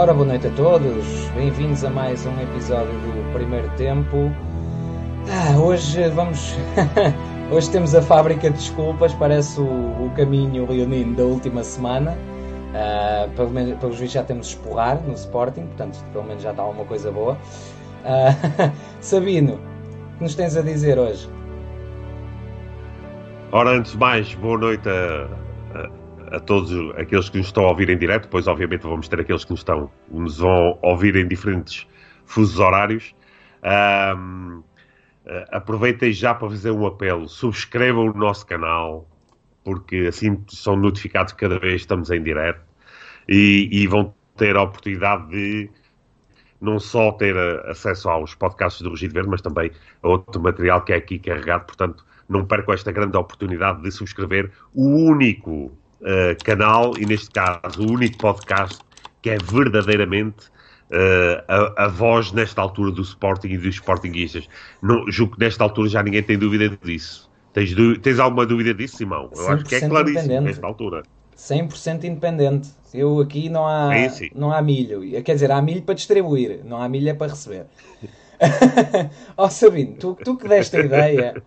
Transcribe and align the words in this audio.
Ora, 0.00 0.14
boa 0.14 0.26
noite 0.26 0.46
a 0.46 0.50
todos, 0.52 1.04
bem-vindos 1.34 1.84
a 1.84 1.90
mais 1.90 2.24
um 2.24 2.32
episódio 2.40 2.90
do 2.90 3.32
Primeiro 3.34 3.68
Tempo. 3.76 4.32
Ah, 5.28 5.58
hoje 5.60 6.08
vamos. 6.08 6.54
hoje 7.52 7.70
temos 7.70 7.94
a 7.94 8.00
fábrica 8.00 8.48
de 8.48 8.56
desculpas, 8.56 9.12
parece 9.12 9.60
o, 9.60 9.66
o 9.66 10.10
caminho 10.16 10.66
leonino 10.66 11.14
da 11.14 11.24
última 11.24 11.62
semana. 11.62 12.16
Uh, 12.72 13.30
pelo 13.32 13.50
menos, 13.50 13.78
pelos 13.78 13.96
vistos, 13.96 14.12
já 14.12 14.22
temos 14.22 14.46
esporrar 14.46 15.02
no 15.02 15.12
Sporting, 15.12 15.66
portanto, 15.66 16.02
pelo 16.14 16.24
menos 16.24 16.42
já 16.44 16.52
está 16.52 16.62
alguma 16.62 16.86
coisa 16.86 17.12
boa. 17.12 17.36
Uh, 18.02 18.72
Sabino, 19.02 19.56
o 20.14 20.16
que 20.16 20.22
nos 20.22 20.34
tens 20.34 20.56
a 20.56 20.62
dizer 20.62 20.98
hoje? 20.98 21.28
Ora, 23.52 23.72
antes 23.72 23.92
de 23.92 23.98
mais, 23.98 24.34
boa 24.36 24.56
noite 24.56 24.88
a, 24.88 25.28
a, 26.30 26.40
todos 26.40 26.72
aqueles 26.96 27.28
que 27.28 27.38
nos 27.38 27.46
estão 27.46 27.64
a 27.64 27.68
ouvir 27.68 27.90
em 27.90 27.98
direto, 27.98 28.24
depois 28.24 28.46
obviamente 28.46 28.82
vamos 28.82 29.08
ter 29.08 29.20
aqueles 29.20 29.44
que 29.44 29.50
nos, 29.50 29.60
estão, 29.60 29.90
nos 30.10 30.38
vão 30.38 30.78
ouvir 30.82 31.16
em 31.16 31.26
diferentes 31.26 31.86
fusos 32.24 32.58
horários. 32.58 33.14
Um, 33.62 34.62
aproveitem 35.50 36.12
já 36.12 36.34
para 36.34 36.48
fazer 36.48 36.70
um 36.70 36.86
apelo, 36.86 37.28
subscrevam 37.28 38.06
o 38.06 38.14
nosso 38.14 38.46
canal, 38.46 39.08
porque 39.64 40.06
assim 40.08 40.42
são 40.48 40.76
notificados 40.76 41.32
cada 41.34 41.58
vez 41.58 41.74
que 41.74 41.80
estamos 41.80 42.10
em 42.10 42.22
direto 42.22 42.60
e, 43.28 43.68
e 43.70 43.86
vão 43.86 44.14
ter 44.36 44.56
a 44.56 44.62
oportunidade 44.62 45.28
de 45.28 45.70
não 46.60 46.78
só 46.78 47.12
ter 47.12 47.36
acesso 47.66 48.08
aos 48.08 48.34
podcasts 48.34 48.82
do 48.82 48.90
Rugido 48.90 49.14
Verde, 49.14 49.30
mas 49.30 49.40
também 49.40 49.70
a 50.02 50.08
outro 50.08 50.40
material 50.42 50.82
que 50.82 50.92
é 50.92 50.96
aqui 50.96 51.18
carregado, 51.18 51.64
portanto 51.66 52.04
não 52.28 52.46
percam 52.46 52.74
esta 52.74 52.92
grande 52.92 53.16
oportunidade 53.16 53.82
de 53.82 53.90
subscrever 53.90 54.52
o 54.74 54.86
único 54.86 55.72
uh, 56.00 56.44
canal, 56.44 56.92
e 56.98 57.06
neste 57.06 57.30
caso 57.30 57.82
o 57.82 57.92
único 57.92 58.18
podcast, 58.18 58.78
que 59.22 59.30
é 59.30 59.38
verdadeiramente 59.38 60.46
uh, 60.90 61.44
a, 61.48 61.84
a, 61.84 61.88
voz 61.88 62.32
nesta 62.32 62.60
altura 62.60 62.90
do 62.90 63.02
Sporting 63.02 63.48
e 63.48 63.58
dos 63.58 63.74
Sportingistas. 63.76 64.48
Não, 64.82 65.10
julgo 65.10 65.34
que 65.34 65.40
nesta 65.40 65.64
altura 65.64 65.88
já 65.88 66.02
ninguém 66.02 66.22
tem 66.22 66.38
dúvida 66.38 66.68
disso. 66.82 67.30
Tens, 67.52 67.74
tens 68.02 68.18
alguma 68.18 68.46
dúvida 68.46 68.72
disso, 68.72 68.98
Simão? 68.98 69.30
Eu 69.34 69.48
acho 69.48 69.64
que 69.64 69.74
é 69.74 69.88
claríssimo 69.88 70.40
nesta 70.40 70.66
altura. 70.66 71.02
100% 71.36 72.04
independente. 72.04 72.68
Eu 72.92 73.20
aqui 73.20 73.48
não 73.48 73.66
há, 73.66 73.90
não 74.34 74.52
há 74.52 74.60
milho. 74.60 75.00
Quer 75.22 75.34
dizer, 75.34 75.50
há 75.50 75.60
milho 75.62 75.82
para 75.82 75.94
distribuir, 75.94 76.60
não 76.64 76.80
há 76.80 76.88
milho 76.88 77.08
é 77.08 77.14
para 77.14 77.32
receber. 77.32 77.66
Ó 79.36 79.46
oh, 79.46 79.50
Sabino, 79.50 79.94
tu, 79.94 80.16
tu 80.24 80.36
que 80.36 80.48
deste 80.48 80.76
a 80.76 80.80
ideia 80.80 81.42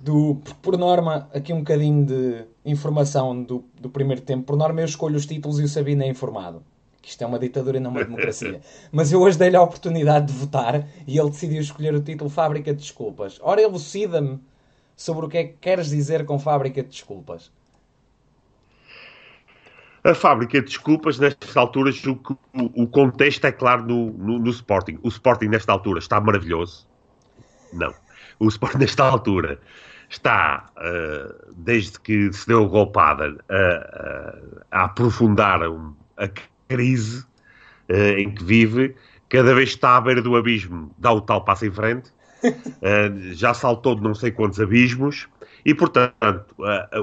do, 0.00 0.40
por 0.62 0.76
norma, 0.76 1.28
aqui 1.32 1.52
um 1.52 1.58
bocadinho 1.58 2.04
de 2.04 2.44
informação 2.64 3.42
do, 3.42 3.64
do 3.80 3.88
primeiro 3.88 4.22
tempo. 4.22 4.44
Por 4.44 4.56
norma, 4.56 4.80
eu 4.80 4.84
escolho 4.84 5.16
os 5.16 5.26
títulos 5.26 5.58
e 5.58 5.64
o 5.64 5.68
Sabino 5.68 6.02
é 6.02 6.08
informado. 6.08 6.62
Que 7.00 7.10
isto 7.10 7.22
é 7.22 7.26
uma 7.26 7.38
ditadura 7.38 7.78
e 7.78 7.80
não 7.80 7.90
uma 7.90 8.02
democracia. 8.04 8.60
Mas 8.92 9.12
eu 9.12 9.20
hoje 9.20 9.38
dei-lhe 9.38 9.56
a 9.56 9.62
oportunidade 9.62 10.26
de 10.26 10.32
votar 10.32 10.86
e 11.06 11.18
ele 11.18 11.30
decidiu 11.30 11.60
escolher 11.60 11.94
o 11.94 12.02
título 12.02 12.30
Fábrica 12.30 12.72
de 12.72 12.80
Desculpas. 12.80 13.38
Ora, 13.42 13.60
elucida-me 13.60 14.40
sobre 14.96 15.26
o 15.26 15.28
que 15.28 15.38
é 15.38 15.44
que 15.44 15.54
queres 15.60 15.88
dizer 15.88 16.24
com 16.24 16.38
Fábrica 16.38 16.82
de 16.82 16.88
Desculpas. 16.88 17.50
A 20.04 20.14
fábrica 20.14 20.60
de 20.60 20.66
desculpas, 20.66 21.18
nestas 21.18 21.56
alturas, 21.56 22.00
o, 22.06 22.16
o 22.54 22.86
contexto 22.86 23.44
é 23.44 23.50
claro 23.50 23.84
no, 23.84 24.12
no, 24.12 24.38
no 24.38 24.50
Sporting. 24.50 25.00
O 25.02 25.08
Sporting, 25.08 25.46
nesta 25.46 25.72
altura, 25.72 25.98
está 25.98 26.20
maravilhoso. 26.20 26.86
Não. 27.72 27.92
O 28.38 28.48
Sporting, 28.48 28.78
nesta 28.80 29.04
altura, 29.04 29.58
está, 30.08 30.66
uh, 30.76 31.52
desde 31.56 31.98
que 32.00 32.32
se 32.32 32.46
deu 32.46 32.64
a 32.64 32.68
golpada, 32.68 33.36
a, 33.48 34.38
a 34.70 34.84
aprofundar 34.84 35.60
a 35.62 36.28
crise 36.68 37.24
uh, 37.90 38.18
em 38.18 38.30
que 38.30 38.44
vive, 38.44 38.94
cada 39.28 39.54
vez 39.54 39.70
está 39.70 39.96
à 39.96 40.00
beira 40.00 40.22
do 40.22 40.36
abismo, 40.36 40.94
dá 40.98 41.12
o 41.12 41.20
tal 41.20 41.44
passo 41.44 41.66
em 41.66 41.70
frente, 41.70 42.10
uh, 42.44 43.32
já 43.34 43.52
saltou 43.52 43.94
de 43.94 44.02
não 44.02 44.14
sei 44.14 44.30
quantos 44.30 44.60
abismos, 44.60 45.28
e 45.64 45.74
portanto, 45.74 46.54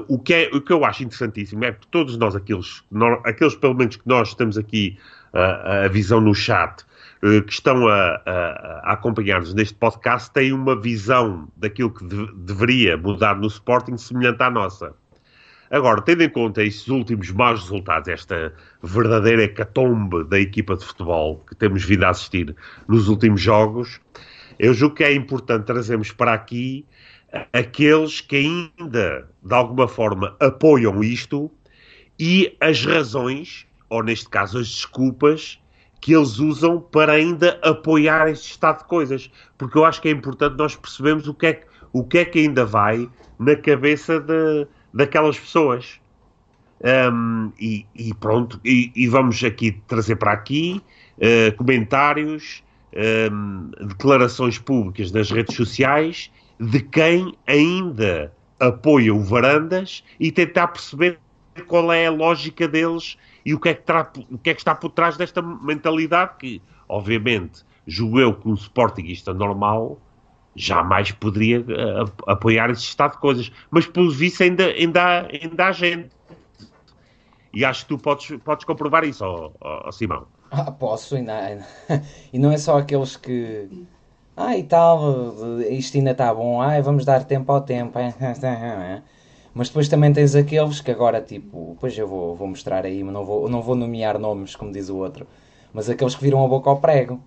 o, 0.08 0.18
que 0.18 0.32
é, 0.32 0.50
o 0.50 0.58
que 0.58 0.72
eu 0.72 0.86
acho 0.86 1.02
interessantíssimo 1.02 1.66
é 1.66 1.72
que 1.72 1.86
todos 1.88 2.16
nós, 2.16 2.34
aqueles, 2.34 2.82
nós, 2.90 3.20
aqueles 3.26 3.54
pelo 3.54 3.74
menos 3.74 3.96
que 3.96 4.08
nós 4.08 4.28
estamos 4.28 4.56
aqui, 4.56 4.98
a 5.34 5.86
visão 5.88 6.18
no 6.18 6.34
chat, 6.34 6.80
eh, 6.80 6.84
que 7.46 7.52
estão 7.52 7.88
a, 7.88 8.20
a, 8.26 8.80
a 8.84 8.92
acompanhar-nos 8.92 9.54
neste 9.54 9.74
podcast 9.74 10.30
têm 10.30 10.52
uma 10.52 10.78
visão 10.78 11.48
daquilo 11.56 11.90
que 11.90 12.04
de, 12.04 12.30
deveria 12.34 12.98
mudar 12.98 13.36
no 13.36 13.46
Sporting 13.46 13.96
semelhante 13.96 14.42
à 14.42 14.50
nossa. 14.50 14.92
Agora, 15.70 16.02
tendo 16.02 16.22
em 16.22 16.28
conta 16.28 16.62
estes 16.62 16.86
últimos 16.88 17.30
maus 17.30 17.62
resultados, 17.62 18.08
esta 18.08 18.52
verdadeira 18.82 19.44
hecatombe 19.44 20.24
da 20.24 20.38
equipa 20.38 20.76
de 20.76 20.84
futebol 20.84 21.42
que 21.48 21.54
temos 21.54 21.82
vindo 21.82 22.04
a 22.04 22.10
assistir 22.10 22.54
nos 22.86 23.08
últimos 23.08 23.40
jogos, 23.40 24.00
eu 24.58 24.74
julgo 24.74 24.96
que 24.96 25.04
é 25.04 25.14
importante 25.14 25.64
trazermos 25.64 26.12
para 26.12 26.34
aqui 26.34 26.86
aqueles 27.52 28.20
que 28.20 28.36
ainda, 28.36 29.28
de 29.42 29.54
alguma 29.54 29.88
forma, 29.88 30.36
apoiam 30.38 31.02
isto 31.02 31.50
e 32.18 32.54
as 32.60 32.84
razões, 32.84 33.66
ou 33.88 34.02
neste 34.02 34.28
caso 34.28 34.58
as 34.58 34.68
desculpas, 34.68 35.58
que 36.04 36.12
eles 36.12 36.38
usam 36.38 36.78
para 36.78 37.14
ainda 37.14 37.58
apoiar 37.62 38.28
este 38.28 38.50
estado 38.50 38.80
de 38.80 38.84
coisas. 38.84 39.30
Porque 39.56 39.78
eu 39.78 39.86
acho 39.86 40.02
que 40.02 40.08
é 40.08 40.10
importante 40.10 40.54
nós 40.54 40.76
percebermos 40.76 41.26
o 41.26 41.32
que 41.32 41.46
é, 41.46 41.62
o 41.94 42.04
que, 42.04 42.18
é 42.18 42.24
que 42.26 42.40
ainda 42.40 42.62
vai 42.62 43.08
na 43.38 43.56
cabeça 43.56 44.20
de, 44.20 44.66
daquelas 44.92 45.40
pessoas. 45.40 45.98
Um, 47.10 47.50
e, 47.58 47.86
e, 47.94 48.12
pronto, 48.12 48.60
e, 48.62 48.92
e, 48.94 49.08
vamos 49.08 49.42
aqui 49.42 49.80
trazer 49.88 50.16
para 50.16 50.32
aqui 50.32 50.82
uh, 51.16 51.56
comentários, 51.56 52.62
um, 53.32 53.70
declarações 53.86 54.58
públicas 54.58 55.10
nas 55.10 55.30
redes 55.30 55.56
sociais 55.56 56.30
de 56.60 56.80
quem 56.80 57.34
ainda 57.46 58.30
apoia 58.60 59.14
o 59.14 59.22
Varandas 59.22 60.04
e 60.20 60.30
tentar 60.30 60.68
perceber 60.68 61.18
qual 61.66 61.90
é 61.90 62.08
a 62.08 62.10
lógica 62.10 62.68
deles 62.68 63.16
e 63.44 63.52
o 63.54 63.60
que 63.60 63.68
é 63.68 63.74
que, 63.74 63.92
o 64.30 64.38
que, 64.38 64.50
é 64.50 64.54
que 64.54 64.60
está 64.60 64.74
por 64.74 64.90
trás 64.90 65.16
desta 65.16 65.42
mentalidade 65.42 66.32
que, 66.38 66.62
obviamente, 66.88 67.62
julgo 67.86 68.34
que 68.34 68.48
um 68.48 68.56
Sportingista 68.56 69.34
normal 69.34 69.98
jamais 70.56 71.10
poderia 71.12 71.60
uh, 71.60 72.10
apoiar 72.26 72.70
esse 72.70 72.82
estado 72.82 73.12
de 73.12 73.18
coisas. 73.18 73.52
Mas, 73.70 73.86
pelo 73.86 74.10
visto, 74.10 74.42
ainda, 74.42 74.66
ainda, 74.66 75.28
ainda 75.30 75.66
há 75.66 75.72
gente. 75.72 76.10
E 77.52 77.64
acho 77.64 77.82
que 77.82 77.88
tu 77.88 77.98
podes, 77.98 78.36
podes 78.42 78.64
comprovar 78.64 79.04
isso, 79.04 79.24
oh, 79.60 79.92
Simão. 79.92 80.26
Ah, 80.50 80.72
posso, 80.72 81.16
ainda, 81.16 81.36
ainda. 81.36 81.66
E 82.32 82.38
não 82.38 82.50
é 82.50 82.56
só 82.56 82.78
aqueles 82.78 83.16
que. 83.16 83.86
Ah, 84.36 84.56
e 84.56 84.64
tal, 84.64 85.60
isto 85.70 85.96
ainda 85.96 86.10
está 86.10 86.34
bom. 86.34 86.60
Ai, 86.60 86.82
vamos 86.82 87.04
dar 87.04 87.24
tempo 87.24 87.52
ao 87.52 87.60
tempo. 87.60 87.98
Mas 89.54 89.68
depois 89.68 89.88
também 89.88 90.12
tens 90.12 90.34
aqueles 90.34 90.80
que 90.80 90.90
agora, 90.90 91.20
tipo, 91.20 91.76
pois 91.80 91.96
eu 91.96 92.08
vou, 92.08 92.34
vou 92.34 92.48
mostrar 92.48 92.84
aí, 92.84 93.04
mas 93.04 93.14
não 93.14 93.24
vou, 93.24 93.48
não 93.48 93.62
vou 93.62 93.76
nomear 93.76 94.18
nomes, 94.18 94.56
como 94.56 94.72
diz 94.72 94.88
o 94.88 94.96
outro. 94.96 95.26
Mas 95.72 95.88
aqueles 95.88 96.16
que 96.16 96.24
viram 96.24 96.44
a 96.44 96.48
boca 96.48 96.68
ao 96.68 96.80
prego. 96.80 97.20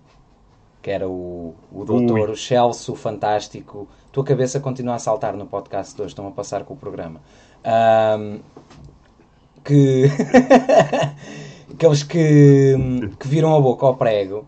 Que 0.82 0.90
era 0.90 1.08
o, 1.08 1.54
o 1.72 1.84
doutor, 1.84 2.28
Ui. 2.28 2.32
o 2.32 2.36
Chelsea, 2.36 2.92
o 2.92 2.96
fantástico. 2.96 3.88
Tua 4.12 4.22
cabeça 4.22 4.60
continua 4.60 4.94
a 4.94 4.98
saltar 4.98 5.34
no 5.34 5.46
podcast 5.46 5.96
de 5.96 6.02
hoje, 6.02 6.10
estão 6.10 6.28
a 6.28 6.30
passar 6.30 6.64
com 6.64 6.74
o 6.74 6.76
programa. 6.76 7.20
Um, 7.64 8.40
que. 9.64 10.04
aqueles 11.72 12.02
que, 12.02 12.74
que 13.18 13.28
viram 13.28 13.56
a 13.56 13.60
boca 13.60 13.86
ao 13.86 13.96
prego 13.96 14.46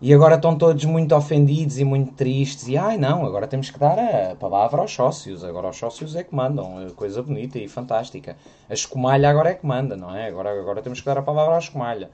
e 0.00 0.12
agora 0.12 0.34
estão 0.34 0.56
todos 0.56 0.84
muito 0.84 1.14
ofendidos 1.14 1.78
e 1.78 1.84
muito 1.84 2.12
tristes. 2.12 2.68
E 2.68 2.76
ai 2.76 2.98
não, 2.98 3.24
agora 3.24 3.46
temos 3.46 3.70
que 3.70 3.78
dar 3.78 3.98
a 3.98 4.36
palavra 4.36 4.82
aos 4.82 4.92
sócios. 4.92 5.42
Agora 5.42 5.68
os 5.70 5.76
sócios 5.76 6.14
é 6.14 6.22
que 6.22 6.34
mandam. 6.34 6.86
É 6.86 6.90
coisa 6.90 7.22
bonita 7.22 7.58
e 7.58 7.66
fantástica. 7.66 8.36
A 8.68 8.74
escumalha 8.74 9.30
agora 9.30 9.50
é 9.50 9.54
que 9.54 9.64
manda, 9.64 9.96
não 9.96 10.14
é? 10.14 10.28
Agora, 10.28 10.50
agora 10.58 10.82
temos 10.82 11.00
que 11.00 11.06
dar 11.06 11.16
a 11.16 11.22
palavra 11.22 11.54
à 11.54 11.58
escumalha. 11.58 12.10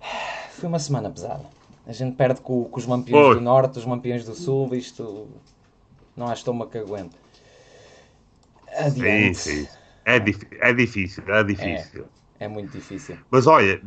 Foi 0.50 0.68
uma 0.68 0.80
semana 0.80 1.08
pesada. 1.08 1.44
A 1.86 1.92
gente 1.92 2.16
perde 2.16 2.40
com, 2.40 2.64
com 2.64 2.78
os 2.78 2.86
lampiões 2.86 3.26
Oi. 3.26 3.34
do 3.36 3.40
Norte, 3.40 3.78
os 3.78 3.84
lampiões 3.84 4.24
do 4.24 4.34
Sul. 4.34 4.74
Isto 4.74 5.28
não 6.16 6.26
há 6.28 6.34
estômago 6.34 6.70
que 6.70 6.78
aguente. 6.78 7.16
Adiante. 8.76 9.38
Sim, 9.38 9.64
sim. 9.64 9.68
É, 10.04 10.16
é 10.16 10.72
difícil, 10.72 11.22
é 11.28 11.44
difícil. 11.44 12.06
É, 12.40 12.44
é 12.44 12.48
muito 12.48 12.72
difícil. 12.72 13.18
Mas 13.30 13.46
olha, 13.46 13.80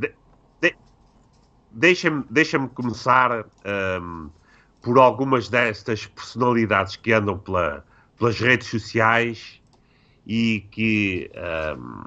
deixa-me 1.73 2.23
deixa 2.29 2.59
começar 2.69 3.45
um, 4.01 4.29
por 4.81 4.97
algumas 4.97 5.50
destas 5.50 6.06
personalidades 6.06 6.95
que 6.95 7.13
andam 7.13 7.38
pela, 7.38 7.85
pelas 8.18 8.39
redes 8.39 8.68
sociais 8.68 9.62
e 10.25 10.65
que, 10.71 11.31
um, 11.77 12.01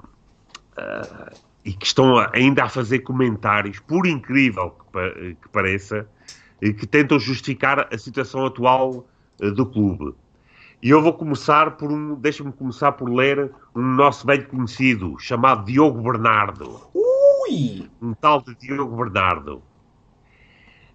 uh, 0.77 1.35
e 1.63 1.73
que 1.73 1.85
estão 1.85 2.17
ainda 2.33 2.65
a 2.65 2.69
fazer 2.69 2.99
comentários, 2.99 3.79
por 3.79 4.05
incrível 4.05 4.75
que, 4.93 5.35
que 5.41 5.49
pareça, 5.49 6.07
que 6.59 6.87
tentam 6.87 7.19
justificar 7.19 7.87
a 7.93 7.97
situação 7.97 8.45
atual 8.45 9.05
uh, 9.41 9.51
do 9.51 9.65
clube. 9.65 10.13
E 10.81 10.89
eu 10.89 11.01
vou 11.01 11.13
começar 11.13 11.71
por 11.71 11.91
um, 11.91 12.15
deixa-me 12.15 12.51
começar 12.51 12.91
por 12.91 13.09
ler 13.09 13.51
um 13.73 13.81
nosso 13.81 14.27
bem 14.27 14.43
conhecido 14.43 15.15
chamado 15.17 15.65
Diogo 15.65 16.01
Bernardo. 16.01 16.79
Uh! 16.93 17.14
Ui! 17.47 17.87
Um 18.01 18.13
tal 18.13 18.41
de 18.41 18.55
Diogo 18.55 18.95
Bernardo. 18.95 19.61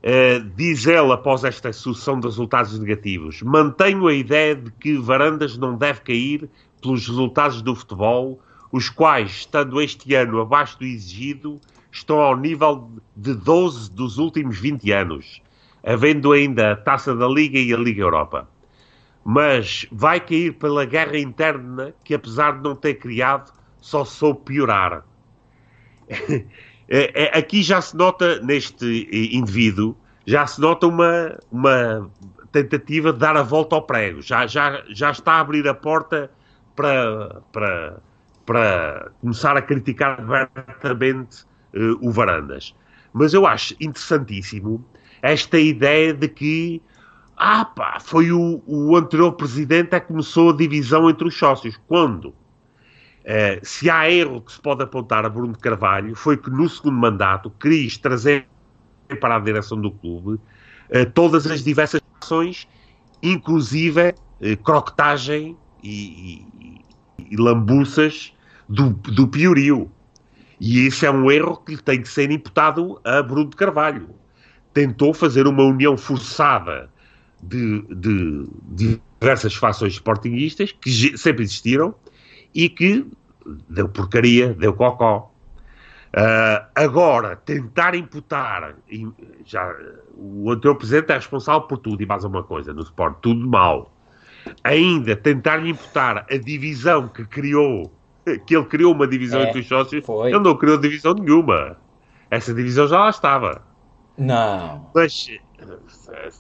Uh, 0.03 0.43
diz 0.57 0.87
ele, 0.87 1.13
após 1.13 1.45
esta 1.45 1.73
sucessão 1.73 2.19
de 2.19 2.27
resultados 2.27 2.79
negativos, 2.79 3.43
mantenho 3.43 4.09
a 4.09 4.15
ideia 4.15 4.57
de 4.57 4.71
que 4.73 4.97
Varandas 4.97 5.57
não 5.57 5.77
deve 5.77 6.01
cair 6.01 6.49
pelos 6.81 7.07
resultados 7.07 7.61
do 7.63 7.75
futebol, 7.75 8.41
os 8.73 8.89
quais, 8.89 9.31
estando 9.31 9.81
este 9.81 10.15
ano 10.15 10.41
abaixo 10.41 10.79
do 10.79 10.85
exigido, 10.85 11.61
estão 11.93 12.19
ao 12.19 12.37
nível 12.37 12.91
de 13.15 13.35
12 13.35 13.91
dos 13.93 14.17
últimos 14.19 14.59
20 14.59 14.91
anos, 14.91 15.43
havendo 15.85 16.33
ainda 16.33 16.73
a 16.73 16.77
Taça 16.77 17.15
da 17.15 17.29
Liga 17.29 17.59
e 17.59 17.73
a 17.73 17.77
Liga 17.77 18.01
Europa. 18.01 18.49
Mas 19.23 19.87
vai 19.93 20.19
cair 20.19 20.55
pela 20.55 20.87
guerra 20.87 21.19
interna 21.19 21.95
que, 22.03 22.15
apesar 22.15 22.57
de 22.57 22.63
não 22.63 22.75
ter 22.75 22.95
criado, 22.95 23.53
só 23.81 24.05
soube 24.05 24.41
piorar. 24.47 25.05
É, 26.93 27.27
é, 27.27 27.39
aqui 27.39 27.63
já 27.63 27.81
se 27.81 27.97
nota, 27.97 28.41
neste 28.41 29.09
indivíduo, 29.33 29.97
já 30.27 30.45
se 30.45 30.61
nota 30.61 30.89
uma, 30.89 31.39
uma 31.53 32.11
tentativa 32.51 33.13
de 33.13 33.21
dar 33.21 33.37
a 33.37 33.43
volta 33.43 33.77
ao 33.77 33.83
prego. 33.83 34.21
Já, 34.21 34.45
já, 34.47 34.83
já 34.89 35.13
está 35.13 35.35
a 35.35 35.41
abrir 35.41 35.69
a 35.69 35.75
porta 35.75 36.29
para, 36.75 37.43
para, 37.53 38.03
para 38.45 39.13
começar 39.21 39.57
a 39.57 39.63
criticar 39.63 40.21
abertamente 40.21 41.45
uh, 41.75 41.97
o 42.01 42.11
Varandas. 42.11 42.75
Mas 43.13 43.35
eu 43.35 43.47
acho 43.47 43.75
interessantíssimo 43.81 44.85
esta 45.23 45.59
ideia 45.59 46.13
de 46.13 46.29
que 46.29 46.83
ah 47.37 47.65
pá, 47.65 47.99
foi 48.01 48.33
o, 48.33 48.63
o 48.67 48.97
anterior 48.97 49.33
presidente 49.33 49.91
que 49.91 50.01
começou 50.01 50.51
a 50.51 50.57
divisão 50.57 51.09
entre 51.09 51.29
os 51.29 51.37
sócios. 51.37 51.81
Quando? 51.87 52.35
Uh, 53.21 53.61
se 53.63 53.91
há 53.91 54.11
erro 54.11 54.41
que 54.41 54.53
se 54.53 54.61
pode 54.61 54.83
apontar 54.83 55.27
a 55.27 55.29
Bruno 55.29 55.57
Carvalho, 55.57 56.15
foi 56.15 56.37
que 56.37 56.49
no 56.49 56.69
segundo 56.69 56.97
mandato 56.97 57.51
quis 57.61 57.99
trazer 57.99 58.47
para 59.21 59.37
a 59.37 59.39
direção 59.41 59.81
do 59.81 59.91
clube 59.91 60.35
uh, 60.35 61.11
todas 61.13 61.47
as 61.47 61.63
diversas 61.63 62.01
ações, 62.21 62.67
inclusive 63.23 64.11
uh, 64.11 64.57
croquetagem 64.65 65.57
e, 65.83 66.45
e, 66.59 66.85
e 67.31 67.37
lambuças 67.37 68.33
do, 68.69 68.91
do 68.91 69.29
piorio. 69.29 69.91
E 70.59 70.87
isso 70.87 71.05
é 71.05 71.11
um 71.11 71.31
erro 71.31 71.57
que 71.59 71.77
tem 71.77 72.01
que 72.01 72.09
ser 72.09 72.31
imputado 72.31 73.01
a 73.05 73.23
Bruno 73.23 73.51
Carvalho. 73.51 74.11
Tentou 74.73 75.13
fazer 75.13 75.47
uma 75.47 75.63
união 75.63 75.97
forçada 75.97 76.91
de, 77.43 77.83
de, 77.89 78.47
de 78.63 79.01
diversas 79.21 79.55
fações 79.55 79.95
sportinguistas 79.95 80.73
que 80.73 81.17
sempre 81.19 81.43
existiram 81.43 81.95
e 82.55 82.69
que 82.69 83.07
deu 83.69 83.89
porcaria, 83.89 84.55
deu 84.55 84.73
cocó. 84.73 85.31
Uh, 86.11 86.67
agora, 86.75 87.37
tentar 87.37 87.95
imputar, 87.95 88.75
já, 89.45 89.73
o 90.17 90.51
anterior 90.51 90.75
presidente 90.75 91.13
é 91.13 91.15
responsável 91.15 91.63
por 91.63 91.79
tudo 91.79 92.03
e 92.03 92.07
mais 92.07 92.25
uma 92.25 92.43
coisa 92.43 92.75
no 92.75 92.83
Sport, 92.83 93.19
tudo 93.23 93.49
mal. 93.49 93.93
Ainda 94.65 95.15
tentar 95.15 95.65
imputar 95.65 96.27
a 96.29 96.37
divisão 96.37 97.07
que 97.07 97.25
criou, 97.25 97.93
que 98.47 98.57
ele 98.57 98.65
criou 98.65 98.93
uma 98.93 99.07
divisão 99.07 99.41
é, 99.41 99.49
entre 99.49 99.61
os 99.61 99.69
sócios, 99.69 100.05
foi. 100.05 100.31
ele 100.31 100.41
não 100.41 100.57
criou 100.57 100.79
divisão 100.79 101.15
nenhuma. 101.15 101.77
Essa 102.29 102.53
divisão 102.53 102.89
já 102.89 102.99
lá 102.99 103.11
estava. 103.11 103.63
Não. 104.19 104.91
Mas, 104.93 105.29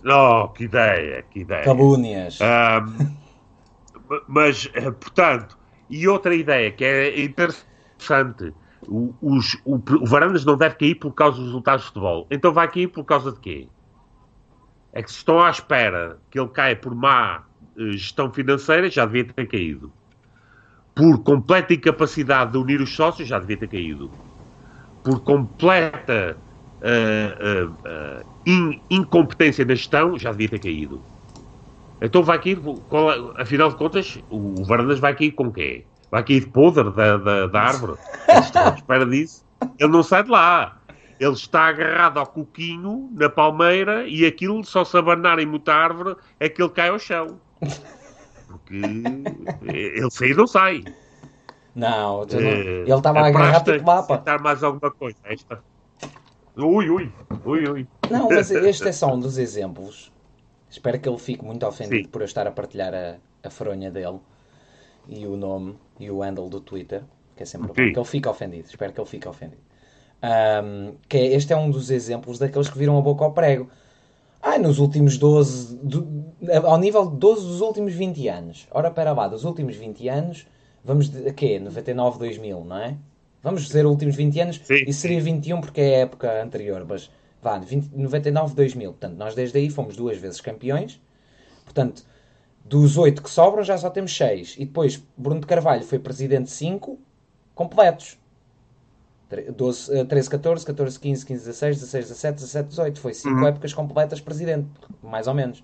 não, 0.02 0.48
que 0.48 0.64
ideia, 0.64 1.24
que 1.30 1.40
ideia. 1.40 1.64
Calúnias. 1.64 2.38
Uh, 2.40 3.06
mas, 4.26 4.66
portanto, 5.00 5.59
e 5.90 6.06
outra 6.06 6.34
ideia 6.34 6.70
que 6.70 6.84
é 6.84 7.20
interessante: 7.20 8.54
o, 8.86 9.12
os, 9.20 9.54
o, 9.64 9.74
o 9.74 10.06
Varandas 10.06 10.44
não 10.44 10.56
deve 10.56 10.76
cair 10.76 10.94
por 10.94 11.12
causa 11.12 11.36
dos 11.36 11.46
resultados 11.46 11.82
de 11.82 11.88
futebol. 11.88 12.26
Então 12.30 12.52
vai 12.52 12.70
cair 12.70 12.86
por 12.86 13.04
causa 13.04 13.32
de 13.32 13.40
quê? 13.40 13.68
É 14.92 15.02
que 15.02 15.10
se 15.10 15.18
estão 15.18 15.40
à 15.40 15.50
espera 15.50 16.18
que 16.30 16.38
ele 16.38 16.48
caia 16.48 16.76
por 16.76 16.94
má 16.94 17.42
uh, 17.76 17.92
gestão 17.92 18.32
financeira, 18.32 18.88
já 18.88 19.04
devia 19.04 19.24
ter 19.24 19.46
caído. 19.46 19.92
Por 20.94 21.22
completa 21.22 21.74
incapacidade 21.74 22.52
de 22.52 22.58
unir 22.58 22.80
os 22.80 22.94
sócios, 22.94 23.28
já 23.28 23.38
devia 23.38 23.56
ter 23.56 23.68
caído. 23.68 24.10
Por 25.04 25.20
completa 25.20 26.36
uh, 26.80 27.70
uh, 27.70 28.26
in, 28.46 28.80
incompetência 28.90 29.64
na 29.64 29.74
gestão, 29.74 30.18
já 30.18 30.30
devia 30.32 30.48
ter 30.48 30.60
caído. 30.60 31.02
Então 32.00 32.22
vai 32.22 32.40
cair, 32.40 32.58
é, 32.58 33.42
afinal 33.42 33.68
de 33.68 33.76
contas, 33.76 34.18
o 34.30 34.64
Varandas 34.64 34.98
vai 34.98 35.14
cair 35.14 35.32
com 35.32 35.52
quê? 35.52 35.84
Vai 36.10 36.24
cair 36.24 36.40
de 36.40 36.46
podre 36.46 36.90
da, 36.90 37.16
da, 37.18 37.46
da 37.46 37.60
árvore? 37.60 37.98
Estou 38.28 38.62
à 38.62 38.74
espera 38.74 39.06
disso. 39.06 39.44
Ele 39.78 39.92
não 39.92 40.02
sai 40.02 40.24
de 40.24 40.30
lá. 40.30 40.78
Ele 41.20 41.32
está 41.32 41.68
agarrado 41.68 42.18
ao 42.18 42.26
coquinho 42.26 43.10
na 43.12 43.28
palmeira 43.28 44.08
e 44.08 44.24
aquilo, 44.24 44.64
só 44.64 44.84
se 44.84 44.96
abanarem 44.96 45.44
muita 45.44 45.74
árvore, 45.74 46.16
é 46.40 46.48
que 46.48 46.62
ele 46.62 46.70
cai 46.70 46.88
ao 46.88 46.98
chão. 46.98 47.38
Porque 48.48 48.80
ele 49.62 50.10
sair 50.10 50.34
não 50.34 50.46
sai. 50.46 50.82
Não, 51.74 52.24
não. 52.24 52.40
Eh, 52.40 52.82
ele 52.86 52.94
estava 52.94 53.20
agarrado 53.20 53.70
tipo 53.70 53.84
mapa. 53.86 54.16
Tentar 54.16 54.40
mais 54.40 54.64
alguma 54.64 54.90
coisa. 54.90 55.18
Esta. 55.24 55.62
Ui, 56.56 56.88
ui, 56.88 57.12
ui, 57.44 57.68
ui. 57.68 57.88
Não, 58.10 58.28
mas 58.28 58.50
este 58.50 58.88
é 58.88 58.92
só 58.92 59.14
um 59.14 59.20
dos 59.20 59.36
exemplos 59.36 60.10
Espero 60.70 60.98
que 61.00 61.08
ele 61.08 61.18
fique 61.18 61.44
muito 61.44 61.66
ofendido 61.66 62.04
Sim. 62.04 62.10
por 62.10 62.22
eu 62.22 62.26
estar 62.26 62.46
a 62.46 62.50
partilhar 62.50 62.94
a, 62.94 63.16
a 63.42 63.50
fronha 63.50 63.90
dele 63.90 64.18
e 65.08 65.26
o 65.26 65.36
nome 65.36 65.76
e 65.98 66.10
o 66.10 66.22
handle 66.22 66.48
do 66.48 66.60
Twitter, 66.60 67.02
que 67.36 67.42
é 67.42 67.46
sempre 67.46 67.68
bom. 67.68 67.74
Que 67.74 67.98
ele 67.98 68.04
fique 68.04 68.28
ofendido. 68.28 68.68
Espero 68.68 68.92
que 68.92 69.00
ele 69.00 69.08
fique 69.08 69.28
ofendido. 69.28 69.62
Um, 70.22 70.94
que 71.08 71.16
é, 71.16 71.26
este 71.34 71.52
é 71.52 71.56
um 71.56 71.70
dos 71.70 71.90
exemplos 71.90 72.38
daqueles 72.38 72.68
que 72.68 72.78
viram 72.78 72.96
a 72.96 73.00
boca 73.00 73.24
ao 73.24 73.32
prego. 73.32 73.68
Ai, 74.42 74.58
nos 74.58 74.78
últimos 74.78 75.18
12, 75.18 75.76
do, 75.82 76.24
ao 76.64 76.78
nível 76.78 77.10
de 77.10 77.16
12 77.16 77.46
dos 77.46 77.60
últimos 77.60 77.92
20 77.92 78.28
anos. 78.28 78.68
Ora, 78.70 78.90
para 78.90 79.12
lá, 79.12 79.28
dos 79.28 79.44
últimos 79.44 79.76
20 79.76 80.08
anos, 80.08 80.46
vamos 80.84 81.08
de 81.08 81.32
quê? 81.32 81.58
99, 81.58 82.18
2000, 82.18 82.64
não 82.64 82.78
é? 82.78 82.96
Vamos 83.42 83.66
dizer 83.66 83.84
os 83.84 83.90
últimos 83.90 84.16
20 84.16 84.40
anos. 84.40 84.60
Sim. 84.62 84.84
Isso 84.86 85.00
seria 85.00 85.20
21 85.20 85.60
porque 85.60 85.80
é 85.80 85.96
a 85.96 85.98
época 86.00 86.42
anterior, 86.42 86.86
mas 86.88 87.10
vá, 87.42 87.58
20, 87.58 87.92
99, 87.94 88.54
2000. 88.54 88.90
Portanto, 88.92 89.16
nós 89.16 89.34
desde 89.34 89.58
aí 89.58 89.70
fomos 89.70 89.96
duas 89.96 90.18
vezes 90.18 90.40
campeões. 90.40 91.00
Portanto, 91.64 92.04
dos 92.64 92.96
oito 92.96 93.22
que 93.22 93.30
sobram 93.30 93.62
já 93.62 93.76
só 93.78 93.90
temos 93.90 94.16
seis. 94.16 94.54
E 94.58 94.64
depois 94.64 95.02
Bruno 95.16 95.40
de 95.40 95.46
Carvalho 95.46 95.84
foi 95.84 95.98
presidente 95.98 96.50
5 96.50 96.98
completos. 97.54 98.18
12, 99.56 100.06
13, 100.06 100.30
14, 100.30 100.66
14, 100.66 100.98
15, 100.98 101.26
15, 101.26 101.44
16, 101.44 101.76
16, 101.80 102.08
17, 102.08 102.34
17, 102.34 102.68
18. 102.68 103.00
Foi 103.00 103.14
5 103.14 103.34
uhum. 103.34 103.46
épocas 103.46 103.72
completas 103.72 104.20
presidente, 104.20 104.68
mais 105.02 105.28
ou 105.28 105.34
menos. 105.34 105.62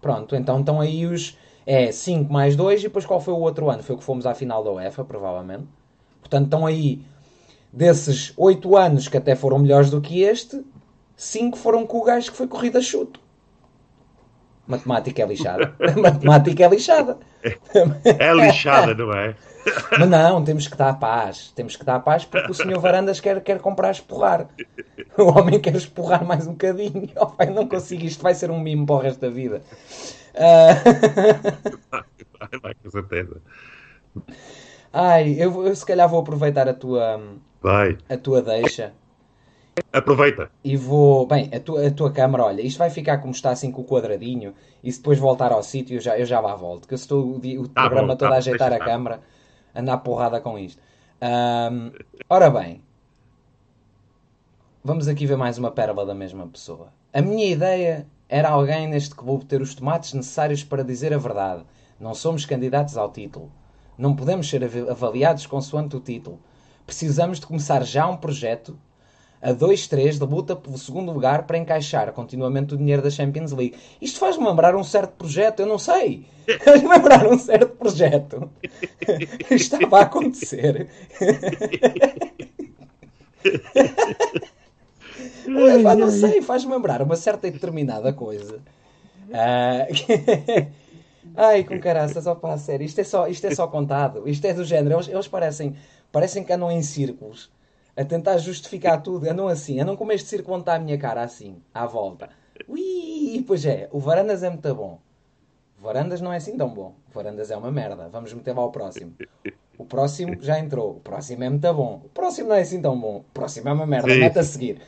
Pronto, 0.00 0.36
então 0.36 0.60
estão 0.60 0.80
aí 0.80 1.06
os. 1.06 1.36
É 1.66 1.92
5 1.92 2.32
mais 2.32 2.56
2 2.56 2.80
e 2.80 2.82
depois 2.84 3.04
qual 3.04 3.20
foi 3.20 3.34
o 3.34 3.38
outro 3.38 3.68
ano? 3.68 3.82
Foi 3.82 3.94
o 3.94 3.98
que 3.98 4.04
fomos 4.04 4.24
à 4.24 4.34
final 4.34 4.64
da 4.64 4.70
UEFA, 4.70 5.04
provavelmente. 5.04 5.66
Portanto, 6.20 6.44
estão 6.44 6.64
aí 6.64 7.02
desses 7.72 8.32
oito 8.36 8.76
anos 8.76 9.08
que 9.08 9.16
até 9.16 9.34
foram 9.34 9.58
melhores 9.58 9.90
do 9.90 10.00
que 10.00 10.22
este, 10.22 10.64
cinco 11.16 11.58
foram 11.58 11.86
com 11.86 11.98
o 11.98 12.04
gajo 12.04 12.30
que 12.30 12.36
foi 12.36 12.46
corrida 12.46 12.78
a 12.78 12.82
chuto. 12.82 13.20
Matemática 14.66 15.22
é 15.22 15.26
lixada. 15.26 15.74
Matemática 15.96 16.64
é 16.64 16.68
lixada. 16.68 17.18
É 18.04 18.34
lixada, 18.34 18.94
não 18.94 19.12
é? 19.14 19.34
Mas 19.98 20.08
não, 20.08 20.44
temos 20.44 20.68
que 20.68 20.76
dar 20.76 20.98
paz. 20.98 21.52
Temos 21.54 21.74
que 21.74 21.84
dar 21.84 22.00
paz 22.00 22.24
porque 22.24 22.50
o 22.50 22.54
senhor 22.54 22.78
Varandas 22.78 23.18
quer, 23.18 23.40
quer 23.40 23.58
comprar 23.60 23.90
esporrar. 23.90 24.46
O 25.16 25.24
homem 25.38 25.58
quer 25.58 25.74
esporrar 25.74 26.24
mais 26.24 26.46
um 26.46 26.52
bocadinho. 26.52 27.08
Oh, 27.16 27.26
pai, 27.26 27.46
não 27.50 27.66
consigo, 27.66 28.04
isto 28.04 28.22
vai 28.22 28.34
ser 28.34 28.50
um 28.50 28.60
mimo 28.60 28.86
para 28.86 28.94
o 28.94 28.98
resto 28.98 29.20
da 29.20 29.30
vida. 29.30 29.62
Uh... 30.34 31.78
Vai, 31.90 32.60
vai, 32.62 32.74
com 32.74 32.90
certeza. 32.90 33.42
Ai, 34.92 35.34
eu, 35.38 35.66
eu 35.66 35.74
se 35.74 35.84
calhar 35.84 36.08
vou 36.08 36.20
aproveitar 36.20 36.68
a 36.68 36.74
tua, 36.74 37.20
Vai. 37.60 37.98
A 38.08 38.16
tua 38.16 38.40
deixa. 38.40 38.92
Aproveita. 39.92 40.50
E 40.62 40.76
vou. 40.76 41.26
Bem, 41.26 41.50
a 41.54 41.60
tua, 41.60 41.86
a 41.86 41.90
tua 41.90 42.12
câmara, 42.12 42.44
olha, 42.44 42.62
isto 42.62 42.78
vai 42.78 42.90
ficar 42.90 43.18
como 43.18 43.32
está 43.32 43.50
assim 43.50 43.70
com 43.70 43.82
o 43.82 43.84
quadradinho 43.84 44.54
e 44.82 44.90
se 44.90 44.98
depois 44.98 45.18
voltar 45.18 45.52
ao 45.52 45.62
sítio 45.62 45.96
eu 45.96 46.00
já, 46.00 46.18
eu 46.18 46.26
já 46.26 46.40
lá 46.40 46.54
volto. 46.54 46.86
Que 46.86 46.94
eu 46.94 46.96
estou 46.96 47.24
o, 47.24 47.36
o 47.36 47.68
tá 47.68 47.82
programa 47.82 48.08
bom, 48.08 48.16
todo 48.16 48.28
tá, 48.28 48.34
a 48.34 48.38
ajeitar 48.38 48.72
a 48.72 48.78
câmara, 48.78 49.20
andar 49.74 49.98
porrada 49.98 50.40
com 50.40 50.58
isto. 50.58 50.80
Um, 51.20 51.92
ora 52.28 52.50
bem, 52.50 52.80
vamos 54.84 55.08
aqui 55.08 55.26
ver 55.26 55.36
mais 55.36 55.58
uma 55.58 55.70
pérola 55.70 56.06
da 56.06 56.14
mesma 56.14 56.46
pessoa. 56.46 56.92
A 57.12 57.20
minha 57.20 57.46
ideia 57.46 58.06
era 58.28 58.50
alguém 58.50 58.86
neste 58.86 59.14
clube 59.14 59.44
ter 59.46 59.60
os 59.60 59.74
tomates 59.74 60.12
necessários 60.12 60.62
para 60.62 60.84
dizer 60.84 61.12
a 61.12 61.18
verdade. 61.18 61.64
Não 61.98 62.14
somos 62.14 62.44
candidatos 62.44 62.96
ao 62.96 63.10
título. 63.10 63.50
Não 63.96 64.14
podemos 64.14 64.48
ser 64.48 64.62
avaliados 64.88 65.46
consoante 65.46 65.96
o 65.96 66.00
título 66.00 66.38
precisamos 66.88 67.38
de 67.38 67.46
começar 67.46 67.84
já 67.84 68.08
um 68.08 68.16
projeto 68.16 68.74
a 69.42 69.52
2-3 69.52 70.12
de 70.12 70.24
luta 70.24 70.56
pelo 70.56 70.78
segundo 70.78 71.12
lugar 71.12 71.46
para 71.46 71.58
encaixar 71.58 72.10
continuamente 72.12 72.72
o 72.72 72.78
dinheiro 72.78 73.02
da 73.02 73.10
Champions 73.10 73.52
League. 73.52 73.76
Isto 74.00 74.18
faz-me 74.18 74.46
lembrar 74.46 74.74
um 74.74 74.82
certo 74.82 75.12
projeto, 75.12 75.60
eu 75.60 75.66
não 75.66 75.78
sei. 75.78 76.26
Faz-me 76.64 76.88
lembrar 76.88 77.26
um 77.26 77.38
certo 77.38 77.76
projeto. 77.76 78.50
Estava 79.50 79.98
a 79.98 80.02
acontecer. 80.04 80.88
Não 85.46 86.10
sei, 86.10 86.40
faz-me 86.40 86.72
lembrar 86.72 87.02
uma 87.02 87.16
certa 87.16 87.46
e 87.46 87.50
determinada 87.50 88.14
coisa. 88.14 88.60
Ah, 89.30 89.86
Ai, 91.40 91.62
com 91.62 91.78
caraças, 91.78 92.26
opa, 92.26 92.52
a 92.52 92.58
sério, 92.58 92.84
isto 92.84 93.00
é, 93.00 93.04
só, 93.04 93.28
isto 93.28 93.46
é 93.46 93.54
só 93.54 93.68
contado. 93.68 94.28
Isto 94.28 94.46
é 94.46 94.52
do 94.52 94.64
género, 94.64 94.96
eles, 94.96 95.08
eles 95.08 95.28
parecem, 95.28 95.76
parecem 96.12 96.44
que 96.44 96.52
andam 96.52 96.70
em 96.70 96.82
círculos 96.82 97.50
a 97.96 98.04
tentar 98.04 98.38
justificar 98.38 99.02
tudo. 99.02 99.28
Andam 99.28 99.48
assim, 99.48 99.80
andam 99.80 99.96
como 99.96 100.12
este 100.12 100.28
círculo 100.28 100.54
onde 100.54 100.62
está 100.62 100.74
a 100.74 100.78
minha 100.78 100.96
cara, 100.96 101.22
assim, 101.22 101.60
à 101.74 101.86
volta. 101.86 102.30
Ui, 102.68 103.44
pois 103.46 103.64
é, 103.64 103.88
o 103.92 103.98
Varandas 103.98 104.42
é 104.42 104.50
muito 104.50 104.74
bom. 104.74 105.00
O 105.78 105.82
Varandas 105.82 106.20
não 106.20 106.32
é 106.32 106.36
assim 106.36 106.56
tão 106.56 106.68
bom. 106.68 106.94
O 107.08 107.14
Varandas 107.14 107.50
é 107.50 107.56
uma 107.56 107.70
merda. 107.70 108.08
Vamos 108.08 108.32
meter 108.32 108.54
lá 108.54 108.64
o 108.64 108.70
próximo. 108.70 109.14
O 109.78 109.84
próximo 109.84 110.36
já 110.40 110.58
entrou. 110.58 110.96
O 110.96 111.00
próximo 111.00 111.44
é 111.44 111.48
muito 111.48 111.72
bom. 111.72 112.02
O 112.04 112.08
próximo 112.08 112.48
não 112.48 112.56
é 112.56 112.62
assim 112.62 112.82
tão 112.82 112.98
bom. 112.98 113.18
O 113.18 113.24
próximo 113.32 113.68
é 113.68 113.72
uma 113.72 113.86
merda. 113.86 114.12
Sim. 114.12 114.18
Mete 114.18 114.38
a 114.40 114.42
seguir. 114.42 114.80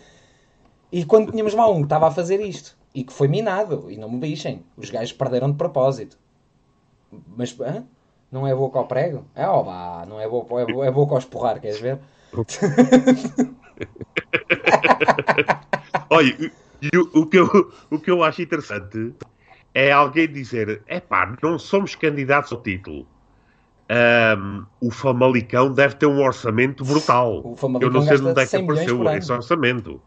E 0.91 1.05
quando 1.05 1.31
tínhamos 1.31 1.55
lá 1.55 1.69
um 1.69 1.77
que 1.77 1.85
estava 1.85 2.09
a 2.09 2.11
fazer 2.11 2.41
isto 2.41 2.77
e 2.93 3.05
que 3.05 3.12
foi 3.12 3.29
minado, 3.29 3.89
e 3.89 3.97
não 3.97 4.11
me 4.11 4.19
bichem, 4.19 4.65
os 4.77 4.91
gajos 4.91 5.12
perderam 5.12 5.50
de 5.53 5.57
propósito. 5.57 6.19
Mas 7.37 7.57
hã? 7.61 7.85
Não 8.30 8.46
é 8.46 8.54
boca 8.54 8.78
ao 8.78 8.87
prego? 8.87 9.25
É, 9.34 9.46
ó, 9.46 9.62
vá, 9.62 10.06
não 10.06 10.20
é 10.20 10.28
boca, 10.28 10.54
é, 10.54 10.87
é 10.87 10.90
boca 10.90 11.14
ao 11.14 11.18
esporrar, 11.18 11.60
queres 11.60 11.80
ver? 11.80 11.99
Olha, 16.08 16.52
o, 16.94 17.20
o 17.20 17.26
que 17.26 17.38
eu, 17.38 17.72
o 17.90 17.99
que 17.99 18.10
eu 18.10 18.22
acho 18.22 18.42
interessante 18.42 19.14
é 19.75 19.90
alguém 19.90 20.28
dizer: 20.28 20.82
epá, 20.87 21.37
não 21.42 21.58
somos 21.58 21.94
candidatos 21.94 22.52
ao 22.52 22.60
título. 22.60 23.06
Ahm, 23.88 24.64
o 24.80 24.90
Famalicão 24.90 25.72
deve 25.72 25.96
ter 25.96 26.06
um 26.06 26.22
orçamento 26.22 26.84
brutal. 26.84 27.42
O 27.44 27.56
Famalicão 27.56 27.88
eu 27.88 27.92
não 27.92 28.02
sei 28.02 28.18
de 28.18 28.25
onde 28.25 28.40
é 28.40 28.44
que 28.44 28.50
100 28.50 28.62
milhões 28.62 28.88
apareceu 28.88 29.18
esse 29.18 29.32
orçamento. 29.32 30.00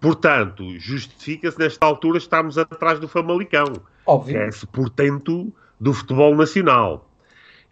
Portanto, 0.00 0.64
justifica-se 0.80 1.56
nesta 1.56 1.86
altura 1.86 2.18
estarmos 2.18 2.58
atrás 2.58 2.98
do 2.98 3.06
Famalicão, 3.06 3.66
que 3.66 3.80
Óbvio. 4.04 4.36
é 4.36 4.48
esse 4.48 4.66
portento 4.66 5.54
do 5.78 5.92
futebol 5.92 6.34
nacional. 6.34 7.08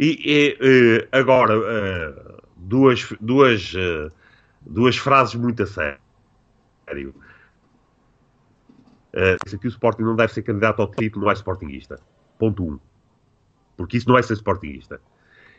E, 0.02 0.56
e, 0.62 1.08
agora, 1.12 1.52
eh, 1.54 2.40
duas, 2.56 3.06
duas, 3.20 3.74
eh, 3.76 4.08
duas 4.62 4.96
frases 4.96 5.34
muito 5.34 5.62
a 5.62 5.66
sério. 5.66 7.14
Uh, 9.12 9.54
aqui 9.54 9.66
o 9.66 9.68
Sporting 9.68 10.02
não 10.02 10.16
deve 10.16 10.32
ser 10.32 10.42
candidato 10.42 10.80
ao 10.80 10.90
título, 10.90 11.26
não 11.26 11.30
é 11.30 11.34
Sportingista. 11.34 12.00
Ponto 12.38 12.64
1. 12.64 12.72
Um. 12.72 12.78
Porque 13.76 13.98
isso 13.98 14.08
não 14.08 14.16
é 14.16 14.22
ser 14.22 14.32
Sportingista. 14.34 15.02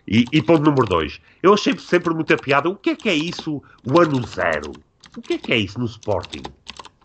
E, 0.07 0.25
e 0.31 0.41
ponto 0.41 0.63
número 0.63 0.87
2. 0.87 1.21
Eu 1.43 1.53
achei 1.53 1.77
sempre 1.77 2.11
muita 2.11 2.35
piada. 2.35 2.67
O 2.67 2.75
que 2.75 2.89
é 2.89 2.95
que 2.95 3.09
é 3.09 3.13
isso, 3.13 3.61
o 3.85 4.01
ano 4.01 4.25
zero? 4.25 4.71
O 5.15 5.21
que 5.21 5.33
é 5.33 5.37
que 5.37 5.53
é 5.53 5.57
isso 5.57 5.77
no 5.77 5.85
Sporting? 5.85 6.41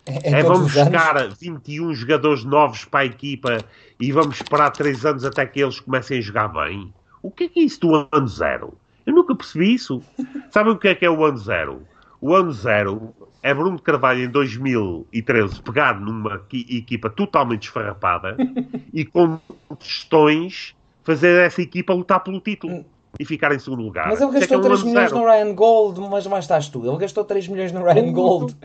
É, 0.07 0.37
É, 0.37 0.39
é 0.39 0.43
vamos 0.43 0.73
buscar 0.73 1.29
21 1.39 1.93
jogadores 1.93 2.43
novos 2.43 2.83
para 2.85 3.01
a 3.01 3.05
equipa 3.05 3.63
e 3.99 4.11
vamos 4.11 4.37
esperar 4.37 4.71
3 4.71 5.05
anos 5.05 5.23
até 5.23 5.45
que 5.45 5.61
eles 5.61 5.79
comecem 5.79 6.17
a 6.17 6.21
jogar 6.21 6.47
bem? 6.47 6.91
O 7.21 7.31
que 7.31 7.45
é 7.45 7.47
que 7.49 7.59
é 7.59 7.63
isso 7.63 7.79
do 7.81 8.07
ano 8.11 8.27
zero? 8.27 8.73
Eu 9.05 9.13
nunca 9.13 9.35
percebi 9.35 9.73
isso. 9.73 10.01
Sabem 10.51 10.73
o 10.73 10.77
que 10.77 10.87
é 10.89 10.95
que 10.95 11.05
é 11.05 11.09
o 11.09 11.23
ano 11.25 11.37
zero? 11.37 11.81
O 12.19 12.33
ano 12.33 12.51
zero 12.51 13.13
é 13.43 13.53
Bruno 13.53 13.77
de 13.77 13.81
Carvalho 13.83 14.23
em 14.23 14.29
2013 14.29 15.61
pegar 15.61 15.99
numa 15.99 16.39
qui- 16.39 16.65
equipa 16.77 17.09
totalmente 17.09 17.63
esfarrapada 17.67 18.35
e 18.93 19.05
com 19.05 19.39
questões 19.79 20.75
fazer 21.03 21.45
essa 21.45 21.61
equipa 21.61 21.93
lutar 21.93 22.21
pelo 22.23 22.39
título 22.41 22.83
e 23.19 23.23
ficar 23.25 23.53
em 23.53 23.59
segundo 23.59 23.83
lugar. 23.83 24.07
Mas 24.09 24.19
ele 24.19 24.31
é 24.31 24.37
é 24.37 24.39
gastou 24.41 24.57
um 24.57 24.61
3 24.61 24.79
ano 24.81 24.89
milhões 24.89 25.09
zero. 25.09 25.21
no 25.21 25.27
Ryan 25.29 25.55
Gold, 25.55 26.01
mas 26.01 26.27
mais 26.27 26.43
estás 26.43 26.67
tu. 26.69 26.85
Ele 26.85 26.97
gastou 26.97 27.23
3 27.23 27.47
milhões 27.47 27.71
no 27.71 27.83
Ryan 27.83 28.11
Gold 28.11 28.55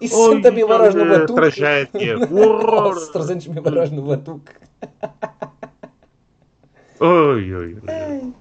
e 0.00 0.08
60 0.08 0.48
Oi, 0.48 0.54
mil 0.54 0.68
euros 0.68 0.94
no 0.94 1.02
que 1.04 1.10
Batuque. 1.10 1.34
Tragédia. 1.34 2.16
Horror. 2.18 2.94
Nossa, 2.94 3.12
300 3.12 3.46
mil 3.48 3.62
euros 3.64 3.90
no 3.90 4.02
Batuque. 4.02 4.52
Oi, 7.02 7.52
oi, 7.52 7.74
oi. 7.74 8.32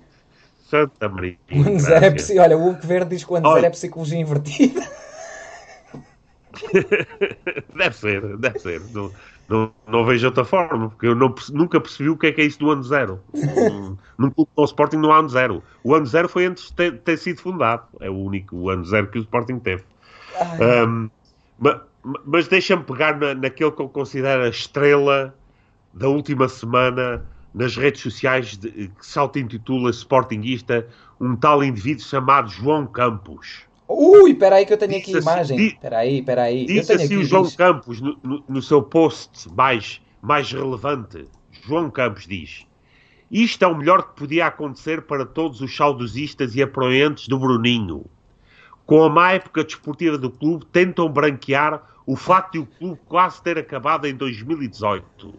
Santa 0.69 1.09
Maria. 1.09 1.35
O 1.51 1.61
ano 1.61 1.79
zero 1.79 2.05
é 2.05 2.11
psi... 2.11 2.37
Olha, 2.37 2.57
o 2.57 2.69
Hugo 2.69 2.85
Verde 2.85 3.15
diz 3.15 3.23
que 3.23 3.33
o 3.33 3.35
ano 3.35 3.47
Olha. 3.47 3.55
zero 3.55 3.65
é 3.67 3.69
psicologia 3.71 4.19
invertida. 4.19 4.81
Deve 7.75 7.95
ser, 7.95 8.37
deve 8.37 8.59
ser. 8.59 8.81
Não, 8.91 9.11
não, 9.49 9.73
não 9.87 10.05
vejo 10.05 10.27
outra 10.27 10.45
forma, 10.45 10.89
porque 10.89 11.07
eu 11.07 11.15
não 11.15 11.33
nunca 11.51 11.79
percebi 11.79 12.09
o 12.09 12.17
que 12.17 12.27
é 12.27 12.31
que 12.31 12.41
é 12.41 12.45
isso 12.45 12.59
do 12.59 12.69
ano 12.71 12.83
zero. 12.83 13.19
Num- 13.33 13.97
Num 14.17 14.29
clube 14.29 14.49
o 14.55 14.65
Sporting 14.65 14.97
não 14.97 15.11
há 15.11 15.19
ano 15.19 15.29
zero. 15.29 15.63
O 15.83 15.95
ano 15.95 16.05
zero 16.05 16.29
foi 16.29 16.45
antes 16.45 16.65
de 16.65 16.73
ter, 16.73 16.99
ter 16.99 17.17
sido 17.17 17.41
fundado. 17.41 17.87
É 17.99 18.09
o 18.09 18.15
único 18.15 18.69
ano 18.69 18.85
zero 18.85 19.09
que 19.09 19.17
o 19.17 19.21
Sporting 19.21 19.59
teve. 19.59 19.83
Um, 20.59 21.09
ma- 21.57 21.81
ma- 22.03 22.21
mas 22.25 22.47
deixa-me 22.47 22.83
pegar 22.83 23.17
na, 23.17 23.33
naquele 23.33 23.71
que 23.71 23.81
eu 23.81 23.89
considero 23.89 24.43
a 24.43 24.49
estrela 24.49 25.33
da 25.93 26.07
última 26.07 26.47
semana 26.47 27.25
nas 27.53 27.75
redes 27.75 28.01
sociais 28.01 28.57
de- 28.57 28.71
que 28.89 29.05
se 29.05 29.17
auto-intitula 29.19 29.89
Sportingista, 29.91 30.87
um 31.19 31.35
tal 31.35 31.63
indivíduo 31.63 32.03
chamado 32.05 32.49
João 32.49 32.85
Campos. 32.87 33.63
Ui, 33.87 34.31
espera 34.31 34.55
aí 34.55 34.65
que 34.65 34.71
eu 34.73 34.77
tenho 34.77 34.95
aqui 34.97 35.13
a 35.13 35.17
assim- 35.17 35.29
imagem. 35.29 35.57
di- 35.57 35.77
aí, 35.91 36.19
espera 36.19 36.43
aí. 36.43 36.61
Eu 36.61 36.67
Diz 36.67 36.89
assim 36.89 37.17
o 37.17 37.23
João 37.25 37.43
diz. 37.43 37.55
Campos 37.55 37.99
no, 37.99 38.17
no- 38.23 38.43
no 38.47 38.61
seu 38.61 38.81
post 38.81 39.49
mais, 39.53 40.01
mais 40.21 40.49
relevante. 40.51 41.27
João 41.67 41.91
Campos 41.91 42.25
diz: 42.25 42.65
Isto 43.29 43.63
é 43.63 43.67
o 43.67 43.77
melhor 43.77 44.03
que 44.09 44.15
podia 44.19 44.47
acontecer 44.47 45.01
para 45.01 45.25
todos 45.25 45.59
os 45.61 45.75
saudosistas 45.75 46.55
e 46.55 46.61
apoiantes 46.63 47.27
do 47.27 47.37
Bruninho. 47.37 48.05
Com 48.85 49.03
a 49.03 49.09
má 49.09 49.33
época 49.33 49.63
desportiva 49.63 50.17
do 50.17 50.29
clube, 50.31 50.65
tentam 50.65 51.09
branquear 51.09 51.81
o 52.05 52.15
facto 52.15 52.53
de 52.53 52.59
o 52.59 52.65
clube 52.65 52.99
quase 53.07 53.41
ter 53.41 53.57
acabado 53.57 54.05
em 54.07 54.15
2018. 54.15 55.33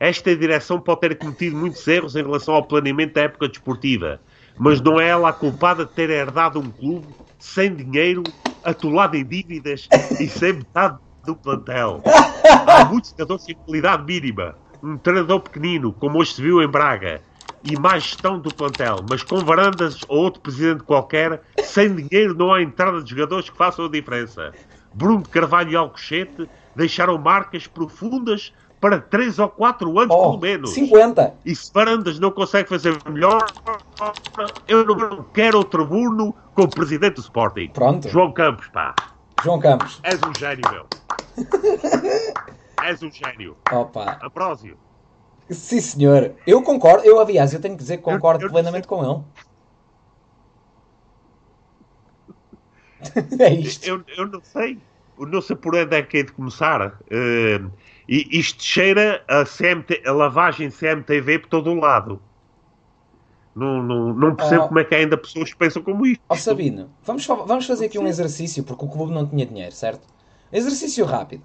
Esta 0.00 0.36
direção 0.36 0.80
pode 0.80 1.00
ter 1.00 1.18
cometido 1.18 1.56
muitos 1.56 1.86
erros 1.86 2.16
em 2.16 2.22
relação 2.22 2.54
ao 2.54 2.64
planeamento 2.64 3.14
da 3.14 3.22
época 3.22 3.48
desportiva, 3.48 4.20
mas 4.58 4.80
não 4.80 5.00
é 5.00 5.08
ela 5.08 5.28
a 5.28 5.32
culpada 5.32 5.84
de 5.84 5.92
ter 5.92 6.10
herdado 6.10 6.58
um 6.58 6.70
clube 6.70 7.06
sem 7.38 7.74
dinheiro, 7.74 8.22
atolado 8.64 9.16
em 9.16 9.24
dívidas 9.24 9.88
e 10.18 10.28
sem 10.28 10.54
metade 10.54 10.98
do 11.24 11.36
plantel. 11.36 12.02
Há 12.66 12.84
muitos 12.84 13.10
jogadores 13.10 13.44
sem 13.44 13.54
qualidade 13.54 14.04
mínima, 14.04 14.56
um 14.82 14.96
treinador 14.96 15.40
pequenino, 15.40 15.92
como 15.92 16.18
hoje 16.18 16.34
se 16.34 16.42
viu 16.42 16.62
em 16.62 16.68
Braga, 16.68 17.22
e 17.62 17.76
mais 17.78 18.04
gestão 18.04 18.38
do 18.38 18.52
plantel, 18.52 19.04
mas 19.08 19.22
com 19.22 19.40
varandas 19.40 20.04
ou 20.08 20.18
outro 20.18 20.42
presidente 20.42 20.82
qualquer, 20.82 21.40
sem 21.62 21.94
dinheiro 21.94 22.34
não 22.34 22.52
há 22.52 22.62
entrada 22.62 23.02
de 23.02 23.10
jogadores 23.10 23.48
que 23.48 23.56
façam 23.56 23.86
a 23.86 23.90
diferença. 23.90 24.52
Bruno 24.92 25.24
Carvalho 25.24 25.72
e 25.72 25.76
Alcochete 25.76 26.48
deixaram 26.76 27.18
marcas 27.18 27.66
profundas 27.66 28.52
para 28.84 29.00
3 29.00 29.38
ou 29.38 29.48
4 29.48 29.98
anos, 29.98 30.14
Oh, 30.14 30.22
pelo 30.32 30.40
menos. 30.40 30.74
50. 30.74 31.38
E 31.42 31.56
se 31.56 31.72
Varandas 31.72 32.18
não 32.18 32.30
consegue 32.30 32.68
fazer 32.68 33.00
melhor, 33.08 33.50
eu 34.68 34.84
não 34.84 35.24
quero 35.32 35.56
outro 35.56 35.86
Bruno 35.86 36.36
como 36.54 36.68
presidente 36.70 37.14
do 37.14 37.20
Sporting. 37.22 37.68
Pronto. 37.68 38.06
João 38.10 38.30
Campos, 38.30 38.68
pá. 38.68 38.94
João 39.42 39.58
Campos. 39.58 40.00
És 40.02 40.20
um 40.22 40.34
gênio, 40.34 40.70
meu. 40.70 40.86
És 42.84 43.02
um 43.02 43.10
gênio. 43.10 43.56
Opa. 43.72 44.18
Aprósio. 44.20 44.76
Sim, 45.48 45.80
senhor. 45.80 46.34
Eu 46.46 46.60
concordo. 46.62 47.06
Eu, 47.06 47.18
aliás, 47.18 47.54
eu 47.54 47.60
tenho 47.62 47.76
que 47.76 47.82
dizer 47.82 47.96
que 47.96 48.02
concordo 48.02 48.44
Eu- 48.44 48.48
eu- 48.48 48.52
plenamente 48.52 48.86
com 48.86 49.02
ele. 49.02 49.22
é 53.40 53.54
isto. 53.54 53.86
Eu, 53.88 54.04
eu 54.14 54.26
não 54.26 54.42
sei. 54.42 54.78
Eu 55.18 55.26
não 55.26 55.40
sei 55.40 55.56
por 55.56 55.74
onde 55.74 55.96
é 55.96 56.02
que 56.02 56.18
é 56.18 56.22
de 56.24 56.32
começar. 56.32 56.98
Eh, 57.10 57.60
e 58.08 58.38
isto 58.38 58.62
cheira 58.62 59.24
a, 59.28 59.44
CMT, 59.44 60.02
a 60.06 60.12
lavagem 60.12 60.70
CMTV 60.70 61.40
por 61.40 61.48
todo 61.48 61.70
o 61.70 61.74
lado. 61.80 62.22
Não, 63.54 63.82
não, 63.82 64.12
não 64.14 64.34
percebo 64.34 64.64
Oh. 64.64 64.68
como 64.68 64.80
é 64.80 64.84
que 64.84 64.94
ainda 64.94 65.16
pessoas 65.16 65.54
pensam 65.54 65.82
como 65.82 66.04
isto. 66.06 66.22
Ó 66.28 66.36
Sabino, 66.36 66.90
vamos, 67.02 67.26
vamos 67.26 67.66
fazer 67.66 67.86
aqui 67.86 67.98
um 67.98 68.06
exercício, 68.06 68.64
porque 68.64 68.84
o 68.84 68.88
clube 68.88 69.12
não 69.12 69.26
tinha 69.26 69.46
dinheiro, 69.46 69.72
certo? 69.74 70.06
Exercício 70.52 71.04
rápido. 71.04 71.44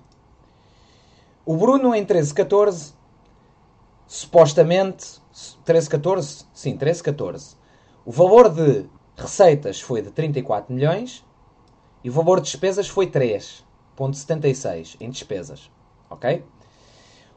O 1.45 1.55
Bruno 1.57 1.93
em 1.95 2.05
13-14, 2.05 2.93
supostamente, 4.07 5.19
13-14, 5.65 6.45
sim, 6.53 6.77
13-14, 6.77 7.55
o 8.05 8.11
valor 8.11 8.49
de 8.49 8.85
receitas 9.15 9.79
foi 9.81 10.01
de 10.01 10.11
34 10.11 10.73
milhões 10.73 11.23
e 12.03 12.09
o 12.09 12.13
valor 12.13 12.37
de 12.39 12.45
despesas 12.49 12.87
foi 12.87 13.07
3,76 13.07 14.95
em 14.99 15.09
despesas, 15.09 15.69
ok? 16.09 16.43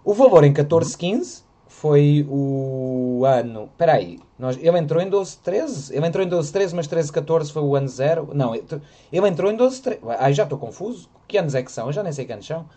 O 0.04 0.14
valor 0.14 0.44
em 0.44 0.52
14-15 0.52 1.42
foi 1.68 2.26
o 2.28 3.22
ano. 3.24 3.64
Espera 3.64 3.94
aí, 3.94 4.18
nós, 4.38 4.56
ele 4.60 4.78
entrou 4.78 5.00
em 5.02 5.08
12-13. 5.10 5.94
Ele 5.94 6.06
entrou 6.06 6.24
em 6.24 6.28
12-13, 6.28 6.74
mas 6.74 6.88
13-14 6.88 7.52
foi 7.52 7.62
o 7.62 7.74
ano 7.76 7.88
zero. 7.88 8.30
Não, 8.34 8.54
ele 8.54 9.28
entrou 9.28 9.50
em 9.50 9.56
12-13. 9.56 9.98
Ai, 10.18 10.32
já 10.34 10.42
estou 10.42 10.58
confuso. 10.58 11.08
Que 11.28 11.38
anos 11.38 11.54
é 11.54 11.62
que 11.62 11.70
são? 11.72 11.86
Eu 11.86 11.92
já 11.92 12.02
nem 12.02 12.12
sei 12.12 12.24
que 12.24 12.32
anos 12.32 12.46
são. 12.46 12.68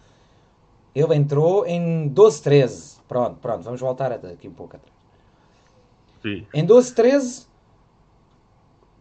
Ele 0.94 1.16
entrou 1.16 1.66
em 1.66 2.10
12-13. 2.10 3.00
Pronto, 3.08 3.38
pronto, 3.42 3.64
vamos 3.64 3.82
voltar 3.82 4.12
até 4.12 4.30
aqui 4.30 4.48
um 4.48 4.54
pouco 4.54 4.76
atrás. 4.78 4.96
Sim. 6.22 6.48
Em 6.54 6.66
12-13 6.66 7.46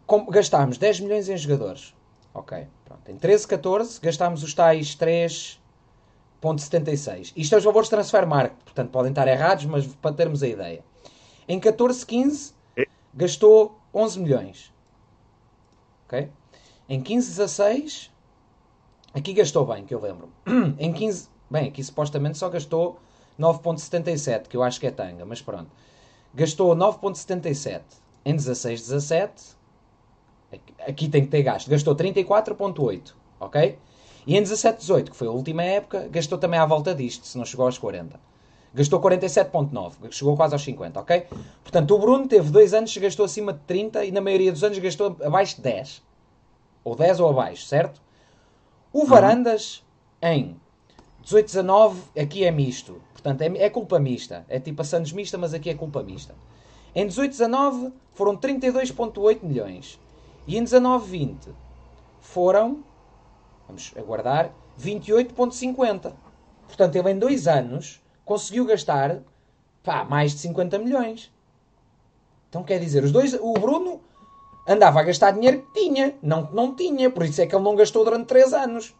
com- 0.05 0.25
gastámos 0.25 0.77
10 0.77 0.99
milhões 0.99 1.29
em 1.29 1.37
jogadores. 1.37 1.95
Ok, 2.33 2.67
pronto. 2.83 3.09
Em 3.09 3.15
13, 3.15 3.47
14 3.47 3.99
gastámos 4.01 4.43
os 4.43 4.53
tais 4.53 4.93
3.76. 6.53 7.33
Isto 7.35 7.55
é 7.55 7.57
os 7.57 7.63
valores 7.63 7.87
de 7.87 7.95
transfer 7.95 8.27
market, 8.27 8.57
portanto 8.63 8.89
podem 8.91 9.11
estar 9.11 9.27
errados, 9.27 9.65
mas 9.65 9.87
para 9.87 10.13
termos 10.13 10.43
a 10.43 10.47
ideia. 10.47 10.83
Em 11.47 11.59
14, 11.59 12.05
15 12.05 12.53
gastou 13.13 13.79
11 13.93 14.19
milhões. 14.19 14.73
Ok? 16.05 16.29
Em 16.87 17.01
15, 17.01 17.29
16 17.29 18.11
aqui 19.13 19.33
gastou 19.33 19.65
bem, 19.65 19.85
que 19.85 19.93
eu 19.93 20.01
lembro. 20.01 20.29
Em 20.77 20.91
15, 20.91 21.29
bem, 21.49 21.69
aqui 21.69 21.83
supostamente 21.83 22.37
só 22.37 22.49
gastou 22.49 22.99
9.77, 23.39 24.47
que 24.47 24.57
eu 24.57 24.61
acho 24.61 24.79
que 24.79 24.87
é 24.87 24.91
tanga, 24.91 25.25
mas 25.25 25.41
pronto. 25.41 25.71
Gastou 26.33 26.75
9.77 26.75 27.81
em 28.25 28.35
16, 28.35 28.81
17 28.81 29.55
aqui 30.87 31.09
tem 31.09 31.23
que 31.23 31.29
ter 31.29 31.43
gasto. 31.43 31.69
Gastou 31.69 31.95
34,8, 31.95 33.13
ok? 33.39 33.77
E 34.27 34.35
em 34.35 34.41
17, 34.41 34.79
18, 34.79 35.11
que 35.11 35.17
foi 35.17 35.27
a 35.27 35.31
última 35.31 35.63
época, 35.63 36.07
gastou 36.09 36.37
também 36.37 36.59
à 36.59 36.65
volta 36.65 36.95
disto, 36.95 37.27
se 37.27 37.37
não 37.37 37.45
chegou 37.45 37.65
aos 37.65 37.77
40. 37.77 38.19
Gastou 38.73 38.99
47,9, 38.99 40.11
chegou 40.11 40.35
quase 40.35 40.53
aos 40.53 40.63
50, 40.63 40.99
ok? 40.99 41.27
Portanto, 41.63 41.95
o 41.95 41.99
Bruno 41.99 42.27
teve 42.27 42.49
dois 42.49 42.73
anos 42.73 42.91
que 42.91 42.99
gastou 42.99 43.25
acima 43.25 43.53
de 43.53 43.59
30 43.59 44.03
e 44.03 44.11
na 44.11 44.19
maioria 44.19 44.51
dos 44.51 44.63
anos 44.63 44.77
gastou 44.79 45.15
abaixo 45.23 45.57
de 45.57 45.61
10. 45.61 46.03
Ou 46.83 46.95
10 46.95 47.19
ou 47.19 47.29
abaixo, 47.29 47.65
certo? 47.65 48.01
O 48.91 49.01
uhum. 49.01 49.05
Varandas, 49.05 49.83
em 50.21 50.55
18, 51.21 51.45
19, 51.45 52.01
aqui 52.19 52.43
é 52.43 52.51
misto. 52.51 53.01
Portanto, 53.13 53.41
é, 53.41 53.65
é 53.65 53.69
culpa 53.69 53.99
mista. 53.99 54.45
É 54.49 54.59
tipo 54.59 54.81
a 54.81 54.85
Santos 54.85 55.11
mista, 55.11 55.37
mas 55.37 55.53
aqui 55.53 55.69
é 55.69 55.73
culpa 55.73 56.03
mista. 56.03 56.35
Em 56.93 57.07
18, 57.07 57.31
19, 57.31 57.93
foram 58.13 58.37
32,8 58.37 59.43
milhões. 59.43 59.99
E 60.47 60.57
em 60.57 60.63
19-20 60.63 61.35
foram, 62.21 62.83
vamos 63.67 63.93
aguardar, 63.97 64.51
28,50. 64.79 66.13
Portanto, 66.67 66.95
ele 66.95 67.11
em 67.11 67.19
dois 67.19 67.47
anos 67.47 68.01
conseguiu 68.23 68.65
gastar 68.65 69.19
pá, 69.83 70.03
mais 70.03 70.31
de 70.33 70.39
50 70.39 70.79
milhões. 70.79 71.31
Então 72.49 72.63
quer 72.63 72.79
dizer, 72.79 73.03
os 73.03 73.11
dois, 73.11 73.33
o 73.33 73.53
Bruno 73.53 74.01
andava 74.67 74.99
a 74.99 75.03
gastar 75.03 75.31
dinheiro 75.31 75.61
que 75.61 75.81
tinha, 75.81 76.15
não 76.21 76.47
que 76.47 76.55
não 76.55 76.75
tinha, 76.75 77.09
por 77.09 77.23
isso 77.23 77.41
é 77.41 77.45
que 77.45 77.55
ele 77.55 77.63
não 77.63 77.75
gastou 77.75 78.03
durante 78.03 78.27
3 78.27 78.53
anos. 78.53 78.95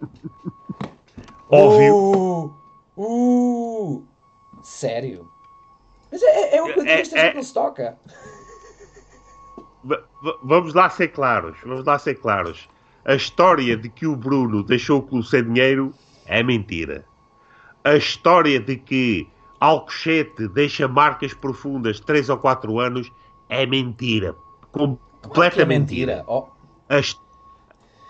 Óbvio. 1.50 2.54
Uh, 2.96 3.02
uh, 3.02 4.04
sério. 4.62 5.30
Mas 6.10 6.22
é, 6.22 6.56
é, 6.56 6.62
o 6.62 6.72
que 6.72 6.80
é, 6.80 7.02
é, 7.02 7.28
é, 7.28 7.34
não 7.34 7.42
se 7.42 7.52
toca 7.52 7.98
vamos 10.42 10.74
lá 10.74 10.88
ser 10.90 11.08
claros, 11.08 11.56
vamos 11.64 11.84
lá 11.84 11.98
ser 11.98 12.14
claros. 12.16 12.68
A 13.04 13.14
história 13.14 13.76
de 13.76 13.88
que 13.88 14.06
o 14.06 14.16
Bruno 14.16 14.62
deixou 14.62 14.98
o 14.98 15.02
clube 15.02 15.26
sem 15.26 15.44
dinheiro 15.44 15.94
é 16.26 16.42
mentira. 16.42 17.04
A 17.84 17.94
história 17.94 18.60
de 18.60 18.76
que 18.76 19.26
Alcochete 19.60 20.46
deixa 20.48 20.86
marcas 20.86 21.34
profundas 21.34 22.00
3 22.00 22.28
ou 22.28 22.38
4 22.38 22.78
anos 22.78 23.10
é 23.48 23.66
mentira. 23.66 24.34
É 24.74 25.64
mentira. 25.64 25.66
mentira. 25.66 26.24
Oh. 26.26 26.46
A, 26.88 27.00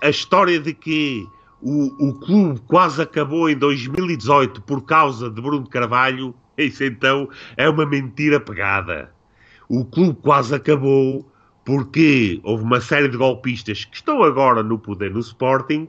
a, 0.06 0.10
história 0.10 0.58
de 0.58 0.74
que 0.74 1.26
o, 1.62 2.08
o 2.08 2.14
clube 2.14 2.60
quase 2.66 3.00
acabou 3.00 3.48
em 3.48 3.56
2018 3.56 4.60
por 4.62 4.82
causa 4.82 5.30
de 5.30 5.40
Bruno 5.40 5.68
Carvalho, 5.68 6.34
isso 6.58 6.84
então 6.84 7.28
é 7.56 7.68
uma 7.68 7.86
mentira 7.86 8.40
pegada. 8.40 9.12
O 9.68 9.84
clube 9.84 10.18
quase 10.22 10.54
acabou 10.54 11.30
porque 11.68 12.40
houve 12.44 12.64
uma 12.64 12.80
série 12.80 13.10
de 13.10 13.18
golpistas 13.18 13.84
que 13.84 13.96
estão 13.96 14.22
agora 14.22 14.62
no 14.62 14.78
poder 14.78 15.10
no 15.10 15.20
Sporting 15.20 15.86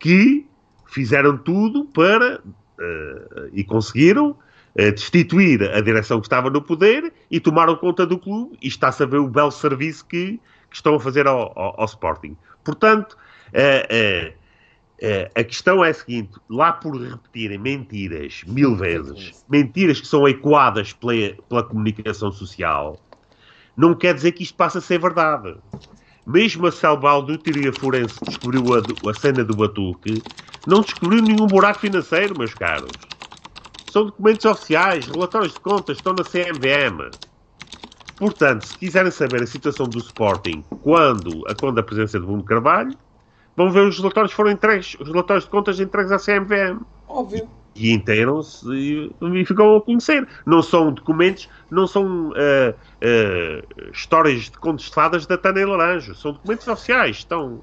que 0.00 0.44
fizeram 0.88 1.38
tudo 1.38 1.84
para 1.84 2.40
uh, 2.40 3.48
e 3.52 3.62
conseguiram 3.62 4.30
uh, 4.30 4.92
destituir 4.92 5.62
a 5.62 5.80
direção 5.80 6.20
que 6.20 6.26
estava 6.26 6.50
no 6.50 6.60
poder 6.60 7.12
e 7.30 7.38
tomaram 7.38 7.76
conta 7.76 8.04
do 8.04 8.18
clube 8.18 8.58
e 8.60 8.66
está-se 8.66 9.00
a 9.04 9.06
ver 9.06 9.18
o 9.18 9.28
belo 9.28 9.52
serviço 9.52 10.04
que, 10.06 10.40
que 10.68 10.74
estão 10.74 10.96
a 10.96 11.00
fazer 11.00 11.28
ao, 11.28 11.56
ao, 11.56 11.80
ao 11.80 11.84
Sporting. 11.84 12.36
Portanto, 12.64 13.16
uh, 13.52 14.34
a 15.36 15.44
questão 15.44 15.84
é 15.84 15.90
a 15.90 15.94
seguinte: 15.94 16.32
lá 16.50 16.72
por 16.72 17.00
repetirem 17.00 17.58
mentiras 17.58 18.42
mil 18.44 18.74
vezes, 18.74 19.44
mentiras 19.48 20.00
que 20.00 20.06
são 20.08 20.26
ecoadas 20.26 20.92
pela, 20.92 21.36
pela 21.48 21.62
comunicação 21.62 22.32
social, 22.32 22.98
não 23.76 23.94
quer 23.94 24.14
dizer 24.14 24.32
que 24.32 24.42
isto 24.42 24.54
passe 24.54 24.78
a 24.78 24.80
ser 24.80 24.98
verdade. 24.98 25.56
Mesmo 26.26 26.66
a 26.66 26.72
Salval 26.72 27.22
do 27.22 27.36
Teoria 27.36 27.72
Forense 27.72 28.18
que 28.20 28.26
descobriu 28.26 28.62
a, 28.74 29.10
a 29.10 29.14
cena 29.14 29.44
do 29.44 29.56
Batuque, 29.56 30.22
não 30.66 30.82
descobriu 30.82 31.22
nenhum 31.22 31.46
buraco 31.46 31.80
financeiro, 31.80 32.38
meus 32.38 32.54
caros. 32.54 32.92
São 33.90 34.06
documentos 34.06 34.44
oficiais, 34.44 35.06
relatórios 35.06 35.52
de 35.52 35.60
contas, 35.60 35.96
estão 35.96 36.14
na 36.14 36.22
CMVM. 36.22 37.10
Portanto, 38.16 38.66
se 38.66 38.76
quiserem 38.76 39.10
saber 39.10 39.42
a 39.42 39.46
situação 39.46 39.86
do 39.86 39.98
Sporting 39.98 40.64
quando, 40.82 41.42
a 41.48 41.54
quando 41.54 41.78
a 41.80 41.82
presença 41.82 42.20
de 42.20 42.24
Bruno 42.24 42.44
Carvalho, 42.44 42.96
vão 43.56 43.70
ver 43.70 43.86
os 43.86 43.98
relatórios 43.98 44.32
foram 44.32 44.50
entregues, 44.50 44.96
os 45.00 45.08
relatórios 45.08 45.44
de 45.44 45.50
contas 45.50 45.80
entregues 45.80 46.12
à 46.12 46.18
CMVM. 46.18 46.80
Óbvio 47.08 47.48
e 47.74 47.92
inteiram-se 47.92 48.66
e, 48.70 49.10
e, 49.20 49.44
ficam 49.44 49.76
a 49.76 49.80
conhecer. 49.80 50.26
Não 50.46 50.62
são 50.62 50.92
documentos, 50.92 51.48
não 51.70 51.86
são 51.86 52.30
uh, 52.30 52.32
uh, 52.32 53.90
histórias 53.92 54.44
de 54.44 54.58
contos 54.58 54.86
de 54.86 54.94
fadas 54.94 55.26
da 55.26 55.38
Tânia 55.38 55.66
Laranjo, 55.66 56.14
são 56.14 56.32
documentos 56.32 56.68
oficiais, 56.68 57.18
estão, 57.18 57.62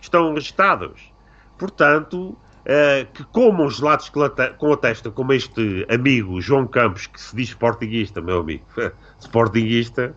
estão 0.00 0.34
registados. 0.34 1.12
Portanto, 1.58 2.36
uh, 2.64 3.12
que 3.12 3.24
comam 3.24 3.68
gelados 3.68 4.08
com 4.08 4.72
a 4.72 4.76
testa, 4.76 5.10
como 5.10 5.32
este 5.32 5.86
amigo 5.88 6.40
João 6.40 6.66
Campos, 6.66 7.06
que 7.06 7.20
se 7.20 7.36
diz 7.36 7.48
sportinguista, 7.50 8.20
meu 8.20 8.40
amigo, 8.40 8.64
sportinguista, 9.20 10.16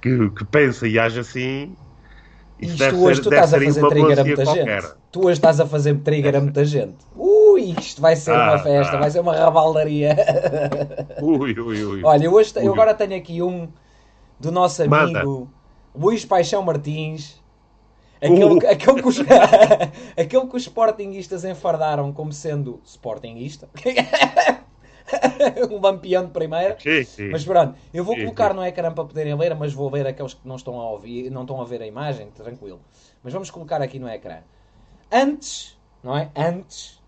que, 0.00 0.30
que 0.30 0.44
pensa 0.44 0.88
e 0.88 0.98
age 0.98 1.20
assim, 1.20 1.76
isso 2.60 2.74
Isto 2.74 3.02
hoje 3.02 3.22
ser, 3.22 3.22
tu 3.22 3.34
estás 3.34 3.54
a 3.54 3.58
fazer 3.58 3.88
trigger 3.88 4.20
a 4.20 4.24
muita 4.24 4.44
qualquer. 4.44 4.82
gente. 4.82 4.94
Tu 5.10 5.20
hoje 5.20 5.32
estás 5.32 5.60
a 5.60 5.66
fazer 5.66 5.98
trigger 5.98 6.36
a 6.36 6.40
muita 6.40 6.64
gente. 6.64 6.96
Ui, 7.60 7.74
isto 7.78 8.00
vai 8.00 8.16
ser 8.16 8.32
ah, 8.32 8.44
uma 8.44 8.58
festa, 8.58 8.96
ah. 8.96 9.00
vai 9.00 9.10
ser 9.10 9.20
uma 9.20 9.36
rabaldaria. 9.36 10.16
Ui, 11.20 11.52
ui, 11.58 11.84
ui. 11.84 12.04
Olha, 12.04 12.24
eu, 12.24 12.32
hoje, 12.32 12.52
eu 12.56 12.72
agora 12.72 12.94
tenho 12.94 13.14
aqui 13.14 13.42
um 13.42 13.68
do 14.38 14.50
nosso 14.50 14.82
amigo 14.82 14.96
Manda. 14.96 15.22
Luís 15.94 16.24
Paixão 16.24 16.62
Martins. 16.62 17.38
Aquele, 18.16 18.44
uh. 18.44 18.70
aquele, 18.70 19.02
que 19.02 19.08
os, 19.08 19.18
aquele 20.16 20.46
que 20.46 20.56
os 20.56 20.62
Sportingistas 20.62 21.44
enfardaram 21.44 22.12
como 22.12 22.32
sendo 22.32 22.80
Sportingista. 22.84 23.68
um 25.70 25.80
lampião 25.80 26.24
de 26.24 26.30
primeira. 26.30 26.76
Sim, 26.78 27.04
sim. 27.04 27.28
Mas 27.30 27.44
pronto, 27.44 27.74
eu 27.92 28.04
vou 28.04 28.14
sim, 28.14 28.22
colocar 28.22 28.54
no 28.54 28.64
ecrã 28.64 28.92
para 28.92 29.04
poderem 29.04 29.34
ler, 29.34 29.54
mas 29.54 29.72
vou 29.72 29.90
ler 29.90 30.06
aqueles 30.06 30.34
que 30.34 30.46
não 30.46 30.56
estão 30.56 30.78
a 30.80 30.90
ouvir, 30.90 31.30
não 31.30 31.42
estão 31.42 31.60
a 31.60 31.64
ver 31.64 31.82
a 31.82 31.86
imagem, 31.86 32.30
tranquilo. 32.30 32.80
Mas 33.22 33.32
vamos 33.32 33.50
colocar 33.50 33.82
aqui 33.82 33.98
no 33.98 34.08
ecrã. 34.08 34.38
Antes, 35.10 35.78
não 36.02 36.16
é? 36.16 36.30
Antes 36.36 36.99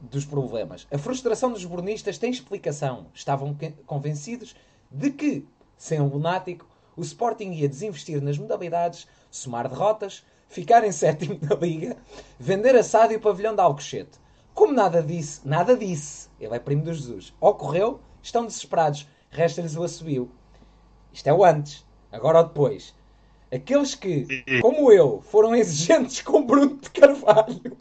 dos 0.00 0.24
problemas. 0.24 0.86
A 0.90 0.98
frustração 0.98 1.52
dos 1.52 1.64
burnistas 1.64 2.18
tem 2.18 2.30
explicação. 2.30 3.06
Estavam 3.14 3.56
convencidos 3.86 4.54
de 4.90 5.10
que, 5.10 5.46
sem 5.76 6.00
um 6.00 6.08
lunático, 6.08 6.66
o 6.96 7.02
Sporting 7.02 7.52
ia 7.52 7.68
desinvestir 7.68 8.20
nas 8.22 8.38
modalidades, 8.38 9.06
somar 9.30 9.68
derrotas, 9.68 10.24
ficar 10.48 10.84
em 10.84 10.92
sétimo 10.92 11.38
na 11.42 11.54
Liga, 11.54 11.96
vender 12.38 12.74
assado 12.74 13.12
e 13.12 13.16
o 13.16 13.20
pavilhão 13.20 13.54
de 13.54 13.60
Alcochete. 13.60 14.18
Como 14.54 14.72
nada 14.72 15.02
disse, 15.02 15.46
nada 15.46 15.76
disse, 15.76 16.28
ele 16.40 16.54
é 16.54 16.58
primo 16.58 16.82
de 16.82 16.92
Jesus, 16.92 17.32
ocorreu, 17.40 18.00
estão 18.22 18.44
desesperados, 18.44 19.06
resta-lhes 19.30 19.76
o 19.76 19.82
assobio. 19.82 20.30
Isto 21.12 21.28
é 21.28 21.32
o 21.32 21.44
antes. 21.44 21.86
Agora 22.12 22.38
ou 22.38 22.44
depois. 22.44 22.94
Aqueles 23.52 23.94
que, 23.94 24.26
como 24.60 24.92
eu, 24.92 25.20
foram 25.22 25.54
exigentes 25.56 26.22
com 26.22 26.44
Bruno 26.44 26.76
de 26.76 26.90
Carvalho 26.90 27.76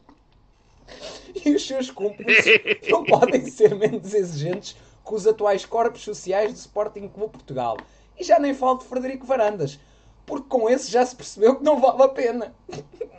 e 1.45 1.55
os 1.55 1.65
seus 1.65 1.89
cúmplices 1.91 2.61
não 2.89 3.03
podem 3.03 3.45
ser 3.49 3.75
menos 3.75 4.13
exigentes 4.13 4.75
que 5.05 5.13
os 5.13 5.25
atuais 5.25 5.65
corpos 5.65 6.01
sociais 6.01 6.53
do 6.53 6.57
Sporting 6.57 7.07
Clube 7.07 7.33
Portugal. 7.33 7.77
E 8.17 8.23
já 8.23 8.39
nem 8.39 8.53
falo 8.53 8.79
de 8.79 8.85
Frederico 8.85 9.25
Varandas, 9.25 9.79
porque 10.25 10.47
com 10.49 10.69
esse 10.69 10.91
já 10.91 11.05
se 11.05 11.15
percebeu 11.15 11.55
que 11.55 11.63
não 11.63 11.79
vale 11.79 12.03
a 12.03 12.07
pena. 12.09 12.53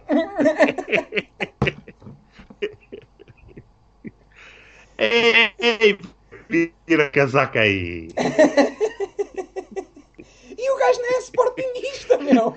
Ei, 5.03 5.51
ei, 5.59 5.99
tira 6.87 7.07
a 7.07 7.11
casaca 7.11 7.61
aí. 7.61 8.09
e 10.59 10.71
o 10.71 10.77
gajo 10.77 11.01
não 11.01 11.17
é 11.17 11.19
sportingista, 11.21 12.19
meu. 12.19 12.55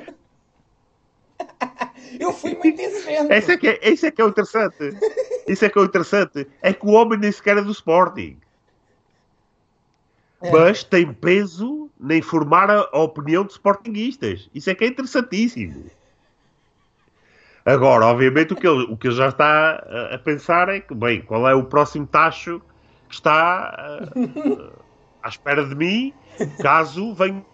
Eu 2.20 2.34
fui 2.34 2.56
muito 2.56 2.80
exigente. 2.80 3.34
Esse 3.34 3.52
é 3.54 3.58
que 3.58 3.68
é, 3.68 3.80
é, 3.82 4.12
que 4.12 4.22
é 4.22 4.26
o 4.26 4.30
interessante. 4.30 4.98
Isso 5.48 5.66
é 5.66 5.70
que 5.70 5.78
é 5.78 5.82
o 5.82 5.86
interessante. 5.86 6.48
É 6.62 6.74
que 6.74 6.86
o 6.86 6.92
homem 6.92 7.20
nem 7.20 7.32
sequer 7.32 7.58
é 7.58 7.62
do 7.62 7.72
Sporting. 7.72 8.38
mas 10.52 10.84
tem 10.84 11.12
peso 11.14 11.90
nem 12.00 12.22
formar 12.22 12.70
a, 12.70 12.90
a 12.92 13.00
opinião 13.00 13.46
de 13.46 13.54
sportinguistas. 13.54 14.50
Isso 14.54 14.70
é 14.70 14.76
que 14.76 14.84
é 14.84 14.88
interessantíssimo. 14.88 15.86
Agora, 17.66 18.06
obviamente, 18.08 18.52
o 18.52 18.56
que 18.56 18.68
ele, 18.68 18.84
o 18.92 18.98
que 18.98 19.08
ele 19.08 19.16
já 19.16 19.30
está 19.30 19.82
a, 19.88 20.16
a 20.16 20.20
pensar 20.20 20.68
é 20.68 20.82
que, 20.82 20.94
bem, 20.94 21.22
qual 21.22 21.48
é 21.48 21.56
o 21.56 21.64
próximo 21.64 22.06
tacho 22.06 22.62
que 23.08 23.16
está 23.16 24.10
uh, 24.16 24.74
à 25.22 25.30
espera 25.30 25.66
de 25.66 25.74
mim, 25.74 26.14
caso 26.62 27.14
venha 27.14 27.46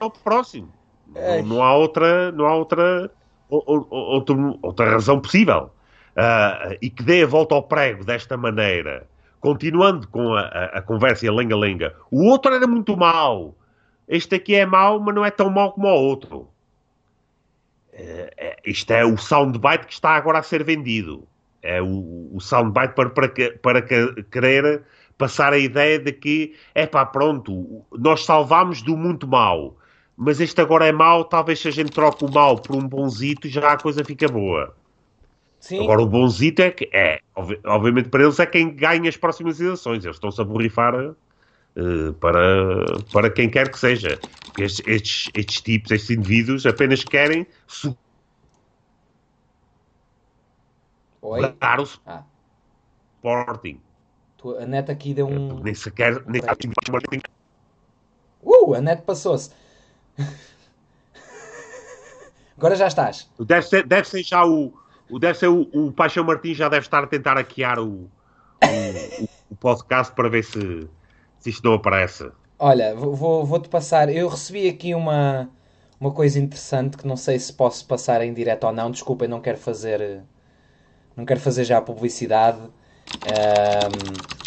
ao 0.00 0.10
próximo. 0.10 0.72
Não, 1.06 1.42
não, 1.44 1.62
há 1.62 1.74
outra, 1.76 2.32
não 2.32 2.46
há 2.46 2.56
outra, 2.56 3.10
outra, 3.50 4.36
outra 4.62 4.90
razão 4.90 5.20
possível. 5.20 5.70
Uh, 6.10 6.76
e 6.82 6.90
que 6.90 7.02
dê 7.02 7.22
a 7.22 7.26
volta 7.26 7.54
ao 7.54 7.62
prego 7.62 8.04
desta 8.04 8.36
maneira, 8.36 9.06
continuando 9.40 10.08
com 10.08 10.34
a, 10.34 10.40
a, 10.40 10.64
a 10.78 10.82
conversa 10.82 11.24
e 11.24 11.28
a 11.28 11.32
lenga-lenga. 11.32 11.94
O 12.10 12.26
outro 12.26 12.52
era 12.52 12.66
muito 12.66 12.96
mau. 12.96 13.54
Este 14.08 14.34
aqui 14.34 14.54
é 14.56 14.66
mau, 14.66 14.98
mas 14.98 15.14
não 15.14 15.24
é 15.24 15.30
tão 15.30 15.48
mau 15.50 15.72
como 15.72 15.86
o 15.86 15.94
outro. 15.94 16.48
Uh, 17.92 18.56
isto 18.64 18.90
é 18.92 19.04
o 19.04 19.16
soundbite 19.16 19.86
que 19.86 19.92
está 19.92 20.10
agora 20.10 20.38
a 20.38 20.42
ser 20.42 20.64
vendido. 20.64 21.26
É 21.62 21.80
o, 21.80 22.30
o 22.32 22.40
soundbite 22.40 22.94
para, 22.94 23.10
para, 23.10 23.28
para 23.62 23.82
querer 23.82 24.82
passar 25.20 25.52
a 25.52 25.58
ideia 25.58 25.98
de 25.98 26.12
que, 26.12 26.54
é 26.74 26.86
pá, 26.86 27.04
pronto, 27.04 27.84
nós 27.92 28.24
salvámos 28.24 28.80
do 28.80 28.96
muito 28.96 29.28
mau, 29.28 29.76
mas 30.22 30.38
este 30.38 30.60
agora 30.60 30.84
é 30.84 30.92
mau, 30.92 31.24
talvez 31.24 31.60
se 31.60 31.68
a 31.68 31.70
gente 31.70 31.92
troque 31.92 32.26
o 32.26 32.30
mau 32.30 32.60
por 32.60 32.76
um 32.76 32.86
bonzito, 32.86 33.48
já 33.48 33.72
a 33.72 33.78
coisa 33.78 34.04
fica 34.04 34.28
boa. 34.28 34.76
Sim. 35.58 35.82
Agora, 35.82 36.02
o 36.02 36.06
bonzito 36.06 36.60
é 36.60 36.70
que 36.70 36.90
é, 36.92 37.20
obviamente 37.64 38.10
para 38.10 38.24
eles 38.24 38.38
é 38.38 38.44
quem 38.44 38.70
ganha 38.70 39.08
as 39.08 39.16
próximas 39.16 39.58
eleições, 39.58 40.04
eles 40.04 40.16
estão-se 40.16 40.38
a 40.38 40.44
borrifar 40.44 40.94
uh, 40.94 42.12
para, 42.20 42.84
para 43.10 43.30
quem 43.30 43.48
quer 43.48 43.70
que 43.70 43.78
seja, 43.78 44.18
porque 44.44 44.64
estes, 44.64 44.86
estes, 44.86 45.30
estes 45.34 45.60
tipos, 45.62 45.90
estes 45.90 46.10
indivíduos 46.10 46.66
apenas 46.66 47.02
querem 47.02 47.46
Oi? 51.22 51.54
dar 51.58 51.80
o 51.80 51.88
ah. 52.04 52.22
Sporting. 53.16 53.80
A 54.60 54.66
net 54.66 54.90
aqui 54.90 55.14
deu 55.14 55.26
um. 55.26 55.60
Nem 55.60 55.74
sequer. 55.74 56.22
Nem... 56.26 56.42
Uh, 58.42 58.74
a 58.74 58.80
net 58.82 59.02
passou-se. 59.02 59.50
Agora 62.56 62.76
já 62.76 62.88
estás. 62.88 63.30
Deve 63.38 63.62
ser, 63.62 63.86
deve 63.86 64.08
ser 64.08 64.22
já 64.22 64.44
o. 64.44 64.72
Deve 65.18 65.38
ser 65.38 65.48
o, 65.48 65.62
o 65.72 65.92
Paixão 65.92 66.22
Martins 66.22 66.56
já 66.56 66.68
deve 66.68 66.84
estar 66.84 67.02
a 67.02 67.06
tentar 67.06 67.34
hackear 67.34 67.80
o, 67.80 68.08
o, 68.62 69.28
o 69.50 69.56
podcast 69.56 70.14
para 70.14 70.28
ver 70.28 70.44
se, 70.44 70.88
se 71.38 71.50
isto 71.50 71.64
não 71.64 71.74
aparece. 71.74 72.30
Olha, 72.58 72.94
vou, 72.94 73.44
vou-te 73.44 73.68
passar. 73.68 74.08
Eu 74.10 74.28
recebi 74.28 74.68
aqui 74.68 74.94
uma, 74.94 75.48
uma 75.98 76.12
coisa 76.12 76.38
interessante 76.38 76.98
que 76.98 77.06
não 77.06 77.16
sei 77.16 77.38
se 77.38 77.52
posso 77.52 77.86
passar 77.86 78.22
em 78.22 78.34
direto 78.34 78.64
ou 78.64 78.72
não. 78.72 78.90
Desculpem, 78.90 79.26
não 79.26 79.40
quero 79.40 79.58
fazer. 79.58 80.22
Não 81.16 81.24
quero 81.24 81.40
fazer 81.40 81.64
já 81.64 81.78
a 81.78 81.82
publicidade. 81.82 82.60
Um, 83.26 84.40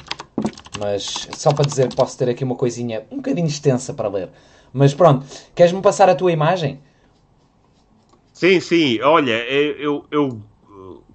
mas 0.79 1.27
só 1.35 1.53
para 1.53 1.65
dizer 1.65 1.89
que 1.89 1.95
posso 1.95 2.17
ter 2.17 2.29
aqui 2.29 2.43
uma 2.43 2.55
coisinha 2.55 3.05
um 3.11 3.17
bocadinho 3.17 3.47
extensa 3.47 3.93
para 3.93 4.07
ler. 4.07 4.29
Mas 4.73 4.93
pronto, 4.93 5.25
queres-me 5.53 5.81
passar 5.81 6.09
a 6.09 6.15
tua 6.15 6.31
imagem? 6.31 6.81
Sim, 8.33 8.59
sim. 8.59 8.99
Olha, 9.01 9.47
eu, 9.47 10.05
eu 10.09 10.41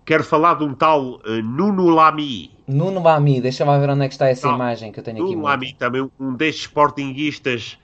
quero 0.05 0.23
falar 0.23 0.55
de 0.55 0.65
um 0.65 0.73
tal 0.73 1.17
uh, 1.17 1.43
Nuno 1.43 1.89
Lamy. 1.89 2.53
Nuno 2.67 3.03
Lamy, 3.03 3.41
deixa-me 3.41 3.79
ver 3.79 3.91
onde 3.91 4.05
é 4.05 4.09
que 4.09 4.15
está 4.15 4.29
essa 4.29 4.47
Não, 4.47 4.55
imagem 4.55 4.93
que 4.93 5.01
eu 5.01 5.05
tenho 5.05 5.25
aqui. 5.25 5.35
Nuno 5.35 5.47
Lamy, 5.47 5.75
também 5.75 6.09
um 6.21 6.35
destes 6.35 6.63
sportinguistas 6.63 7.79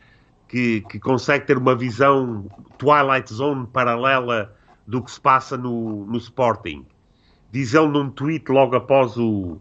que, 0.49 0.83
que 0.83 1.01
consegue 1.01 1.47
ter 1.47 1.59
uma 1.59 1.75
visão 1.75 2.47
Twilight 2.79 3.33
Zone 3.33 3.67
paralela 3.67 4.55
do 4.87 5.03
que 5.03 5.11
se 5.11 5.21
passa 5.21 5.57
no, 5.57 6.07
no 6.07 6.19
Sporting 6.19 6.87
diz 7.55 7.73
ele 7.73 7.87
num 7.87 8.11
tweet 8.11 8.51
logo 8.51 8.75
após 8.75 9.17
o, 9.17 9.61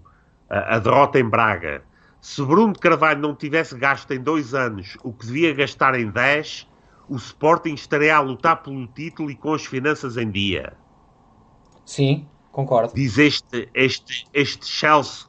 a, 0.49 0.75
a, 0.75 0.79
derrota 0.79 1.19
em 1.19 1.29
Braga: 1.29 1.83
se 2.23 2.41
Bruno 2.41 2.71
de 2.71 2.79
Carvalho 2.79 3.19
não 3.19 3.35
tivesse 3.35 3.77
gasto 3.77 4.09
em 4.11 4.19
dois 4.21 4.53
anos 4.53 4.97
o 5.03 5.11
que 5.11 5.25
devia 5.25 5.53
gastar 5.53 5.93
em 5.99 6.09
dez, 6.09 6.65
o 7.09 7.17
Sporting 7.17 7.73
estaria 7.73 8.15
a 8.15 8.21
lutar 8.21 8.63
pelo 8.63 8.87
título 8.87 9.29
e 9.29 9.35
com 9.35 9.53
as 9.53 9.65
finanças 9.65 10.15
em 10.15 10.31
dia. 10.31 10.71
Sim, 11.85 12.25
concordo. 12.49 12.93
Diz 12.95 13.17
este, 13.17 13.67
este, 13.73 14.25
este 14.33 14.65
Chelsea, 14.65 15.27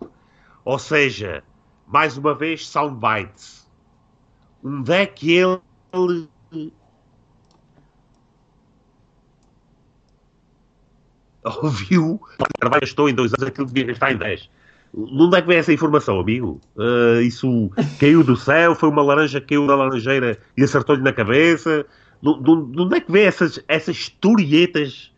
ou 0.65 0.79
seja, 0.79 1.43
mais 1.85 2.17
uma 2.17 2.33
vez, 2.33 2.65
soundbites. 2.69 3.69
Onde 4.63 4.93
é 4.93 5.05
que 5.05 5.33
ele 5.33 5.61
ouviu, 11.61 12.21
Carvalho 12.61 12.83
gastou 12.83 13.09
em 13.09 13.15
dois 13.17 13.33
anos 13.33 13.49
aquilo 13.49 13.67
que 13.67 13.73
devia 13.73 13.93
gastar 13.93 14.13
em 14.13 14.17
dez. 14.95 15.11
Onde 15.13 15.37
é 15.37 15.43
que 15.43 15.49
vem 15.49 15.59
essa 15.59 15.73
informação, 15.73 16.21
amigo? 16.21 16.61
Uh, 16.77 17.21
isso 17.23 17.71
caiu 17.99 18.23
do 18.23 18.37
céu, 18.37 18.75
foi 18.75 18.89
uma 18.89 19.03
laranja 19.03 19.41
que 19.41 19.49
caiu 19.49 19.67
da 19.67 19.75
laranjeira 19.75 20.39
e 20.57 20.63
acertou-lhe 20.63 21.03
na 21.03 21.13
cabeça. 21.13 21.85
De 22.23 22.51
onde 22.51 22.97
é 22.97 23.01
que 23.01 23.13
vem 23.13 23.25
essas, 23.25 23.63
essas 23.69 23.97
historietas, 23.97 25.13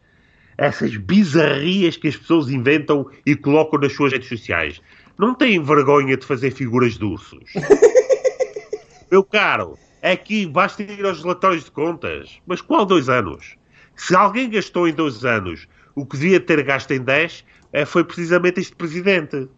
essas 0.58 0.96
bizarrias 0.96 1.96
que 1.96 2.08
as 2.08 2.16
pessoas 2.16 2.50
inventam 2.50 3.06
e 3.24 3.36
colocam 3.36 3.78
nas 3.78 3.92
suas 3.92 4.12
redes 4.12 4.28
sociais? 4.28 4.80
Não 5.18 5.34
têm 5.34 5.62
vergonha 5.62 6.16
de 6.16 6.26
fazer 6.26 6.50
figuras 6.50 6.98
de 6.98 7.04
ursos? 7.04 7.52
Meu 9.10 9.22
caro, 9.22 9.78
é 10.02 10.16
que 10.16 10.46
basta 10.46 10.82
ir 10.82 11.04
aos 11.04 11.22
relatórios 11.22 11.64
de 11.64 11.70
contas. 11.70 12.38
Mas 12.46 12.60
qual 12.60 12.84
dois 12.84 13.08
anos? 13.08 13.56
Se 13.94 14.14
alguém 14.14 14.50
gastou 14.50 14.86
em 14.86 14.92
dois 14.92 15.24
anos 15.24 15.66
o 15.94 16.04
que 16.04 16.16
devia 16.18 16.38
ter 16.38 16.62
gasto 16.62 16.90
em 16.90 17.00
10 17.00 17.44
é, 17.72 17.84
foi 17.84 18.04
precisamente 18.04 18.60
este 18.60 18.76
presidente. 18.76 19.48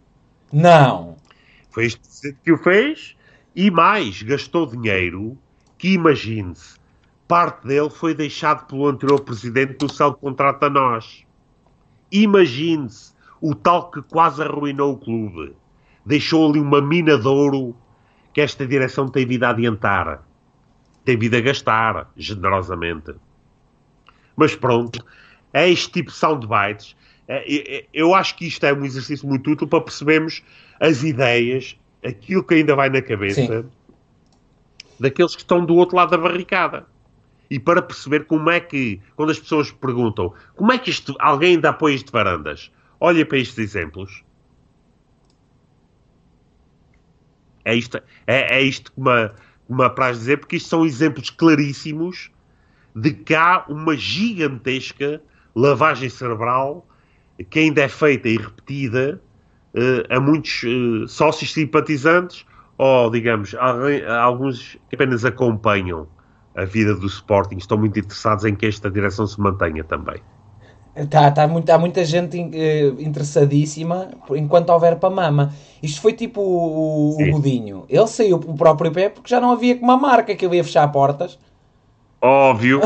Não. 0.53 1.17
Foi 1.71 1.87
este 1.87 2.33
que 2.45 2.53
o 2.53 2.59
fez 2.59 3.17
e 3.55 3.71
mais, 3.71 4.23
gastou 4.23 4.67
dinheiro 4.67 5.37
que, 5.77 5.93
imagine-se, 5.95 6.79
parte 7.27 7.67
dele 7.67 7.91
foi 7.91 8.15
deixado 8.15 8.67
pelo 8.67 8.89
anterior 8.89 9.21
presidente 9.21 9.77
no 9.83 9.93
céu 9.93 10.15
contrato 10.15 10.65
a 10.65 10.71
nós. 10.71 11.25
Imagine-se 12.11 13.13
o 13.41 13.55
tal 13.55 13.91
que 13.91 14.03
quase 14.03 14.43
arruinou 14.43 14.95
o 14.95 14.99
clube. 14.99 15.55
Deixou 16.05 16.49
ali 16.49 16.59
uma 16.59 16.81
mina 16.81 17.19
de 17.19 17.29
ouro 17.29 17.77
que 18.33 18.41
esta 18.41 18.67
direção 18.67 19.09
tem 19.09 19.27
vindo 19.27 19.45
a 19.45 19.51
adiantar. 19.51 20.27
Tem 21.05 21.19
vindo 21.19 21.37
a 21.37 21.41
gastar, 21.41 22.11
generosamente. 22.17 23.15
Mas 24.35 24.55
pronto, 24.55 25.05
é 25.53 25.69
este 25.69 25.91
tipo 25.91 26.11
de 26.11 26.17
soundbites. 26.17 26.97
É, 27.29 27.85
eu 27.93 28.15
acho 28.15 28.35
que 28.37 28.47
isto 28.47 28.65
é 28.65 28.73
um 28.73 28.85
exercício 28.87 29.29
muito 29.29 29.51
útil 29.51 29.69
para 29.69 29.83
percebermos 29.83 30.43
as 30.81 31.03
ideias, 31.03 31.79
aquilo 32.03 32.43
que 32.43 32.55
ainda 32.55 32.75
vai 32.75 32.89
na 32.89 33.03
cabeça 33.03 33.63
Sim. 33.63 33.71
daqueles 34.99 35.37
que 35.37 35.43
estão 35.43 35.65
do 35.65 35.75
outro 35.77 35.95
lado 35.95 36.11
da 36.11 36.17
barricada. 36.17 36.87
E 37.51 37.59
para 37.59 37.83
perceber 37.83 38.25
como 38.25 38.49
é 38.49 38.61
que, 38.61 39.01
quando 39.15 39.31
as 39.31 39.39
pessoas 39.39 39.71
perguntam 39.71 40.33
como 40.57 40.73
é 40.73 40.79
que 40.79 40.91
isto, 40.91 41.15
alguém 41.19 41.57
ainda 41.57 41.71
apoia 41.71 41.95
isto 41.95 42.07
de 42.07 42.13
varandas, 42.13 42.71
olha 42.99 43.25
para 43.27 43.39
estes 43.39 43.59
exemplos. 43.59 44.25
É 47.65 47.75
isto, 47.75 47.99
é, 48.27 48.59
é 48.59 48.63
isto 48.63 48.91
que 48.93 49.01
me, 49.01 49.31
me 49.69 49.85
apraz 49.85 50.19
dizer, 50.19 50.39
porque 50.39 50.57
isto 50.57 50.71
são 50.71 50.87
exemplos 50.87 51.29
claríssimos 51.29 52.31
de 52.97 53.13
que 53.13 53.35
há 53.35 53.65
uma 53.69 53.95
gigantesca 53.95 55.21
lavagem 55.55 56.09
cerebral 56.09 56.88
que 57.45 57.59
ainda 57.61 57.83
é 57.83 57.89
feita 57.89 58.29
e 58.29 58.37
repetida 58.37 59.21
uh, 59.75 60.15
a 60.15 60.21
muitos 60.21 60.63
uh, 60.65 61.09
sócios 61.09 61.53
simpatizantes 61.53 62.45
ou, 62.77 63.11
digamos, 63.11 63.55
a, 63.55 63.73
a 64.09 64.23
alguns 64.23 64.79
que 64.89 64.95
apenas 64.95 65.25
acompanham 65.25 66.07
a 66.57 66.65
vida 66.65 66.95
do 66.95 67.07
Sporting, 67.07 67.57
estão 67.57 67.79
muito 67.79 67.99
interessados 67.99 68.45
em 68.45 68.55
que 68.55 68.67
esta 68.67 68.91
direção 68.91 69.27
se 69.27 69.41
mantenha 69.41 69.85
também. 69.85 70.21
Tá, 71.07 71.31
tá 71.31 71.47
muito, 71.47 71.71
há 71.71 71.79
muita 71.79 72.05
gente 72.05 72.37
uh, 72.37 73.01
interessadíssima 73.01 74.11
enquanto 74.31 74.71
houver 74.71 74.97
para 74.97 75.11
mama. 75.11 75.55
Isto 75.81 76.01
foi 76.01 76.13
tipo 76.13 76.41
o, 76.41 77.23
o 77.23 77.31
Godinho. 77.31 77.85
Ele 77.89 78.07
saiu 78.09 78.37
o 78.37 78.57
próprio 78.57 78.91
pé 78.91 79.09
porque 79.09 79.31
já 79.31 79.41
não 79.41 79.53
havia 79.53 79.77
como 79.77 79.93
uma 79.93 79.97
marca 79.97 80.35
que 80.35 80.45
ele 80.45 80.57
ia 80.57 80.65
fechar 80.65 80.89
portas. 80.91 81.39
Óbvio. 82.21 82.81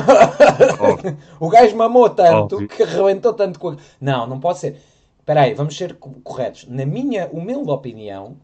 Óbvio. 0.78 1.18
o 1.40 1.48
gajo 1.48 1.76
mamou 1.76 2.10
tanto 2.10 2.56
Óbvio. 2.56 2.68
que 2.68 2.82
arrebentou 2.82 3.32
tanto 3.32 3.58
com. 3.58 3.76
Não, 4.00 4.26
não 4.26 4.38
pode 4.38 4.58
ser. 4.58 4.80
Espera 5.18 5.42
aí, 5.42 5.54
vamos 5.54 5.76
ser 5.76 5.94
corretos. 5.94 6.66
Na 6.68 6.84
minha 6.84 7.28
humilde 7.32 7.70
opinião, 7.70 8.36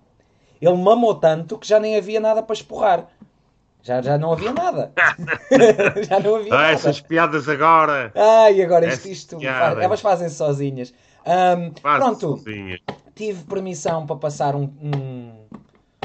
ele 0.61 0.77
mamou 0.77 1.15
tanto 1.15 1.59
que 1.59 1.67
já 1.67 1.79
nem 1.79 1.97
havia 1.97 2.21
nada 2.21 2.43
para 2.43 2.55
esporrar. 2.55 3.07
Já, 3.83 4.03
já 4.03 4.19
não 4.19 4.33
havia 4.33 4.53
nada. 4.53 4.93
já 6.09 6.21
não 6.21 6.37
havia 6.37 6.55
ah, 6.55 6.57
nada. 6.59 6.73
Essas 6.73 7.01
piadas 7.01 7.49
agora. 7.49 8.13
Ai, 8.15 8.63
agora 8.63 8.87
isto, 8.87 9.09
isto 9.09 9.39
elas 9.43 10.01
fazem 10.01 10.29
sozinhas. 10.29 10.93
Um, 11.27 11.71
pronto, 11.73 12.39
sozinhas. 12.39 12.81
tive 13.15 13.45
permissão 13.45 14.07
para 14.07 14.17
passar 14.17 14.55
um, 14.55 14.71
um, 14.81 15.33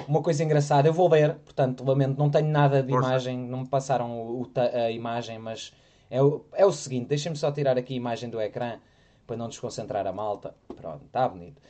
uma 0.07 0.21
coisa 0.21 0.43
engraçada. 0.43 0.87
Eu 0.87 0.93
vou 0.93 1.09
ler, 1.09 1.35
portanto, 1.35 1.83
lamento, 1.83 2.17
não 2.17 2.29
tenho 2.29 2.47
nada 2.47 2.81
de 2.83 2.89
Força. 2.91 3.07
imagem, 3.09 3.37
não 3.37 3.59
me 3.61 3.67
passaram 3.67 4.11
o- 4.11 4.41
o 4.41 4.49
a 4.55 4.91
imagem, 4.91 5.39
mas 5.39 5.73
é 6.09 6.21
o, 6.21 6.45
é 6.53 6.65
o 6.65 6.71
seguinte: 6.71 7.07
deixem-me 7.07 7.37
só 7.37 7.51
tirar 7.51 7.77
aqui 7.77 7.93
a 7.93 7.97
imagem 7.97 8.29
do 8.29 8.39
ecrã 8.41 8.77
para 9.25 9.37
não 9.37 9.47
desconcentrar 9.47 10.05
a 10.05 10.11
malta. 10.11 10.53
Pronto, 10.75 11.05
está 11.05 11.27
bonito. 11.27 11.61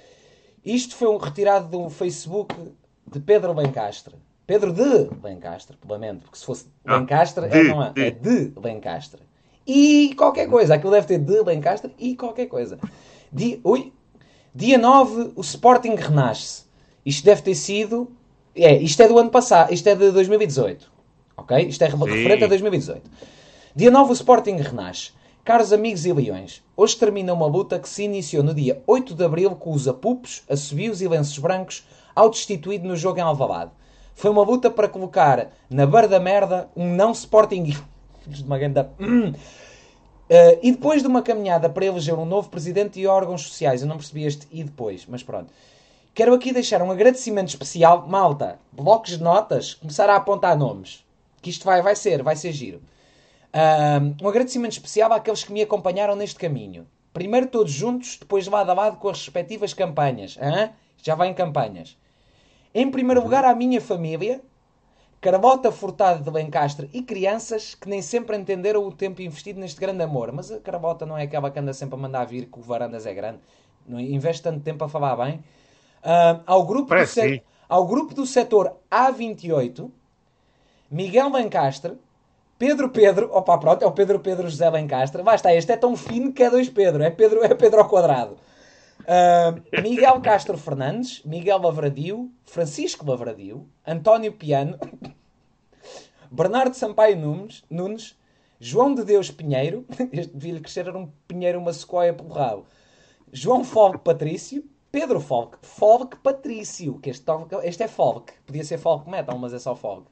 Isto 0.66 0.96
foi 0.96 1.08
um 1.10 1.18
retirado 1.18 1.68
do 1.68 1.90
Facebook 1.90 2.56
de 3.12 3.20
Pedro 3.20 3.54
Lencastre. 3.54 4.16
Pedro 4.48 4.74
de 4.74 5.10
Lencastre, 5.24 5.78
lamento, 5.88 6.24
porque 6.24 6.38
se 6.38 6.46
fosse 6.46 6.68
Ah, 6.86 6.98
Lencastre, 6.98 7.48
de, 7.48 7.58
é, 7.58 7.64
não 7.64 7.84
é, 7.84 7.92
de. 7.94 8.02
é 8.06 8.12
de 8.12 8.54
Lencastre. 8.62 9.22
E 9.66 10.14
qualquer 10.18 10.50
coisa, 10.50 10.76
aquilo 10.76 10.92
deve 10.92 11.08
ter 11.08 11.18
de 11.20 11.42
Lencastre 11.42 11.94
e 11.98 12.16
qualquer 12.18 12.48
coisa. 12.48 12.78
Dia, 13.32 13.60
ui, 13.64 13.94
dia 14.54 14.78
9, 14.78 15.32
o 15.36 15.42
Sporting 15.42 15.96
renasce. 15.96 16.63
Isto 17.06 17.26
deve 17.26 17.42
ter 17.42 17.56
sido. 17.56 18.12
É, 18.56 18.76
isto 18.78 19.02
é 19.02 19.08
do 19.08 19.18
ano 19.18 19.30
passado, 19.30 19.74
isto 19.74 19.88
é 19.88 19.96
de 19.96 20.12
2018. 20.12 20.92
Ok? 21.36 21.58
Isto 21.68 21.84
é 21.84 21.88
referente 21.88 22.44
a 22.44 22.48
2018. 22.48 23.10
Dia 23.76 23.90
9, 23.90 24.12
o 24.12 24.14
Sporting 24.14 24.58
renasce. 24.58 25.12
Caros 25.44 25.74
amigos 25.74 26.06
e 26.06 26.14
leões, 26.14 26.64
hoje 26.78 26.96
termina 26.96 27.34
uma 27.34 27.46
luta 27.46 27.78
que 27.78 27.90
se 27.90 28.04
iniciou 28.04 28.42
no 28.42 28.54
dia 28.54 28.82
8 28.88 29.14
de 29.14 29.26
abril 29.26 29.52
com 29.58 29.74
os 29.74 29.90
apupos, 29.90 30.42
assobios 30.50 31.02
e 31.02 31.08
lenços 31.08 31.38
brancos 31.38 31.86
ao 32.16 32.30
destituído 32.30 32.88
no 32.88 32.96
jogo 32.96 33.20
em 33.20 33.24
Alvalade. 33.24 33.72
Foi 34.16 34.32
uma 34.32 34.44
luta 34.44 34.72
para 34.72 34.88
colocar 34.88 35.52
na 35.70 35.86
barra 35.86 36.08
da 36.08 36.20
merda 36.20 36.70
um 36.76 36.96
não 36.96 37.12
Sporting. 37.12 37.76
De 38.26 38.44
uma 38.44 38.58
ganda. 38.58 38.92
Uh, 40.24 40.58
e 40.64 40.72
depois 40.72 41.02
de 41.02 41.08
uma 41.08 41.22
caminhada 41.22 41.70
para 41.70 41.86
eleger 41.86 42.16
um 42.16 42.26
novo 42.26 42.50
presidente 42.50 43.00
e 43.00 43.06
órgãos 43.06 43.42
sociais, 43.42 43.82
eu 43.82 43.88
não 43.88 43.98
percebi 43.98 44.24
este 44.24 44.48
e 44.52 44.64
depois, 44.64 45.06
mas 45.06 45.22
pronto. 45.22 45.52
Quero 46.16 46.32
aqui 46.36 46.54
deixar 46.54 46.80
um 46.84 46.92
agradecimento 46.92 47.48
especial, 47.48 48.08
malta, 48.08 48.60
blocos 48.72 49.18
de 49.18 49.24
notas, 49.24 49.74
começar 49.74 50.08
a 50.12 50.16
apontar 50.16 50.56
nomes, 50.56 51.04
que 51.42 51.50
isto 51.50 51.66
vai, 51.66 51.82
vai 51.82 51.96
ser, 51.96 52.22
vai 52.22 52.36
ser 52.36 52.52
giro. 52.52 52.84
Um, 53.52 54.24
um 54.24 54.30
agradecimento 54.30 54.74
especial 54.74 55.12
àqueles 55.12 55.44
que 55.44 55.52
me 55.52 55.64
acompanharam 55.64 56.16
neste 56.16 56.36
caminho. 56.36 56.86
Primeiro 57.12 57.48
todos 57.48 57.72
juntos, 57.72 58.18
depois 58.20 58.46
lado 58.46 58.70
a 58.70 58.76
lado 58.76 58.98
com 58.98 59.10
as 59.10 59.18
respectivas 59.18 59.74
campanhas. 59.74 60.38
Hã? 60.40 60.70
Já 61.02 61.16
vai 61.16 61.30
em 61.30 61.34
campanhas. 61.34 61.98
Em 62.76 62.92
primeiro 62.92 63.24
lugar, 63.24 63.44
à 63.44 63.56
minha 63.56 63.82
família, 63.82 64.40
Carlota 65.20 65.72
Furtado 65.72 66.24
de 66.24 66.30
Lencastre 66.30 66.92
e 66.94 67.02
crianças 67.02 67.74
que 67.74 67.90
nem 67.90 68.04
sempre 68.04 68.38
entenderam 68.38 68.86
o 68.86 68.92
tempo 68.92 69.20
investido 69.24 69.60
neste 69.60 69.80
grande 69.80 70.04
amor. 70.04 70.32
Mas 70.32 70.52
a 70.52 70.60
Carlota 70.60 71.08
não 71.08 71.18
é 71.18 71.24
aquela 71.24 71.50
que 71.50 71.58
anda 71.58 71.74
sempre 71.74 71.96
a 71.96 71.98
mandar 71.98 72.26
vir 72.26 72.46
que 72.46 72.60
o 72.60 72.62
Varandas 72.62 73.08
é 73.08 73.16
grande. 73.16 73.40
Não 73.88 74.00
investe 74.00 74.44
tanto 74.44 74.60
tempo 74.60 74.84
a 74.84 74.88
falar 74.88 75.16
bem. 75.16 75.44
Ao, 76.46 76.64
grupo 76.66 76.84
do 76.84 76.90
Parece 76.90 77.14
se- 77.14 77.30
sim. 77.36 77.42
ao 77.70 77.86
grupo 77.88 78.14
do 78.14 78.26
setor 78.26 78.76
A28, 78.92 79.90
Miguel 80.92 81.30
Lencastre, 81.32 81.94
Pedro 82.58 82.90
Pedro, 82.90 83.30
opa 83.34 83.58
pronto, 83.58 83.84
é 83.84 83.88
o 83.88 83.92
Pedro 83.92 84.20
Pedro 84.20 84.50
José 84.50 84.70
Lencastre. 84.70 85.22
Vai 85.24 85.36
estar, 85.36 85.54
este 85.56 85.72
é 85.72 85.78
tão 85.78 85.96
fino 85.98 86.32
que 86.32 86.44
é 86.44 86.50
dois 86.50 86.70
Pedro, 86.70 87.04
é 87.04 87.10
Pedro, 87.10 87.44
é 87.44 87.54
Pedro 87.54 87.80
ao 87.80 87.90
quadrado. 87.90 88.38
Ah, 89.08 89.54
Miguel 89.82 90.22
Castro 90.22 90.58
Fernandes, 90.58 91.22
Miguel 91.26 91.60
Lavradio, 91.62 92.32
Francisco 92.46 93.10
Lavradio, 93.10 93.68
António 93.86 94.32
Piano, 94.34 94.78
Bernardo 96.32 96.74
Sampaio 96.76 97.18
Nunes, 97.18 97.64
Nunes 97.70 98.18
João 98.60 98.94
de 98.96 99.04
Deus 99.04 99.30
Pinheiro, 99.30 99.86
este 100.14 100.34
devia-lhe 100.34 100.62
crescer 100.62 100.88
era 100.88 100.98
um 100.98 101.12
pinheiro, 101.28 101.60
uma 101.60 101.74
sequoia 101.74 102.14
pelo 102.14 102.30
rabo, 102.30 102.66
João 103.32 103.64
Folk 103.64 104.00
Patrício, 104.00 104.64
Pedro 104.94 105.20
Folk, 105.20 105.58
Folk 105.64 106.18
Patrício, 106.18 107.00
que 107.00 107.10
este, 107.10 107.26
este 107.64 107.82
é 107.82 107.88
folk, 107.88 108.32
podia 108.46 108.64
ser 108.64 108.78
folk 108.78 109.10
metal, 109.10 109.40
mas 109.40 109.52
é 109.52 109.58
só 109.58 109.76
folk. 109.76 110.06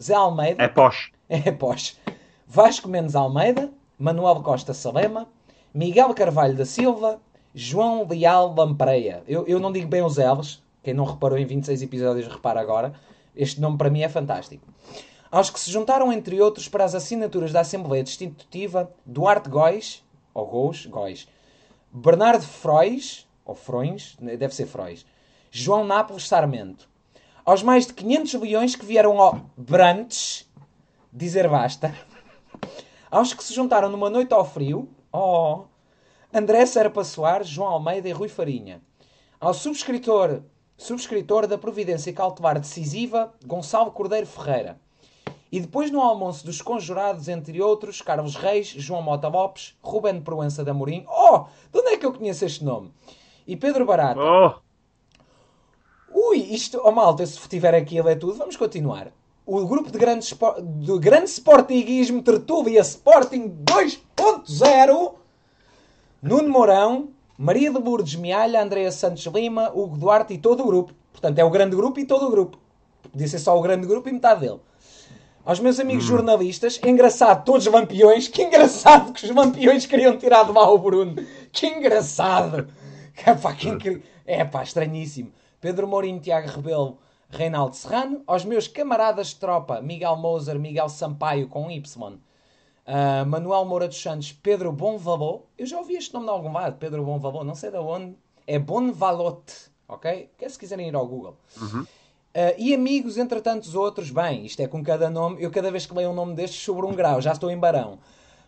Zé 0.00 0.14
Almeida, 0.14 0.62
É 0.62 0.68
pós. 0.68 1.10
é 1.28 1.50
pós. 1.50 1.98
Vasco 2.46 2.88
Mendes 2.88 3.16
Almeida, 3.16 3.72
Manuel 3.98 4.40
Costa 4.40 4.72
Salema, 4.72 5.26
Miguel 5.74 6.14
Carvalho 6.14 6.54
da 6.54 6.64
Silva, 6.64 7.20
João 7.52 8.06
Leal 8.08 8.54
Lampreia. 8.54 9.24
Eu, 9.26 9.48
eu 9.48 9.58
não 9.58 9.72
digo 9.72 9.88
bem 9.88 10.04
os 10.04 10.16
L's, 10.16 10.62
quem 10.80 10.94
não 10.94 11.06
reparou 11.06 11.36
em 11.36 11.44
26 11.44 11.82
episódios 11.82 12.28
repara 12.28 12.60
agora. 12.60 12.92
Este 13.34 13.60
nome 13.60 13.78
para 13.78 13.90
mim 13.90 14.02
é 14.02 14.08
fantástico. 14.08 14.64
Aos 15.28 15.50
que 15.50 15.58
se 15.58 15.72
juntaram, 15.72 16.12
entre 16.12 16.40
outros, 16.40 16.68
para 16.68 16.84
as 16.84 16.94
assinaturas 16.94 17.50
da 17.50 17.62
Assembleia 17.62 18.04
Destitutiva, 18.04 18.92
Duarte 19.04 19.50
Góis, 19.50 20.04
ou 20.32 20.46
Gous, 20.46 20.86
Góis, 20.86 21.26
Bernardo 21.92 22.44
Frois, 22.44 23.28
ou 23.50 23.56
Frões, 23.56 24.16
deve 24.20 24.54
ser 24.54 24.66
Frois, 24.66 25.04
João 25.50 25.84
Nápoles 25.84 26.28
Sarmento. 26.28 26.88
Aos 27.44 27.62
mais 27.62 27.86
de 27.86 27.92
500 27.94 28.34
leões 28.34 28.76
que 28.76 28.86
vieram 28.86 29.20
ao 29.20 29.40
Brantes 29.56 30.48
dizer 31.12 31.48
basta. 31.48 31.92
Aos 33.10 33.34
que 33.34 33.42
se 33.42 33.52
juntaram 33.52 33.88
numa 33.88 34.08
noite 34.08 34.32
ao 34.32 34.44
frio, 34.44 34.88
oh, 35.12 35.64
André 36.32 36.64
Serpa 36.64 37.02
Soares, 37.02 37.48
João 37.48 37.68
Almeida 37.68 38.08
e 38.08 38.12
Rui 38.12 38.28
Farinha. 38.28 38.80
Ao 39.40 39.52
subscritor, 39.52 40.42
subscritor 40.76 41.48
da 41.48 41.58
Providência 41.58 42.12
Cautelar 42.12 42.60
Decisiva, 42.60 43.34
Gonçalo 43.44 43.90
Cordeiro 43.90 44.28
Ferreira. 44.28 44.78
E 45.50 45.58
depois 45.58 45.90
no 45.90 46.00
almoço 46.00 46.46
dos 46.46 46.62
conjurados, 46.62 47.26
entre 47.26 47.60
outros, 47.60 48.00
Carlos 48.00 48.36
Reis, 48.36 48.68
João 48.68 49.02
Mota 49.02 49.26
Lopes, 49.26 49.76
Ruben 49.82 50.20
Proença 50.20 50.64
da 50.64 50.70
Amorim. 50.70 51.04
Oh, 51.08 51.46
de 51.72 51.80
onde 51.80 51.88
é 51.88 51.96
que 51.96 52.06
eu 52.06 52.12
conheço 52.12 52.44
este 52.44 52.62
nome? 52.62 52.92
E 53.46 53.56
Pedro 53.56 53.84
Barata. 53.84 54.20
Oh, 54.20 54.54
Ui, 56.12 56.38
isto, 56.38 56.80
oh 56.84 56.90
malta, 56.90 57.24
se 57.24 57.48
tiver 57.48 57.74
aqui 57.74 57.98
a 57.98 58.02
ler 58.02 58.18
tudo, 58.18 58.34
vamos 58.34 58.56
continuar. 58.56 59.12
O 59.46 59.64
grupo 59.66 59.90
de 59.90 59.98
grande, 59.98 60.26
de 60.76 60.98
grande 60.98 61.30
Sportinguismo 61.30 62.22
Tertúlia 62.22 62.80
Sporting 62.80 63.48
2.0 63.64 65.14
Nuno 66.22 66.48
Mourão, 66.48 67.08
Maria 67.38 67.70
de 67.70 67.78
Lourdes 67.78 68.16
Mialha, 68.16 68.62
Andréa 68.62 68.92
Santos 68.92 69.24
Lima, 69.26 69.70
Hugo 69.74 69.96
Duarte 69.96 70.34
e 70.34 70.38
todo 70.38 70.62
o 70.62 70.66
grupo. 70.66 70.92
Portanto, 71.12 71.38
é 71.38 71.44
o 71.44 71.50
grande 71.50 71.74
grupo 71.74 71.98
e 71.98 72.04
todo 72.04 72.26
o 72.26 72.30
grupo. 72.30 72.58
Podia 73.10 73.26
ser 73.26 73.38
só 73.38 73.56
o 73.56 73.62
grande 73.62 73.86
grupo 73.86 74.08
e 74.08 74.12
metade 74.12 74.40
dele. 74.40 74.60
Aos 75.44 75.58
meus 75.58 75.80
amigos 75.80 76.04
jornalistas, 76.04 76.78
engraçado, 76.84 77.44
todos 77.44 77.66
lampiões. 77.66 78.28
Que 78.28 78.42
engraçado 78.42 79.12
que 79.12 79.24
os 79.24 79.34
lampiões 79.34 79.86
queriam 79.86 80.16
tirar 80.18 80.44
de 80.44 80.52
lá 80.52 80.70
o 80.70 80.78
Bruno. 80.78 81.14
Que 81.50 81.66
engraçado. 81.66 82.68
Epá, 83.26 83.54
que 83.54 83.68
incri... 83.68 84.02
Epá, 84.26 84.62
estranhíssimo. 84.62 85.32
Pedro 85.60 85.86
Mourinho, 85.86 86.20
Tiago 86.20 86.48
Rebelo, 86.48 86.98
Reinaldo 87.28 87.76
Serrano. 87.76 88.22
Aos 88.26 88.44
meus 88.44 88.66
camaradas 88.66 89.28
de 89.28 89.36
tropa, 89.36 89.80
Miguel 89.80 90.16
Moser, 90.16 90.58
Miguel 90.58 90.88
Sampaio 90.88 91.48
com 91.48 91.70
Y. 91.70 92.14
Uh, 92.86 93.26
Manuel 93.26 93.64
Moura 93.66 93.86
dos 93.86 94.00
Santos, 94.00 94.32
Pedro 94.32 94.72
Bonvalot. 94.72 95.44
Eu 95.56 95.66
já 95.66 95.78
ouvi 95.78 95.94
este 95.94 96.12
nome 96.14 96.26
de 96.26 96.32
algum 96.32 96.52
lado, 96.52 96.76
Pedro 96.76 97.04
Bonvalot, 97.04 97.44
não 97.44 97.54
sei 97.54 97.70
de 97.70 97.76
onde. 97.76 98.16
É 98.46 98.58
Bonvalote, 98.58 99.70
ok? 99.86 100.30
Que 100.36 100.44
é 100.44 100.48
se 100.48 100.58
quiserem 100.58 100.88
ir 100.88 100.94
ao 100.94 101.06
Google. 101.06 101.36
Uh, 102.32 102.54
e 102.58 102.74
amigos, 102.74 103.18
entre 103.18 103.40
tantos 103.40 103.74
outros, 103.74 104.10
bem, 104.10 104.46
isto 104.46 104.60
é 104.60 104.66
com 104.66 104.82
cada 104.82 105.10
nome, 105.10 105.42
eu 105.42 105.50
cada 105.50 105.70
vez 105.70 105.84
que 105.84 105.94
leio 105.94 106.10
um 106.10 106.14
nome 106.14 106.34
destes 106.34 106.62
sobre 106.62 106.86
um 106.86 106.94
grau, 106.94 107.20
já 107.20 107.32
estou 107.32 107.50
em 107.50 107.58
barão. 107.58 107.98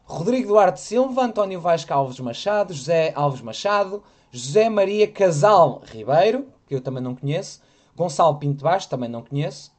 Rodrigo 0.05 0.49
Duarte 0.49 0.81
Silva, 0.81 1.25
António 1.25 1.61
Vasco 1.61 1.93
Alves 1.93 2.19
Machado, 2.19 2.73
José 2.73 3.13
Alves 3.15 3.41
Machado, 3.41 4.03
José 4.33 4.69
Maria 4.69 5.07
Casal 5.07 5.83
Ribeiro, 5.85 6.49
que 6.67 6.75
eu 6.75 6.81
também 6.81 7.03
não 7.03 7.15
conheço, 7.15 7.61
Gonçalo 7.95 8.39
Pinto 8.39 8.65
Baixo, 8.65 8.89
também 8.89 9.09
não 9.09 9.23
conheço, 9.23 9.71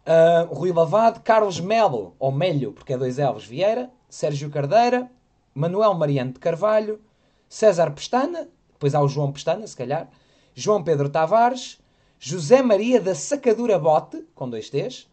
Uh, 0.00 0.52
Rui 0.52 0.72
Lavado, 0.72 1.20
Carlos 1.20 1.60
Melo, 1.60 2.14
ou 2.18 2.32
Melho, 2.32 2.72
porque 2.72 2.94
é 2.94 2.98
dois 2.98 3.18
Elves 3.18 3.44
Vieira, 3.44 3.90
Sérgio 4.08 4.50
Cardeira, 4.50 5.10
Manuel 5.54 5.92
Mariano 5.94 6.32
de 6.32 6.40
Carvalho, 6.40 7.00
César 7.48 7.90
Pestana, 7.92 8.48
depois 8.72 8.94
há 8.94 9.02
o 9.02 9.08
João 9.08 9.30
Pestana, 9.30 9.66
se 9.66 9.76
calhar, 9.76 10.08
João 10.54 10.82
Pedro 10.82 11.10
Tavares, 11.10 11.78
José 12.18 12.62
Maria 12.62 13.00
da 13.00 13.14
Sacadura 13.14 13.78
Bote, 13.78 14.26
com 14.34 14.48
dois 14.48 14.70
T's, 14.70 15.06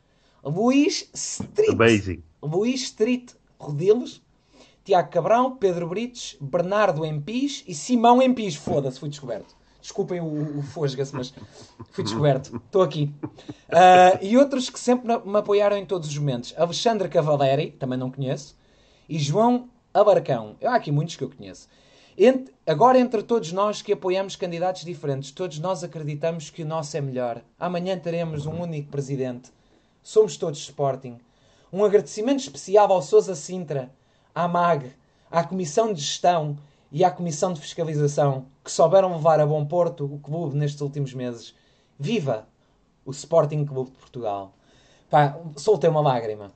Luís 0.44 1.10
Street, 1.14 1.70
amazing. 1.70 2.24
Luís 2.42 2.84
Street 2.84 3.34
Rodilos, 3.60 4.24
Tiago 4.88 5.10
Cabrão, 5.10 5.54
Pedro 5.58 5.86
Brites, 5.90 6.38
Bernardo 6.40 7.06
Empis 7.06 7.62
e 7.68 7.76
Simão 7.76 8.22
Empis. 8.22 8.56
Foda-se, 8.56 8.98
fui 8.98 9.10
descoberto. 9.10 9.54
Desculpem 9.82 10.22
o, 10.22 10.60
o 10.60 10.62
fosga-se, 10.62 11.14
mas 11.14 11.34
fui 11.92 12.06
descoberto. 12.06 12.56
Estou 12.56 12.82
aqui. 12.82 13.14
Ah, 13.70 14.18
e 14.22 14.38
outros 14.38 14.70
que 14.70 14.80
sempre 14.80 15.06
me 15.26 15.38
apoiaram 15.38 15.76
em 15.76 15.86
todos 15.86 16.08
os 16.08 16.18
momentos. 16.18 16.54
Alexandre 16.58 17.10
Cavaleri, 17.10 17.72
também 17.72 18.00
não 18.00 18.10
conheço. 18.10 18.56
E 19.10 19.20
João 19.20 19.68
Abarcão. 19.94 20.56
Há 20.64 20.76
aqui 20.76 20.90
muitos 20.90 21.18
que 21.18 21.24
eu 21.26 21.30
conheço. 21.30 21.68
Ent- 22.18 22.50
agora, 22.66 22.98
entre 22.98 23.22
todos 23.24 23.52
nós 23.52 23.82
que 23.82 23.92
apoiamos 23.92 24.38
candidatos 24.38 24.86
diferentes, 24.86 25.32
todos 25.32 25.60
nós 25.60 25.84
acreditamos 25.84 26.50
que 26.50 26.64
o 26.64 26.66
nosso 26.66 26.96
é 26.96 27.02
melhor. 27.02 27.42
Amanhã 27.60 28.00
teremos 28.00 28.46
um 28.46 28.62
único 28.62 28.90
presidente. 28.90 29.52
Somos 30.02 30.38
todos 30.38 30.60
Sporting. 30.60 31.18
Um 31.74 31.84
agradecimento 31.84 32.40
especial 32.40 32.90
ao 32.90 33.02
Sousa 33.02 33.36
Sintra, 33.36 33.92
à 34.38 34.48
MAG, 34.48 34.92
à 35.32 35.44
Comissão 35.44 35.92
de 35.92 36.00
Gestão 36.00 36.56
e 36.92 37.04
à 37.04 37.10
Comissão 37.10 37.54
de 37.54 37.60
Fiscalização, 37.60 38.46
que 38.64 38.72
souberam 38.72 39.14
levar 39.14 39.40
a 39.40 39.48
bom 39.48 39.66
porto 39.66 40.06
o 40.06 40.20
clube 40.20 40.56
nestes 40.56 40.80
últimos 40.80 41.12
meses. 41.12 41.56
Viva 42.00 42.48
o 43.04 43.10
Sporting 43.10 43.66
Clube 43.66 43.90
de 43.90 43.98
Portugal. 43.98 44.54
Pá, 45.10 45.36
soltei 45.56 45.90
uma 45.90 46.02
lágrima. 46.02 46.52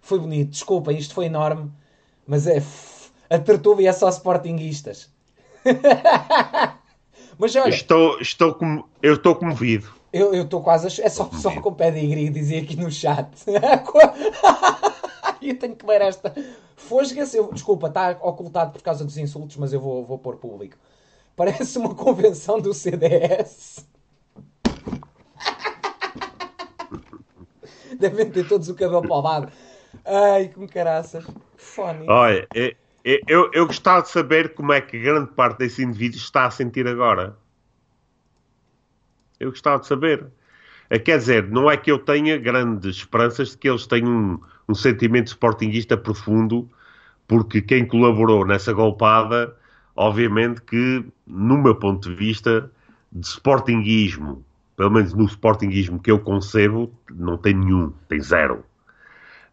Foi 0.00 0.18
bonito, 0.18 0.50
desculpa, 0.50 0.94
isto 0.94 1.12
foi 1.12 1.26
enorme, 1.26 1.70
mas 2.26 2.46
é. 2.46 2.62
A 3.28 3.38
Tertuba 3.38 3.82
é 3.82 3.92
só 3.92 4.08
Sportinguistas. 4.08 5.10
mas 7.38 7.54
olha. 7.54 7.68
Estou, 7.68 8.18
estou 8.18 8.54
com, 8.54 8.82
eu 9.02 9.14
estou 9.14 9.34
comovido. 9.34 9.92
Eu 10.10 10.42
estou 10.42 10.62
quase 10.62 11.02
a. 11.02 11.04
É 11.04 11.08
só, 11.10 11.28
só 11.32 11.60
com 11.60 11.74
pedigree, 11.74 12.30
dizia 12.30 12.62
aqui 12.62 12.76
no 12.76 12.90
chat. 12.90 13.28
eu 15.50 15.58
tenho 15.58 15.76
que 15.76 15.86
ler 15.86 16.00
esta. 16.00 16.34
Fosga-se. 16.76 17.42
Desculpa, 17.52 17.88
está 17.88 18.10
ocultado 18.22 18.72
por 18.72 18.82
causa 18.82 19.04
dos 19.04 19.18
insultos, 19.18 19.56
mas 19.56 19.72
eu 19.72 19.80
vou, 19.80 20.04
vou 20.04 20.18
pôr 20.18 20.36
público. 20.36 20.76
Parece 21.36 21.78
uma 21.78 21.94
convenção 21.94 22.60
do 22.60 22.72
CDS. 22.72 23.86
Devem 27.98 28.30
ter 28.30 28.48
todos 28.48 28.68
o 28.68 28.74
cabelo 28.74 29.02
para 29.02 29.14
o 29.14 29.20
lado. 29.20 29.52
Ai, 30.04 30.48
como 30.48 30.68
caraças. 30.68 31.24
Fone. 31.56 32.06
Olha, 32.08 32.46
eu, 33.04 33.50
eu 33.52 33.66
gostava 33.66 34.02
de 34.02 34.10
saber 34.10 34.54
como 34.54 34.72
é 34.72 34.80
que 34.80 34.98
grande 34.98 35.30
parte 35.32 35.58
desse 35.58 35.82
indivíduo 35.82 36.18
está 36.18 36.46
a 36.46 36.50
sentir 36.50 36.86
agora. 36.86 37.36
Eu 39.38 39.50
gostava 39.50 39.80
de 39.80 39.86
saber. 39.86 40.26
Eh, 40.90 40.98
quer 40.98 41.18
dizer, 41.18 41.48
não 41.48 41.70
é 41.70 41.76
que 41.76 41.90
eu 41.90 41.98
tenha 41.98 42.38
grandes 42.38 42.96
esperanças 42.96 43.50
de 43.50 43.58
que 43.58 43.68
eles 43.68 43.86
tenham 43.86 44.40
um, 44.68 44.74
sentimento 44.74 45.28
sportinguista 45.28 45.96
profundo, 45.96 46.68
porque 47.26 47.62
quem 47.62 47.86
colaborou 47.86 48.46
nessa 48.46 48.72
golpada, 48.72 49.54
obviamente 49.96 50.60
que, 50.62 51.04
no 51.26 51.56
meu 51.58 51.74
ponto 51.74 52.10
de 52.10 52.14
vista, 52.14 52.70
de 53.12 53.26
sportinguismo, 53.26 54.44
pelo 54.76 54.90
menos 54.90 55.14
no 55.14 55.24
sportinguismo 55.24 56.00
que 56.00 56.10
eu 56.10 56.18
concebo, 56.18 56.92
não 57.10 57.36
tem 57.36 57.54
nenhum, 57.54 57.92
tem 58.08 58.20
zero. 58.20 58.64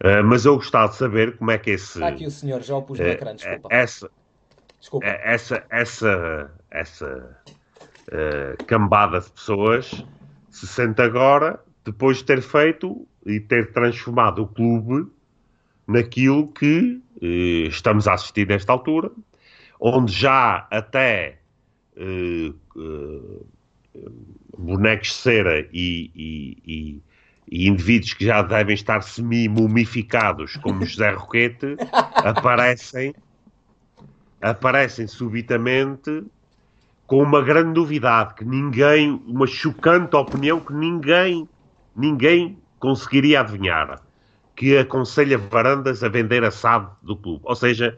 Uh, 0.04 0.24
mas 0.26 0.45
eu 0.45 0.56
gostava 0.56 0.89
de 0.89 0.95
saber 0.95 1.38
como 1.38 1.52
é 1.52 1.60
que 1.60 1.71
esse. 1.71 2.00
Está 2.00 2.08
aqui 2.08 2.26
o 2.26 2.32
senhor, 2.32 2.62
já 2.62 2.76
o 2.76 2.82
pus 2.82 2.97
no 2.97 3.06
uh, 3.06 3.10
ecrã, 3.10 3.36
desculpa. 3.36 3.67
Essa, 3.71 4.10
desculpa. 4.80 5.06
essa, 5.06 5.63
essa, 5.69 6.52
essa 6.71 7.39
uh, 8.08 8.65
cambada 8.65 9.19
de 9.19 9.30
pessoas 9.30 10.04
se 10.50 10.65
sente 10.65 11.02
agora, 11.02 11.60
depois 11.86 12.17
de 12.17 12.26
ter 12.26 12.41
feito 12.41 13.08
e 13.25 13.39
ter 13.39 13.71
transformado 13.71 14.43
o 14.43 14.47
clube 14.47 15.10
naquilo 15.88 16.47
que 16.47 17.01
uh, 17.21 17.67
estamos 17.67 18.07
a 18.07 18.13
assistir 18.13 18.47
nesta 18.47 18.71
altura, 18.71 19.12
onde 19.79 20.12
já 20.12 20.67
até 20.69 21.39
bonecos 24.57 25.10
de 25.10 25.13
cera 25.15 25.67
e, 25.73 26.12
e, 26.15 26.57
e 26.65 27.01
e 27.51 27.67
indivíduos 27.67 28.13
que 28.13 28.25
já 28.25 28.41
devem 28.41 28.73
estar 28.73 29.03
semi-mumificados, 29.03 30.55
como 30.55 30.86
José 30.86 31.12
Roquete, 31.12 31.75
aparecem, 32.23 33.13
aparecem 34.41 35.05
subitamente 35.05 36.23
com 37.05 37.21
uma 37.21 37.41
grande 37.41 37.77
novidade 37.77 38.36
que 38.36 38.45
ninguém, 38.45 39.21
uma 39.27 39.45
chocante 39.45 40.15
opinião 40.15 40.62
que 40.62 40.71
ninguém, 40.71 41.47
ninguém 41.93 42.57
conseguiria 42.81 43.39
adivinhar, 43.39 44.01
que 44.55 44.77
aconselha 44.77 45.37
Varandas 45.37 46.03
a 46.03 46.09
vender 46.09 46.43
a 46.43 46.51
SAD 46.51 46.89
do 47.01 47.15
clube. 47.15 47.41
Ou 47.45 47.55
seja, 47.55 47.97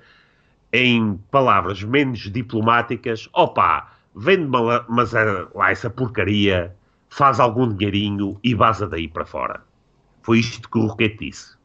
em 0.71 1.17
palavras 1.31 1.81
menos 1.81 2.19
diplomáticas, 2.31 3.27
opa, 3.33 3.91
vende-me 4.15 4.57
lá 4.59 5.71
essa 5.71 5.89
porcaria 5.89 6.75
faz 7.09 7.39
algum 7.39 7.71
dinheirinho 7.71 8.39
e 8.43 8.55
vaza 8.55 8.87
daí 8.87 9.07
para 9.07 9.25
fora. 9.25 9.61
Foi 10.23 10.39
isto 10.39 10.67
que 10.69 10.77
o 10.79 10.87
Roquete 10.87 11.17
disse. 11.19 11.55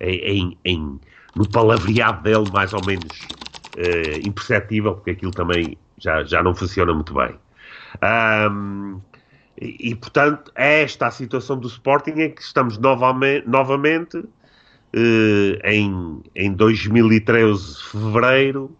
Em, 0.00 0.56
em, 0.64 1.00
no 1.34 1.48
palavreado 1.48 2.22
dele, 2.22 2.50
mais 2.52 2.72
ou 2.74 2.84
menos 2.84 3.18
uh, 3.76 4.28
imperceptível, 4.28 4.94
porque 4.94 5.12
aquilo 5.12 5.32
também 5.32 5.76
já, 5.98 6.22
já 6.22 6.42
não 6.42 6.54
funciona 6.54 6.92
muito 6.92 7.14
bem. 7.14 7.34
Um, 8.50 9.00
e, 9.60 9.90
e, 9.90 9.94
portanto, 9.94 10.52
é 10.54 10.82
esta 10.82 11.08
a 11.08 11.10
situação 11.10 11.58
do 11.58 11.66
Sporting 11.66 12.12
em 12.12 12.30
que 12.30 12.42
estamos 12.42 12.78
novamente, 12.78 13.48
novamente 13.48 14.16
uh, 14.18 14.28
em, 15.64 16.22
em 16.34 16.52
2013, 16.52 17.82
fevereiro. 17.90 18.76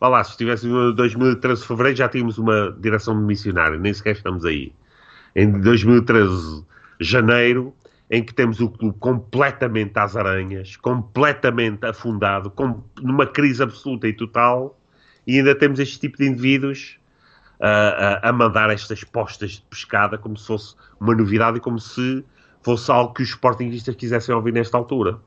Vá 0.00 0.08
lá, 0.08 0.24
se 0.24 0.30
estivéssemos 0.30 0.92
em 0.92 0.94
2013, 0.94 1.66
fevereiro, 1.66 1.98
já 1.98 2.08
tínhamos 2.08 2.38
uma 2.38 2.74
direção 2.80 3.18
de 3.18 3.24
missionário, 3.24 3.78
nem 3.78 3.92
sequer 3.92 4.12
estamos 4.12 4.44
aí 4.44 4.72
em 5.36 5.60
2013, 5.60 6.64
janeiro, 7.00 7.74
em 8.10 8.22
que 8.22 8.32
temos 8.32 8.60
o 8.60 8.70
clube 8.70 8.96
completamente 8.98 9.98
às 9.98 10.16
aranhas, 10.16 10.76
completamente 10.76 11.84
afundado, 11.84 12.50
com, 12.50 12.82
numa 13.02 13.26
crise 13.26 13.62
absoluta 13.62 14.08
e 14.08 14.12
total, 14.12 14.78
e 15.26 15.38
ainda 15.38 15.54
temos 15.54 15.78
este 15.78 16.00
tipo 16.00 16.16
de 16.16 16.26
indivíduos 16.26 16.98
uh, 17.60 18.20
a 18.22 18.32
mandar 18.32 18.70
estas 18.70 19.04
postas 19.04 19.52
de 19.52 19.62
pescada 19.62 20.18
como 20.18 20.36
se 20.36 20.46
fosse 20.46 20.74
uma 21.00 21.14
novidade 21.14 21.58
e 21.58 21.60
como 21.60 21.78
se 21.78 22.24
fosse 22.62 22.90
algo 22.90 23.14
que 23.14 23.22
os 23.22 23.30
sportingistas 23.30 23.94
quisessem 23.94 24.34
ouvir 24.34 24.52
nesta 24.52 24.76
altura. 24.76 25.18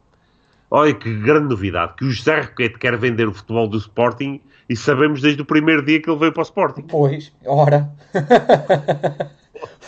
Olha 0.70 0.94
que 0.94 1.14
grande 1.14 1.50
novidade, 1.50 1.96
que 1.98 2.06
o 2.06 2.12
José 2.12 2.42
Roquete 2.42 2.80
quer 2.80 2.98
vender 2.98 3.28
o 3.28 3.34
futebol 3.34 3.68
do 3.68 3.78
Sporting 3.78 4.40
e 4.70 4.76
sabemos 4.76 5.22
desde 5.22 5.42
o 5.42 5.46
primeiro 5.46 5.84
dia 5.86 6.02
que 6.02 6.10
ele 6.10 6.18
veio 6.18 6.32
para 6.32 6.42
o 6.42 6.44
Sporting. 6.44 6.84
Pois, 6.84 7.34
ora. 7.46 7.92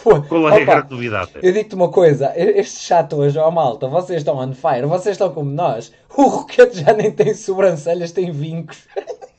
Qual 0.04 0.50
é 0.50 0.62
a 0.62 0.66
grande 0.66 0.92
novidade? 0.92 1.32
Eu 1.42 1.54
digo-te 1.54 1.74
uma 1.74 1.90
coisa, 1.90 2.34
este 2.36 2.82
chato 2.82 3.16
hoje, 3.16 3.40
ó 3.40 3.50
malta, 3.50 3.88
vocês 3.88 4.20
estão 4.20 4.38
on 4.38 4.54
fire, 4.54 4.86
vocês 4.86 5.14
estão 5.14 5.34
como 5.34 5.50
nós. 5.50 5.94
O 6.16 6.24
Roquete 6.24 6.82
já 6.82 6.94
nem 6.94 7.12
tem 7.12 7.34
sobrancelhas, 7.34 8.12
tem 8.12 8.32
vincos. 8.32 8.86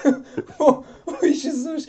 Oi 1.22 1.34
Jesus, 1.34 1.88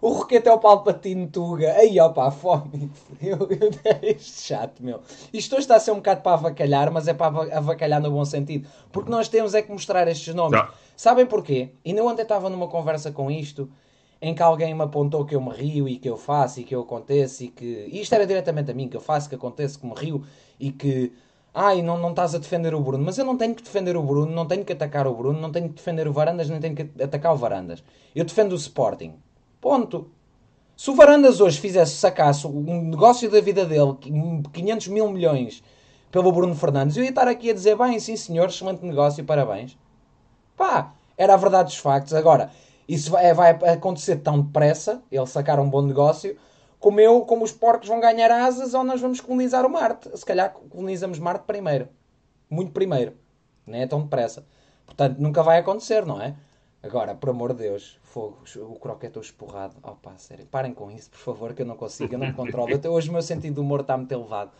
o 0.00 0.08
Roquete 0.08 0.48
é 0.48 0.52
o 0.52 0.58
Palpatine 0.58 1.26
Tuga. 1.28 1.72
Aí, 1.72 1.98
opa, 2.00 2.30
fome. 2.30 2.90
Eu, 3.20 3.38
eu, 3.50 3.70
é 3.84 4.10
este 4.10 4.42
chato, 4.42 4.82
meu. 4.82 5.00
Isto 5.32 5.54
hoje 5.54 5.62
está 5.62 5.76
a 5.76 5.80
ser 5.80 5.90
um 5.92 5.96
bocado 5.96 6.22
para 6.22 6.32
avacalhar, 6.32 6.90
mas 6.92 7.08
é 7.08 7.14
para 7.14 7.56
avacalhar 7.56 8.00
no 8.00 8.10
bom 8.10 8.24
sentido. 8.24 8.68
Porque 8.90 9.10
nós 9.10 9.28
temos 9.28 9.54
é 9.54 9.62
que 9.62 9.70
mostrar 9.70 10.06
estes 10.08 10.34
nomes. 10.34 10.58
Não. 10.58 10.68
Sabem 10.96 11.26
porquê? 11.26 11.70
E 11.84 11.92
não 11.92 12.06
ontem 12.06 12.22
estava 12.22 12.48
numa 12.48 12.68
conversa 12.68 13.12
com 13.12 13.30
isto, 13.30 13.68
em 14.20 14.34
que 14.34 14.42
alguém 14.42 14.74
me 14.74 14.82
apontou 14.82 15.24
que 15.24 15.34
eu 15.34 15.40
me 15.40 15.50
rio 15.50 15.88
e 15.88 15.98
que 15.98 16.08
eu 16.08 16.16
faço 16.16 16.60
e 16.60 16.64
que 16.64 16.74
eu 16.74 16.80
aconteço 16.80 17.44
e 17.44 17.48
que... 17.48 17.88
E 17.92 18.00
isto 18.00 18.14
era 18.14 18.26
diretamente 18.26 18.70
a 18.70 18.74
mim, 18.74 18.88
que 18.88 18.96
eu 18.96 19.00
faço, 19.00 19.28
que 19.28 19.34
acontece, 19.34 19.78
que 19.78 19.86
me 19.86 19.94
rio 19.94 20.24
e 20.58 20.70
que... 20.72 21.12
Ai, 21.58 21.80
não, 21.80 21.96
não 21.96 22.10
estás 22.10 22.34
a 22.34 22.38
defender 22.38 22.74
o 22.74 22.80
Bruno. 22.82 23.02
Mas 23.02 23.16
eu 23.16 23.24
não 23.24 23.34
tenho 23.34 23.54
que 23.54 23.62
defender 23.62 23.96
o 23.96 24.02
Bruno, 24.02 24.30
não 24.30 24.44
tenho 24.44 24.62
que 24.62 24.74
atacar 24.74 25.06
o 25.06 25.14
Bruno, 25.14 25.40
não 25.40 25.50
tenho 25.50 25.70
que 25.70 25.76
defender 25.76 26.06
o 26.06 26.12
Varandas, 26.12 26.50
nem 26.50 26.60
tenho 26.60 26.76
que 26.76 27.02
atacar 27.02 27.32
o 27.32 27.36
Varandas. 27.38 27.82
Eu 28.14 28.26
defendo 28.26 28.52
o 28.52 28.56
Sporting. 28.56 29.14
Ponto. 29.58 30.10
Se 30.76 30.90
o 30.90 30.94
Varandas 30.94 31.40
hoje 31.40 31.58
fizesse, 31.58 31.94
sacasse 31.96 32.46
um 32.46 32.90
negócio 32.90 33.30
da 33.30 33.40
vida 33.40 33.64
dele, 33.64 33.96
500 34.52 34.88
mil 34.88 35.10
milhões, 35.10 35.62
pelo 36.12 36.30
Bruno 36.30 36.54
Fernandes, 36.54 36.94
eu 36.98 37.02
ia 37.02 37.08
estar 37.08 37.26
aqui 37.26 37.48
a 37.48 37.54
dizer, 37.54 37.74
bem, 37.74 37.98
sim 37.98 38.16
senhor, 38.16 38.50
excelente 38.50 38.84
negócio, 38.84 39.24
parabéns. 39.24 39.78
Pá, 40.58 40.92
era 41.16 41.32
a 41.32 41.38
verdade 41.38 41.70
dos 41.70 41.78
factos. 41.78 42.12
Agora, 42.12 42.50
isso 42.86 43.10
vai, 43.10 43.32
vai 43.32 43.50
acontecer 43.72 44.16
tão 44.16 44.42
depressa, 44.42 45.02
ele 45.10 45.26
sacar 45.26 45.58
um 45.58 45.70
bom 45.70 45.80
negócio, 45.80 46.36
como 46.78 47.00
eu, 47.00 47.22
como 47.22 47.44
os 47.44 47.52
porcos 47.52 47.88
vão 47.88 48.00
ganhar 48.00 48.30
asas 48.30 48.74
ou 48.74 48.84
nós 48.84 49.00
vamos 49.00 49.20
colonizar 49.20 49.64
o 49.64 49.70
Marte. 49.70 50.10
Se 50.16 50.24
calhar 50.24 50.52
colonizamos 50.70 51.18
Marte 51.18 51.44
primeiro. 51.46 51.88
Muito 52.48 52.72
primeiro. 52.72 53.14
Nem 53.66 53.82
é 53.82 53.86
tão 53.86 54.02
depressa. 54.02 54.46
Portanto, 54.84 55.18
nunca 55.18 55.42
vai 55.42 55.58
acontecer, 55.58 56.06
não 56.06 56.20
é? 56.20 56.34
Agora, 56.82 57.14
por 57.14 57.30
amor 57.30 57.52
de 57.52 57.64
Deus, 57.64 57.98
fogo, 58.02 58.38
o 58.56 58.78
croquete 58.78 59.18
esporrado. 59.18 59.74
Opa, 59.82 60.12
sério, 60.18 60.46
parem 60.46 60.72
com 60.72 60.90
isso, 60.90 61.10
por 61.10 61.18
favor, 61.18 61.52
que 61.52 61.62
eu 61.62 61.66
não 61.66 61.76
consigo, 61.76 62.14
eu 62.14 62.18
não 62.18 62.28
me 62.28 62.32
controlo. 62.32 62.74
Até 62.74 62.88
hoje 62.88 63.10
o 63.10 63.12
meu 63.12 63.22
sentido 63.22 63.54
de 63.54 63.60
humor 63.60 63.80
está 63.80 63.96
muito 63.96 64.12
elevado. 64.12 64.52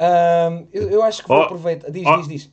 um, 0.00 0.66
eu, 0.72 0.90
eu, 0.90 1.02
acho 1.02 1.22
que 1.22 1.28
vou 1.28 1.38
oh, 1.38 1.42
aproveitar. 1.42 1.90
Diz, 1.90 2.06
oh, 2.06 2.16
diz, 2.16 2.28
diz. 2.28 2.50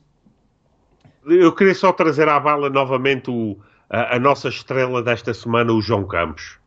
Eu 1.24 1.54
queria 1.54 1.74
só 1.74 1.92
trazer 1.92 2.28
à 2.28 2.38
bala 2.38 2.68
novamente 2.68 3.30
o, 3.30 3.56
a, 3.88 4.16
a, 4.16 4.18
nossa 4.18 4.48
estrela 4.48 5.02
desta 5.02 5.32
semana, 5.32 5.72
o 5.72 5.80
João 5.80 6.06
Campos. 6.06 6.59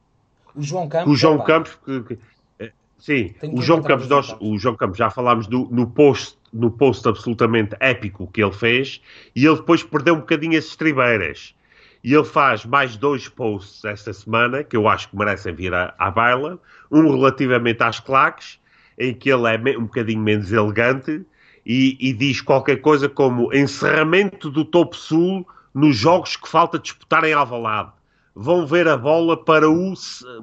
O 0.55 0.61
João 0.61 0.87
Campos? 0.87 1.11
O 1.11 1.15
João 1.15 1.43
Campos, 1.43 1.77
que, 1.85 2.01
que, 2.03 2.19
eh, 2.59 2.71
sim, 2.99 3.33
o 3.51 3.61
João 3.61 3.81
Campos, 3.81 4.07
nós, 4.07 4.35
o 4.39 4.57
João 4.57 4.75
Campos, 4.75 4.97
já 4.97 5.09
falámos 5.09 5.47
do, 5.47 5.67
no 5.71 5.87
post 5.87 6.37
no 6.53 6.69
post 6.69 7.07
absolutamente 7.07 7.75
épico 7.79 8.29
que 8.31 8.41
ele 8.43 8.51
fez, 8.51 9.01
e 9.35 9.45
ele 9.45 9.55
depois 9.55 9.81
perdeu 9.81 10.13
um 10.13 10.19
bocadinho 10.19 10.57
as 10.57 10.65
estribeiras. 10.65 11.55
E 12.03 12.13
ele 12.13 12.25
faz 12.25 12.65
mais 12.65 12.95
dois 12.95 13.27
posts 13.27 13.83
esta 13.85 14.13
semana, 14.13 14.63
que 14.63 14.77
eu 14.77 14.87
acho 14.87 15.09
que 15.09 15.17
merecem 15.17 15.53
vir 15.55 15.73
à, 15.73 15.95
à 15.97 16.11
baila. 16.11 16.59
Um 16.91 17.09
relativamente 17.15 17.81
às 17.81 17.99
claques, 17.99 18.59
em 18.99 19.13
que 19.13 19.31
ele 19.31 19.47
é 19.47 19.77
um 19.77 19.83
bocadinho 19.83 20.21
menos 20.21 20.51
elegante, 20.51 21.25
e, 21.65 21.97
e 21.99 22.13
diz 22.13 22.41
qualquer 22.41 22.81
coisa 22.81 23.07
como 23.07 23.53
encerramento 23.53 24.51
do 24.51 24.65
topo 24.65 24.95
sul 24.95 25.47
nos 25.73 25.95
jogos 25.95 26.35
que 26.35 26.47
falta 26.47 26.77
disputar 26.77 27.23
em 27.23 27.33
Alvalade. 27.33 27.91
Vão 28.35 28.65
ver 28.65 28.87
a 28.87 28.97
bola 28.97 29.43
para 29.43 29.69
o 29.69 29.93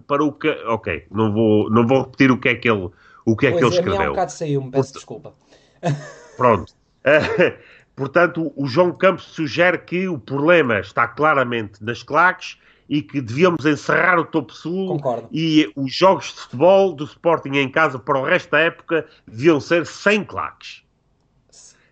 para 0.07 0.25
o 0.25 0.33
que, 0.33 0.49
OK, 0.67 1.07
não 1.11 1.33
vou 1.33 1.71
não 1.71 1.87
vou 1.87 2.03
repetir 2.03 2.31
o 2.31 2.39
que 2.39 2.49
é 2.49 2.55
que 2.55 2.71
ele 2.71 2.91
o 3.27 3.37
que 3.37 3.47
é 3.47 3.51
pois 3.51 3.61
que 3.61 3.67
ele 3.67 3.75
é, 3.75 3.79
escreveu. 3.79 4.01
A 4.01 4.05
um 4.05 4.09
bocado 4.11 4.33
saiu-me, 4.33 4.71
peço 4.71 4.93
desculpa. 4.95 5.35
Pronto. 6.37 6.73
Portanto, 7.97 8.53
o 8.57 8.67
João 8.67 8.93
Campos 8.93 9.25
sugere 9.25 9.79
que 9.79 10.09
o 10.09 10.19
problema 10.19 10.81
está 10.81 11.07
claramente 11.07 11.85
nas 11.85 12.03
claques 12.03 12.59
e 12.89 13.03
que 13.03 13.21
devíamos 13.21 13.65
encerrar 13.65 14.19
o 14.19 14.25
topo 14.25 14.53
sul 14.53 14.89
Concordo. 14.89 15.29
e 15.31 15.71
os 15.77 15.95
jogos 15.95 16.35
de 16.35 16.41
futebol 16.41 16.93
do 16.93 17.05
Sporting 17.05 17.57
em 17.57 17.71
casa 17.71 17.99
para 17.99 18.19
o 18.19 18.25
resto 18.25 18.51
da 18.51 18.59
época 18.59 19.07
deviam 19.27 19.61
ser 19.61 19.87
sem 19.87 20.25
claques. 20.25 20.83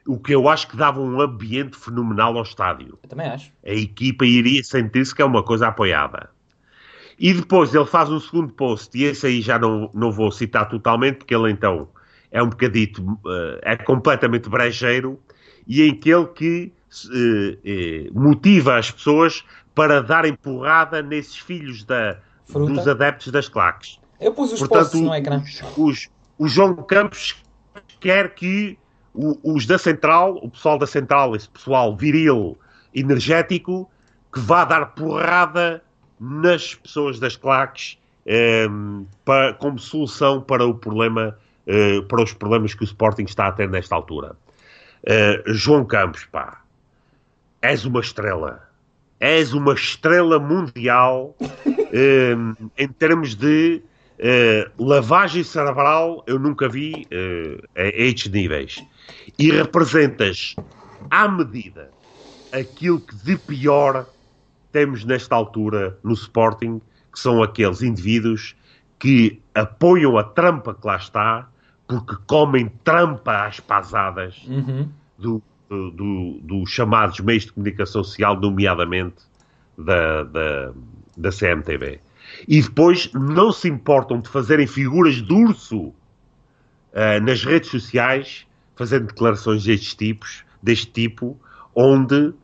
O 0.09 0.19
que 0.19 0.35
eu 0.35 0.49
acho 0.49 0.67
que 0.69 0.77
dava 0.77 0.99
um 0.99 1.21
ambiente 1.21 1.77
fenomenal 1.77 2.35
ao 2.39 2.43
estádio. 2.43 2.99
Eu 3.03 3.09
também 3.11 3.29
acho. 3.29 3.53
A 3.63 3.75
equipa 3.75 4.25
iria 4.25 4.65
sentir-se 4.65 5.15
que 5.15 5.21
é 5.21 5.25
uma 5.25 5.43
coisa 5.43 5.69
apoiada. 5.69 6.31
E 7.19 7.35
depois 7.35 7.75
ele 7.75 7.85
faz 7.85 8.09
um 8.09 8.19
segundo 8.19 8.51
post, 8.55 8.97
e 8.97 9.05
esse 9.05 9.27
aí 9.27 9.43
já 9.43 9.59
não, 9.59 9.91
não 9.93 10.11
vou 10.11 10.33
citar 10.33 10.67
totalmente, 10.67 11.17
porque 11.17 11.35
ele 11.35 11.51
então 11.51 11.91
é 12.31 12.43
um 12.43 12.49
bocadito, 12.49 13.03
uh, 13.03 13.59
é 13.61 13.77
completamente 13.77 14.49
brejeiro, 14.49 15.21
e 15.67 15.83
em 15.83 15.95
que 15.95 16.09
ele 16.09 16.27
que 16.29 16.73
uh, 17.05 18.15
uh, 18.17 18.19
motiva 18.19 18.79
as 18.79 18.91
pessoas 18.91 19.45
para 19.75 20.01
darem 20.01 20.35
porrada 20.35 21.03
nesses 21.03 21.37
filhos 21.37 21.85
da, 21.85 22.17
dos 22.49 22.89
adeptos 22.89 23.31
das 23.31 23.47
claques. 23.47 23.99
Eu 24.19 24.33
pus 24.33 24.55
os 24.55 24.61
Portanto, 24.61 24.81
posts 24.83 25.01
no 25.03 25.15
ecrã. 25.15 25.43
Os, 25.77 26.09
o 26.39 26.49
João 26.49 26.75
Campos 26.77 27.37
quer 28.01 28.35
que 28.35 28.79
os 29.15 29.67
da 29.67 29.79
Central, 29.79 30.39
o 30.43 30.51
pessoal 30.51 30.79
da 30.79 30.87
Central, 30.87 31.35
esse 31.35 31.49
pessoal 31.49 31.97
viril, 31.97 32.57
energético, 32.95 33.91
que 34.33 34.41
vá 34.41 34.65
dar 34.65 34.87
porrada 34.87 35.83
nas 36.21 36.75
pessoas 36.75 37.19
das 37.19 37.37
claques 37.37 37.99
eh, 38.27 38.69
para, 39.25 39.55
como 39.55 39.79
solução 39.79 40.41
para 40.41 40.67
o 40.67 40.75
problema, 40.75 41.37
eh, 41.67 42.01
para 42.03 42.23
os 42.23 42.33
problemas 42.33 42.75
que 42.75 42.83
o 42.83 42.85
Sporting 42.85 43.23
está 43.25 43.47
a 43.47 43.53
ter 43.53 43.69
nesta 43.69 43.95
altura. 43.95 44.37
Eh, 45.05 45.43
João 45.47 45.85
Campos, 45.85 46.27
pá, 46.27 46.61
és 47.63 47.85
uma 47.85 48.01
estrela. 48.01 48.69
És 49.21 49.53
uma 49.53 49.73
estrela 49.73 50.39
mundial 50.39 51.35
em 52.79 52.89
termos 52.89 53.35
de 53.35 53.83
lavagem 54.79 55.43
cerebral. 55.43 56.23
Eu 56.25 56.39
nunca 56.39 56.69
vi 56.69 57.05
a 57.75 57.83
estes 57.83 58.31
níveis. 58.31 58.85
E 59.39 59.51
representas 59.51 60.55
à 61.11 61.29
medida 61.29 61.91
aquilo 62.53 63.01
que 63.01 63.15
de 63.17 63.37
pior 63.37 64.07
temos 64.73 65.05
nesta 65.05 65.35
altura 65.35 65.99
no 66.03 66.13
Sporting, 66.13 66.81
que 67.13 67.19
são 67.19 67.43
aqueles 67.43 67.83
indivíduos 67.83 68.57
que 68.99 69.41
apoiam 69.55 70.19
a 70.19 70.25
trampa 70.25 70.75
que 70.75 70.87
lá 70.87 70.97
está, 70.97 71.49
porque 71.87 72.17
comem 72.27 72.69
trampa 72.85 73.47
às 73.47 73.61
pasadas 73.61 74.43
uhum. 74.47 74.89
dos 75.17 75.43
do, 75.69 75.91
do, 75.91 76.41
do 76.43 76.67
chamados 76.67 77.21
meios 77.21 77.45
de 77.45 77.53
comunicação 77.53 78.03
social, 78.03 78.39
nomeadamente 78.41 79.17
da, 79.77 80.25
da, 80.25 80.73
da 81.17 81.31
CMTV. 81.31 82.01
E 82.47 82.63
depois 82.63 83.11
não 83.13 83.53
se 83.53 83.69
importam 83.69 84.21
de 84.21 84.29
fazerem 84.29 84.67
figuras 84.67 85.17
de 85.17 85.33
urso 85.33 85.89
uh, 85.89 85.95
nas 87.23 87.45
redes 87.45 87.71
sociais, 87.71 88.47
fazendo 88.79 89.09
declarações 89.09 89.65
destes 89.65 89.95
tipos, 89.95 90.45
deste 90.63 90.87
tipo, 90.87 91.37
onde 91.75 92.29
uh, 92.29 92.35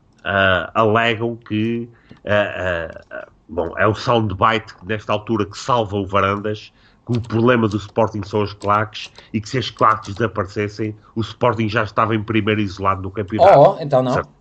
alegam 0.74 1.36
que 1.36 1.88
uh, 2.24 3.30
bom, 3.48 3.72
é 3.78 3.86
o 3.86 3.94
soundbite 3.94 4.74
nesta 4.84 5.12
altura 5.12 5.46
que 5.46 5.56
salva 5.56 5.96
o 5.96 6.04
Varandas, 6.04 6.72
que 7.06 7.16
o 7.16 7.20
problema 7.20 7.68
do 7.68 7.76
Sporting 7.76 8.22
são 8.24 8.42
as 8.42 8.52
claques 8.52 9.12
e 9.32 9.40
que 9.40 9.48
se 9.48 9.58
as 9.58 9.70
claques 9.70 10.14
desaparecessem, 10.14 10.96
o 11.14 11.20
Sporting 11.20 11.68
já 11.68 11.84
estava 11.84 12.16
em 12.16 12.22
primeiro 12.22 12.60
isolado 12.60 13.02
no 13.02 13.10
campeonato. 13.10 13.58
Oh, 13.58 13.76
então 13.80 14.02
não. 14.02 14.12
Certeza, 14.12 14.34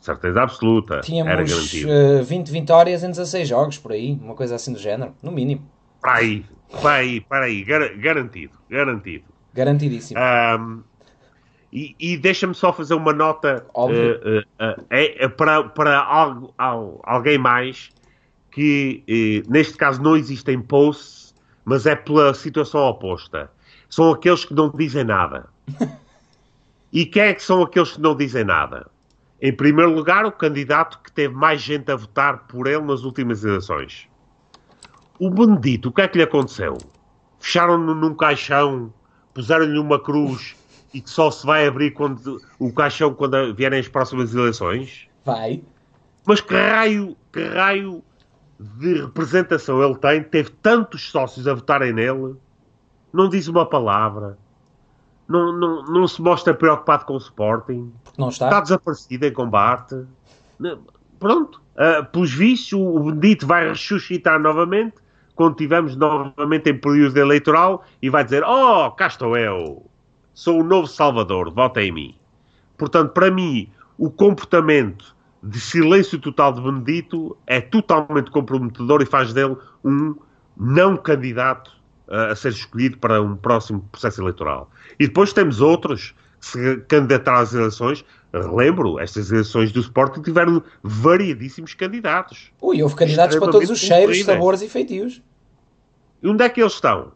certeza 0.00 0.42
absoluta. 0.42 1.00
Tínhamos. 1.00 1.72
Uh, 1.72 2.22
20 2.22 2.50
vitórias 2.50 3.02
em 3.02 3.10
16 3.10 3.48
jogos, 3.48 3.78
por 3.78 3.92
aí, 3.92 4.18
uma 4.20 4.34
coisa 4.34 4.56
assim 4.56 4.72
do 4.72 4.78
género, 4.78 5.14
no 5.22 5.32
mínimo. 5.32 5.62
Para 6.00 6.16
aí, 6.16 6.44
para 6.82 6.92
aí, 6.92 7.20
para 7.20 7.44
aí, 7.46 7.64
gar 7.64 7.96
garantido, 7.96 8.54
garantido. 8.68 9.35
Garantidíssimo. 9.56 10.20
Um, 10.20 10.82
e, 11.72 11.96
e 11.98 12.16
deixa-me 12.16 12.54
só 12.54 12.72
fazer 12.72 12.94
uma 12.94 13.12
nota 13.12 13.66
uh, 13.74 15.30
para, 15.36 15.64
para 15.64 15.98
algo, 15.98 16.54
alguém 17.02 17.38
mais 17.38 17.90
que, 18.50 19.44
neste 19.48 19.76
caso, 19.76 20.02
não 20.02 20.16
existem 20.16 20.60
posts, 20.60 21.34
mas 21.64 21.84
é 21.84 21.94
pela 21.94 22.32
situação 22.32 22.80
oposta. 22.80 23.50
São 23.88 24.10
aqueles 24.10 24.44
que 24.44 24.54
não 24.54 24.70
dizem 24.70 25.04
nada. 25.04 25.48
e 26.92 27.04
quem 27.04 27.22
é 27.22 27.34
que 27.34 27.42
são 27.42 27.62
aqueles 27.62 27.92
que 27.92 28.00
não 28.00 28.16
dizem 28.16 28.44
nada? 28.44 28.90
Em 29.40 29.52
primeiro 29.52 29.92
lugar, 29.92 30.24
o 30.24 30.32
candidato 30.32 30.98
que 31.02 31.12
teve 31.12 31.34
mais 31.34 31.60
gente 31.60 31.90
a 31.90 31.96
votar 31.96 32.46
por 32.46 32.66
ele 32.66 32.82
nas 32.82 33.02
últimas 33.02 33.44
eleições. 33.44 34.08
O 35.18 35.28
Benedito, 35.30 35.90
o 35.90 35.92
que 35.92 36.00
é 36.00 36.08
que 36.08 36.18
lhe 36.18 36.24
aconteceu? 36.24 36.78
Fecharam-no 37.38 37.94
num 37.94 38.14
caixão, 38.14 38.92
puseram-lhe 39.36 39.78
uma 39.78 40.00
cruz 40.00 40.56
e 40.94 41.00
que 41.02 41.10
só 41.10 41.30
se 41.30 41.44
vai 41.44 41.66
abrir 41.66 41.90
quando 41.90 42.40
o 42.58 42.72
caixão 42.72 43.12
quando 43.12 43.54
vierem 43.54 43.78
as 43.78 43.86
próximas 43.86 44.34
eleições? 44.34 45.06
Vai. 45.26 45.62
Mas 46.24 46.40
que 46.40 46.54
raio, 46.54 47.14
que 47.30 47.44
raio 47.44 48.02
de 48.58 49.02
representação 49.02 49.84
ele 49.84 49.94
tem? 49.96 50.22
Teve 50.22 50.48
tantos 50.62 51.10
sócios 51.10 51.46
a 51.46 51.52
votarem 51.52 51.92
nele, 51.92 52.36
não 53.12 53.28
diz 53.28 53.46
uma 53.46 53.66
palavra, 53.66 54.38
não, 55.28 55.52
não, 55.52 55.84
não 55.84 56.08
se 56.08 56.22
mostra 56.22 56.54
preocupado 56.54 57.04
com 57.04 57.12
o 57.12 57.18
Sporting, 57.18 57.92
não 58.16 58.30
está. 58.30 58.46
está 58.46 58.60
desaparecido 58.62 59.26
em 59.26 59.32
combate. 59.34 60.02
Pronto, 61.18 61.60
uh, 61.74 62.06
pelos 62.06 62.32
vistos, 62.32 62.72
o 62.72 63.00
Benedito 63.00 63.46
vai 63.46 63.68
ressuscitar 63.68 64.40
novamente 64.40 64.94
quando 65.36 65.52
estivermos 65.52 65.94
novamente 65.94 66.68
em 66.68 66.76
período 66.76 67.16
eleitoral 67.16 67.84
e 68.02 68.10
vai 68.10 68.24
dizer: 68.24 68.42
Oh, 68.42 68.90
cá 68.90 69.06
estou 69.06 69.36
eu 69.36 69.86
sou 70.36 70.60
o 70.60 70.62
novo 70.62 70.86
Salvador, 70.86 71.50
vota 71.50 71.82
em 71.82 71.90
mim. 71.90 72.14
Portanto, 72.76 73.12
para 73.12 73.30
mim, 73.30 73.72
o 73.96 74.10
comportamento 74.10 75.16
de 75.42 75.58
silêncio 75.58 76.18
total 76.18 76.52
de 76.52 76.60
Benedito 76.60 77.36
é 77.46 77.58
totalmente 77.60 78.30
comprometedor 78.30 79.00
e 79.00 79.06
faz 79.06 79.32
dele 79.32 79.56
um 79.82 80.14
não 80.54 80.94
candidato 80.96 81.72
a, 82.08 82.26
a 82.32 82.36
ser 82.36 82.50
escolhido 82.50 82.98
para 82.98 83.20
um 83.22 83.34
próximo 83.34 83.80
processo 83.90 84.20
eleitoral. 84.20 84.70
E 85.00 85.06
depois 85.06 85.32
temos 85.32 85.62
outros 85.62 86.14
que 86.38 86.46
se 86.46 86.76
candidataram 86.82 87.38
às 87.38 87.54
eleições. 87.54 88.04
Relembro, 88.32 88.98
estas 88.98 89.30
eleições 89.30 89.72
do 89.72 89.80
Sporting 89.80 90.20
tiveram 90.20 90.62
variadíssimos 90.82 91.74
candidatos. 91.74 92.50
Ui, 92.60 92.82
houve 92.82 92.94
candidatos 92.94 93.36
para 93.36 93.50
todos 93.50 93.70
os 93.70 93.78
cheiros, 93.78 94.22
sabores 94.24 94.62
e 94.62 94.68
feitios. 94.68 95.22
E 96.22 96.28
onde 96.28 96.44
é 96.44 96.48
que 96.48 96.60
eles 96.60 96.74
estão? 96.74 97.12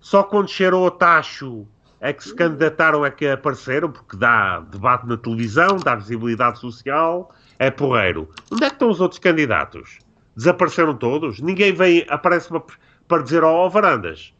Só 0.00 0.22
quando 0.22 0.48
cheirou 0.48 0.86
o 0.86 0.90
tacho 0.90 1.66
é 2.00 2.12
que 2.12 2.24
se 2.24 2.34
candidataram, 2.34 3.04
é 3.04 3.10
que 3.10 3.26
apareceram, 3.26 3.90
porque 3.90 4.16
dá 4.16 4.60
debate 4.60 5.06
na 5.06 5.16
televisão, 5.16 5.76
dá 5.76 5.94
visibilidade 5.94 6.58
social, 6.58 7.30
é 7.58 7.70
porreiro. 7.70 8.28
Onde 8.50 8.64
é 8.64 8.68
que 8.68 8.76
estão 8.76 8.88
os 8.88 9.00
outros 9.00 9.18
candidatos? 9.18 9.98
Desapareceram 10.34 10.96
todos? 10.96 11.40
Ninguém 11.40 11.72
vem, 11.74 12.06
aparece 12.08 12.48
para, 12.48 12.62
para 13.06 13.22
dizer, 13.22 13.44
ó 13.44 13.66
oh, 13.66 13.70
Varandas, 13.70 14.32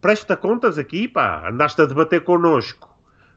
presta 0.00 0.36
contas 0.36 0.78
aqui, 0.78 1.08
pá, 1.08 1.48
andaste 1.48 1.82
a 1.82 1.86
debater 1.86 2.22
connosco 2.22 2.89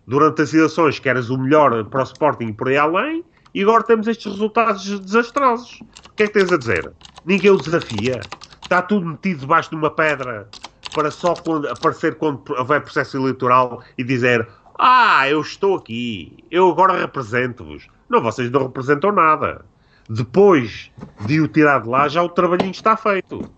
durante 0.06 0.42
as 0.42 0.54
eleições 0.54 1.00
que 1.00 1.10
eras 1.10 1.30
o 1.30 1.38
melhor 1.38 1.84
para 1.86 2.02
o 2.02 2.04
Sporting 2.04 2.46
e 2.46 2.54
por 2.54 2.68
aí 2.70 2.78
além, 2.78 3.24
e 3.54 3.62
agora 3.62 3.84
temos 3.84 4.08
estes 4.08 4.32
resultados 4.32 5.00
desastrosos. 5.00 5.82
O 6.10 6.16
que 6.16 6.24
é 6.24 6.28
que 6.28 6.34
tens 6.34 6.52
a 6.52 6.58
dizer? 6.58 6.92
Ninguém 7.26 7.52
o 7.52 7.58
desafia. 7.58 8.20
Está 8.62 8.82
tudo 8.82 9.06
metido 9.06 9.42
debaixo 9.42 9.70
de 9.70 9.76
uma 9.76 9.92
pedra 9.92 10.48
para 10.94 11.12
só 11.12 11.34
quando, 11.34 11.68
aparecer 11.68 12.16
quando 12.16 12.42
houver 12.58 12.82
processo 12.82 13.18
eleitoral 13.18 13.84
e 13.98 14.04
dizer 14.04 14.48
ah, 14.78 15.30
eu 15.30 15.42
estou 15.42 15.76
aqui, 15.76 16.44
eu 16.50 16.70
agora 16.70 17.00
represento-vos. 17.00 17.88
Não, 18.10 18.22
vocês 18.22 18.50
não 18.50 18.64
representam 18.64 19.12
nada. 19.12 19.66
Depois 20.10 20.92
de 21.26 21.40
o 21.40 21.48
tirar 21.48 21.82
de 21.82 21.90
lá, 21.90 22.08
já 22.08 22.22
o 22.22 22.30
trabalhinho 22.30 22.72
está 22.72 22.98
feito, 22.98 23.50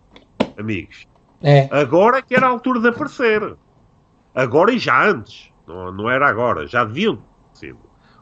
amigos. 0.58 1.08
É. 1.42 1.68
Agora 1.72 2.22
que 2.22 2.36
era 2.36 2.48
a 2.48 2.50
altura 2.50 2.80
de 2.80 2.90
aparecer. 2.90 3.56
Agora 4.34 4.72
e 4.72 4.80
já 4.80 5.08
antes. 5.08 5.50
Não, 5.68 5.92
não 5.92 6.10
era 6.10 6.28
agora, 6.28 6.68
já 6.68 6.84
deviam 6.84 7.20
sido. 7.54 7.80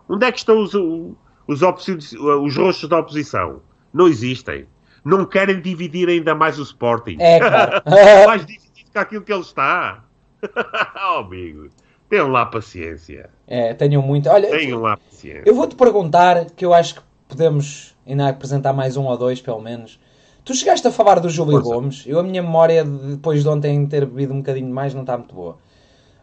Onde 0.07 0.25
é 0.25 0.31
que 0.31 0.39
estão 0.39 0.61
os, 0.61 0.73
os, 0.73 1.61
os 1.61 2.57
rostos 2.57 2.89
da 2.89 2.99
oposição? 2.99 3.61
Não 3.93 4.07
existem. 4.07 4.67
Não 5.03 5.25
querem 5.25 5.61
dividir 5.61 6.07
ainda 6.07 6.33
mais 6.33 6.57
o 6.59 6.63
Sporting. 6.63 7.17
É, 7.19 7.39
claro. 7.39 7.81
mais 8.27 8.45
com 8.93 8.99
aquilo 8.99 9.23
que 9.23 9.33
ele 9.33 9.41
está. 9.41 10.03
oh, 10.43 11.19
amigo, 11.19 11.69
tenham 12.09 12.27
lá 12.29 12.45
paciência. 12.45 13.29
É, 13.47 13.73
tenham 13.73 14.01
muito. 14.01 14.29
Olha, 14.29 14.49
tenham 14.49 14.81
lá 14.81 14.97
paciência. 14.97 15.43
Eu 15.45 15.55
vou-te 15.55 15.75
perguntar, 15.75 16.45
que 16.51 16.65
eu 16.65 16.73
acho 16.73 16.95
que 16.95 17.01
podemos 17.27 17.95
ainda 18.05 18.29
apresentar 18.29 18.73
mais 18.73 18.95
um 18.97 19.05
ou 19.05 19.17
dois, 19.17 19.41
pelo 19.41 19.61
menos. 19.61 19.99
Tu 20.45 20.53
chegaste 20.53 20.85
a 20.85 20.91
falar 20.91 21.19
do 21.19 21.29
Júlio 21.29 21.61
Força. 21.61 21.73
Gomes. 21.73 22.03
Eu, 22.05 22.19
a 22.19 22.23
minha 22.23 22.43
memória, 22.43 22.83
de- 22.83 23.15
depois 23.15 23.43
de 23.43 23.49
ontem 23.49 23.85
ter 23.87 24.05
bebido 24.05 24.33
um 24.33 24.37
bocadinho 24.39 24.73
mais, 24.73 24.93
não 24.93 25.01
está 25.01 25.17
muito 25.17 25.33
boa. 25.33 25.57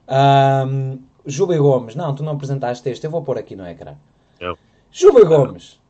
Ahm, 0.06 0.98
Júlio 1.26 1.62
Gomes. 1.62 1.94
Não, 1.94 2.14
tu 2.14 2.22
não 2.22 2.32
apresentaste 2.32 2.88
este. 2.88 3.04
Eu 3.04 3.10
vou 3.10 3.22
pôr 3.22 3.38
aqui 3.38 3.56
no 3.56 3.66
ecrã. 3.66 3.94
Não. 4.40 4.56
Júlio 4.90 5.26
Gomes. 5.26 5.80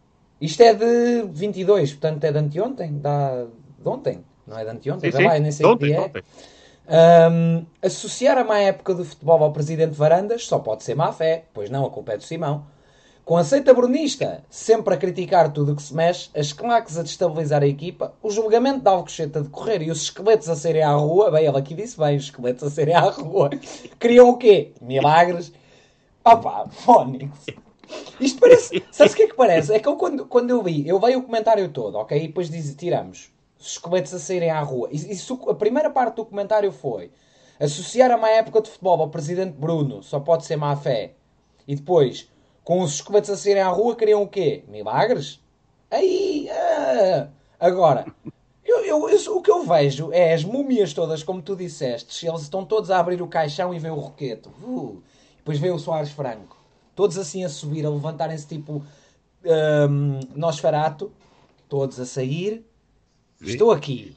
Isto 0.41 0.63
é 0.63 0.75
de 0.75 1.23
22, 1.29 1.93
portanto 1.93 2.25
é 2.25 2.33
de 2.33 2.39
anteontem. 2.39 2.99
Da... 2.99 3.47
De 3.79 3.89
ontem. 3.89 4.25
Não 4.47 4.59
é 4.59 4.65
de 4.65 4.71
anteontem? 4.71 5.13
Sim, 5.13 5.19
sim. 5.19 5.25
lá, 5.25 5.37
eu 5.37 5.43
nem 5.43 5.53
sei 5.53 5.67
Ontem, 5.67 5.87
que 5.87 5.93
é. 5.93 6.01
ontem. 6.01 6.23
Ahm, 6.89 7.65
associar 7.81 8.37
a 8.37 8.43
má 8.43 8.59
época 8.59 8.95
do 8.95 9.05
futebol 9.05 9.43
ao 9.45 9.53
presidente 9.53 9.95
Varandas 9.95 10.47
só 10.47 10.59
pode 10.59 10.83
ser 10.83 10.97
má 10.97 11.13
fé, 11.13 11.45
pois 11.55 11.71
não, 11.71 11.87
a 11.87 11.91
culpa 11.91 12.15
é 12.15 12.17
do 12.17 12.25
Simão. 12.25 12.67
Com 13.31 13.37
a 13.37 13.45
seita 13.45 13.73
brunista, 13.73 14.43
sempre 14.51 14.93
a 14.93 14.97
criticar 14.97 15.53
tudo 15.53 15.71
o 15.71 15.77
que 15.77 15.83
se 15.85 15.95
mexe, 15.95 16.29
as 16.35 16.53
claques 16.53 16.99
a 16.99 17.03
destabilizar 17.05 17.63
a 17.63 17.67
equipa, 17.69 18.13
o 18.21 18.29
julgamento 18.29 18.81
de 18.81 18.89
Alcochete 18.89 19.39
a 19.39 19.41
decorrer 19.41 19.83
e 19.83 19.91
os 19.93 20.03
esqueletos 20.03 20.49
a 20.49 20.57
serem 20.57 20.83
à 20.83 20.91
rua, 20.95 21.31
bem, 21.31 21.47
ele 21.47 21.57
aqui 21.57 21.73
disse 21.73 21.97
bem, 21.97 22.17
os 22.17 22.25
esqueletos 22.25 22.65
a 22.65 22.71
serem 22.71 22.93
à 22.93 23.03
rua, 23.03 23.51
criam 24.01 24.31
o 24.31 24.37
quê? 24.37 24.73
Milagres? 24.81 25.53
Opa, 26.25 26.67
Fónix. 26.71 27.47
Isto 28.19 28.41
parece. 28.41 28.83
Sabes 28.91 29.13
o 29.13 29.17
que 29.17 29.23
é 29.23 29.29
que 29.29 29.37
parece? 29.37 29.73
É 29.75 29.79
que 29.79 29.87
eu, 29.87 29.95
quando, 29.95 30.27
quando 30.27 30.51
eu 30.51 30.61
vi, 30.61 30.89
eu 30.89 30.99
veio 30.99 31.21
o 31.21 31.23
comentário 31.23 31.69
todo, 31.69 31.99
ok? 31.99 32.19
E 32.19 32.27
depois 32.27 32.51
diz, 32.51 32.75
tiramos 32.75 33.31
os 33.61 33.75
esqueletos 33.75 34.13
a 34.13 34.19
saírem 34.19 34.51
à 34.51 34.61
rua. 34.61 34.89
Isso- 34.91 35.49
a 35.49 35.55
primeira 35.55 35.89
parte 35.89 36.17
do 36.17 36.27
comentário 36.27 36.73
foi 36.73 37.13
associar 37.61 38.11
a 38.11 38.17
má 38.17 38.29
época 38.31 38.61
de 38.61 38.71
futebol 38.71 39.01
ao 39.01 39.09
presidente 39.09 39.53
Bruno 39.53 40.03
só 40.03 40.19
pode 40.19 40.45
ser 40.45 40.57
má 40.57 40.75
fé. 40.75 41.13
E 41.69 41.77
depois, 41.77 42.29
com 42.65 42.81
os 42.83 42.95
esqueletos 42.95 43.31
a 43.31 43.37
saírem 43.37 43.63
à 43.63 43.69
rua, 43.69 43.97
queriam 43.97 44.23
o 44.23 44.29
quê? 44.29 44.65
Milagres? 44.69 45.41
Aí, 45.91 46.49
ah. 46.51 47.29
agora, 47.59 48.07
eu, 48.65 48.85
eu- 48.85 49.09
eu- 49.09 49.37
o 49.37 49.43
que 49.43 49.51
eu 49.51 49.65
vejo 49.65 50.13
é 50.13 50.33
as 50.33 50.45
múmias 50.45 50.93
todas, 50.95 51.23
como 51.23 51.43
tu 51.43 51.57
disseste, 51.57 52.27
eles 52.27 52.43
estão 52.43 52.65
todos 52.65 52.91
a 52.91 52.99
abrir 53.01 53.21
o 53.21 53.27
caixão 53.27 53.75
e 53.75 53.79
vê 53.79 53.91
o 53.91 53.95
roqueto. 53.95 54.51
Uh, 54.63 55.03
depois 55.39 55.59
vê 55.59 55.71
o 55.71 55.79
Soares 55.79 56.11
Franco. 56.13 56.57
Todos 56.95 57.19
assim 57.19 57.45
a 57.45 57.49
subir, 57.49 57.85
a 57.87 57.91
levantarem-se 57.91 58.47
tipo 58.47 58.85
hum, 59.45 60.21
Nosferato. 60.37 61.11
Todos 61.69 61.99
a 61.99 62.05
sair. 62.05 62.65
Estou 63.41 63.71
aqui. 63.73 64.17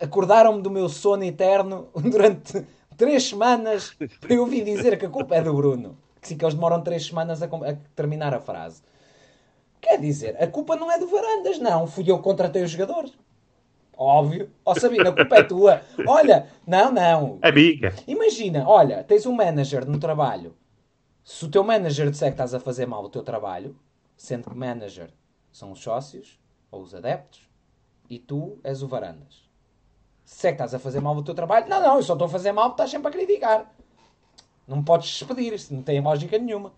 Acordaram-me 0.00 0.60
do 0.60 0.70
meu 0.70 0.88
sono 0.88 1.24
eterno 1.24 1.88
durante 1.96 2.66
três 2.96 3.24
semanas 3.24 3.96
para 4.20 4.34
eu 4.34 4.42
ouvir 4.42 4.62
dizer 4.64 4.98
que 4.98 5.06
a 5.06 5.08
culpa 5.10 5.36
é 5.36 5.42
do 5.42 5.54
Bruno. 5.54 5.96
Que 6.34 6.44
eles 6.44 6.54
demoram 6.54 6.82
três 6.82 7.06
semanas 7.06 7.42
a, 7.42 7.46
a 7.46 7.74
terminar 7.94 8.34
a 8.34 8.40
frase. 8.40 8.82
Quer 9.80 10.00
dizer, 10.00 10.42
a 10.42 10.46
culpa 10.46 10.74
não 10.74 10.90
é 10.90 10.98
do 10.98 11.06
Varandas, 11.06 11.58
não. 11.58 11.86
Fui 11.86 12.10
eu 12.10 12.16
que 12.16 12.24
contratei 12.24 12.62
os 12.62 12.70
jogadores. 12.70 13.12
Óbvio. 13.96 14.50
Ó 14.64 14.74
Sabina, 14.74 15.10
a 15.10 15.12
culpa 15.12 15.36
é 15.36 15.42
tua. 15.42 15.82
Olha, 16.06 16.48
não, 16.66 16.90
não. 16.90 17.38
Amiga. 17.42 17.94
Imagina, 18.06 18.68
olha, 18.68 19.04
tens 19.04 19.24
um 19.26 19.32
manager 19.32 19.86
no 19.86 19.98
trabalho. 19.98 20.54
Se 21.24 21.44
o 21.44 21.50
teu 21.50 21.64
manager 21.64 22.10
disser 22.10 22.28
que 22.28 22.34
estás 22.34 22.54
a 22.54 22.60
fazer 22.60 22.86
mal 22.86 23.04
o 23.04 23.08
teu 23.08 23.22
trabalho, 23.22 23.76
sendo 24.16 24.50
que 24.50 24.56
manager 24.56 25.10
são 25.50 25.72
os 25.72 25.80
sócios 25.80 26.38
ou 26.70 26.82
os 26.82 26.94
adeptos, 26.94 27.48
e 28.08 28.18
tu 28.18 28.58
és 28.62 28.82
o 28.82 28.88
varandas. 28.88 29.48
Se 30.24 30.48
é 30.48 30.50
que 30.50 30.56
estás 30.56 30.74
a 30.74 30.78
fazer 30.78 31.00
mal 31.00 31.16
o 31.16 31.22
teu 31.22 31.34
trabalho, 31.34 31.68
não, 31.68 31.80
não, 31.80 31.96
eu 31.96 32.02
só 32.02 32.12
estou 32.12 32.26
a 32.26 32.30
fazer 32.30 32.52
mal 32.52 32.70
porque 32.70 32.82
estás 32.82 32.90
sempre 32.90 33.08
a 33.08 33.10
criticar. 33.12 33.74
Não 34.66 34.78
me 34.78 34.84
podes 34.84 35.08
despedir, 35.08 35.52
isso 35.52 35.72
não 35.74 35.82
tem 35.82 36.00
lógica 36.00 36.38
nenhuma. 36.38 36.72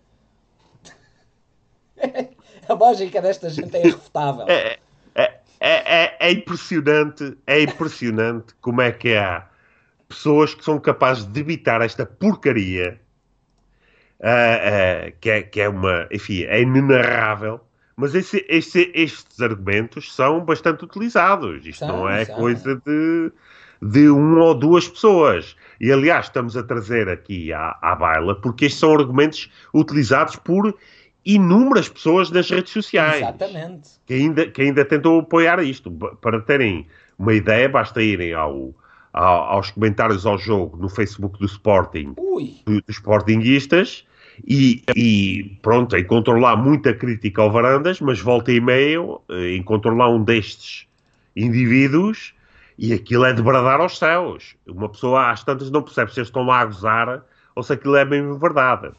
a 2.67 2.73
lógica 2.73 3.21
desta 3.21 3.49
gente 3.49 3.75
é 3.75 3.87
irrefutável. 3.87 4.45
É, 4.47 4.79
é, 5.15 5.39
é, 5.59 6.17
é 6.19 6.31
impressionante, 6.31 7.37
é 7.45 7.61
impressionante 7.61 8.53
como 8.61 8.81
é 8.81 8.91
que 8.91 9.15
há 9.15 9.47
pessoas 10.07 10.53
que 10.55 10.63
são 10.63 10.79
capazes 10.79 11.25
de 11.25 11.39
evitar 11.39 11.81
esta 11.81 12.05
porcaria 12.05 12.99
ah, 14.21 15.07
ah, 15.07 15.11
que, 15.19 15.29
é, 15.29 15.41
que 15.43 15.61
é 15.61 15.69
uma, 15.69 16.07
enfim, 16.11 16.43
é 16.43 16.61
inenarrável. 16.61 17.59
Mas 17.95 18.15
esse- 18.15 18.45
esse- 18.47 18.91
estes 18.95 19.41
argumentos 19.41 20.13
são 20.13 20.43
bastante 20.43 20.85
utilizados. 20.85 21.65
Isto 21.65 21.79
São, 21.79 21.87
não 21.87 22.09
é 22.09 22.23
são. 22.25 22.35
coisa 22.35 22.81
de, 22.85 23.31
de 23.81 24.09
uma 24.09 24.43
ou 24.45 24.55
duas 24.55 24.87
pessoas. 24.87 25.55
E 25.79 25.91
aliás, 25.91 26.25
estamos 26.25 26.57
a 26.57 26.63
trazer 26.63 27.07
aqui 27.09 27.53
à, 27.53 27.77
à 27.81 27.95
baila 27.95 28.35
porque 28.35 28.65
estes 28.65 28.79
são 28.79 28.93
argumentos 28.93 29.49
utilizados 29.73 30.35
por 30.35 30.75
inúmeras 31.25 31.87
pessoas 31.89 32.31
nas 32.31 32.49
redes 32.49 32.71
sociais 32.73 33.17
Exatamente. 33.21 33.89
que 34.05 34.13
ainda, 34.13 34.47
que 34.47 34.61
ainda 34.61 34.83
tentam 34.85 35.19
apoiar 35.19 35.63
isto. 35.63 35.91
Para 36.21 36.39
terem 36.41 36.87
uma 37.17 37.33
ideia, 37.33 37.67
basta 37.69 38.01
irem 38.01 38.33
ao, 38.33 38.73
ao- 39.13 39.43
aos 39.53 39.71
comentários 39.71 40.25
ao 40.25 40.37
jogo 40.37 40.77
no 40.77 40.89
Facebook 40.89 41.37
do 41.39 41.45
Sporting, 41.45 42.13
dos 42.65 42.83
Sportinguistas, 42.87 44.05
e, 44.47 44.83
e 44.95 45.57
pronto, 45.61 45.97
encontram 45.97 46.39
lá 46.39 46.55
muita 46.55 46.93
crítica 46.93 47.41
ao 47.41 47.51
Varandas, 47.51 47.99
mas 47.99 48.19
volta 48.21 48.51
e 48.53 48.61
meio, 48.61 49.19
eh, 49.29 49.57
encontram 49.57 49.97
lá 49.97 50.09
um 50.09 50.23
destes 50.23 50.87
indivíduos 51.35 52.33
e 52.81 52.93
aquilo 52.93 53.25
é 53.25 53.33
de 53.33 53.41
bradar 53.41 53.81
aos 53.81 53.97
céus. 53.97 54.55
Uma 54.65 54.87
pessoa 54.87 55.31
às 55.31 55.43
tantas 55.43 55.69
não 55.69 55.83
percebe 55.83 56.13
se 56.13 56.19
eles 56.21 56.29
estão 56.29 56.45
lá 56.45 56.61
a 56.61 56.65
gozar 56.65 57.25
ou 57.53 57.61
se 57.61 57.73
aquilo 57.73 57.97
é 57.97 58.05
mesmo 58.05 58.39
verdade. 58.39 58.91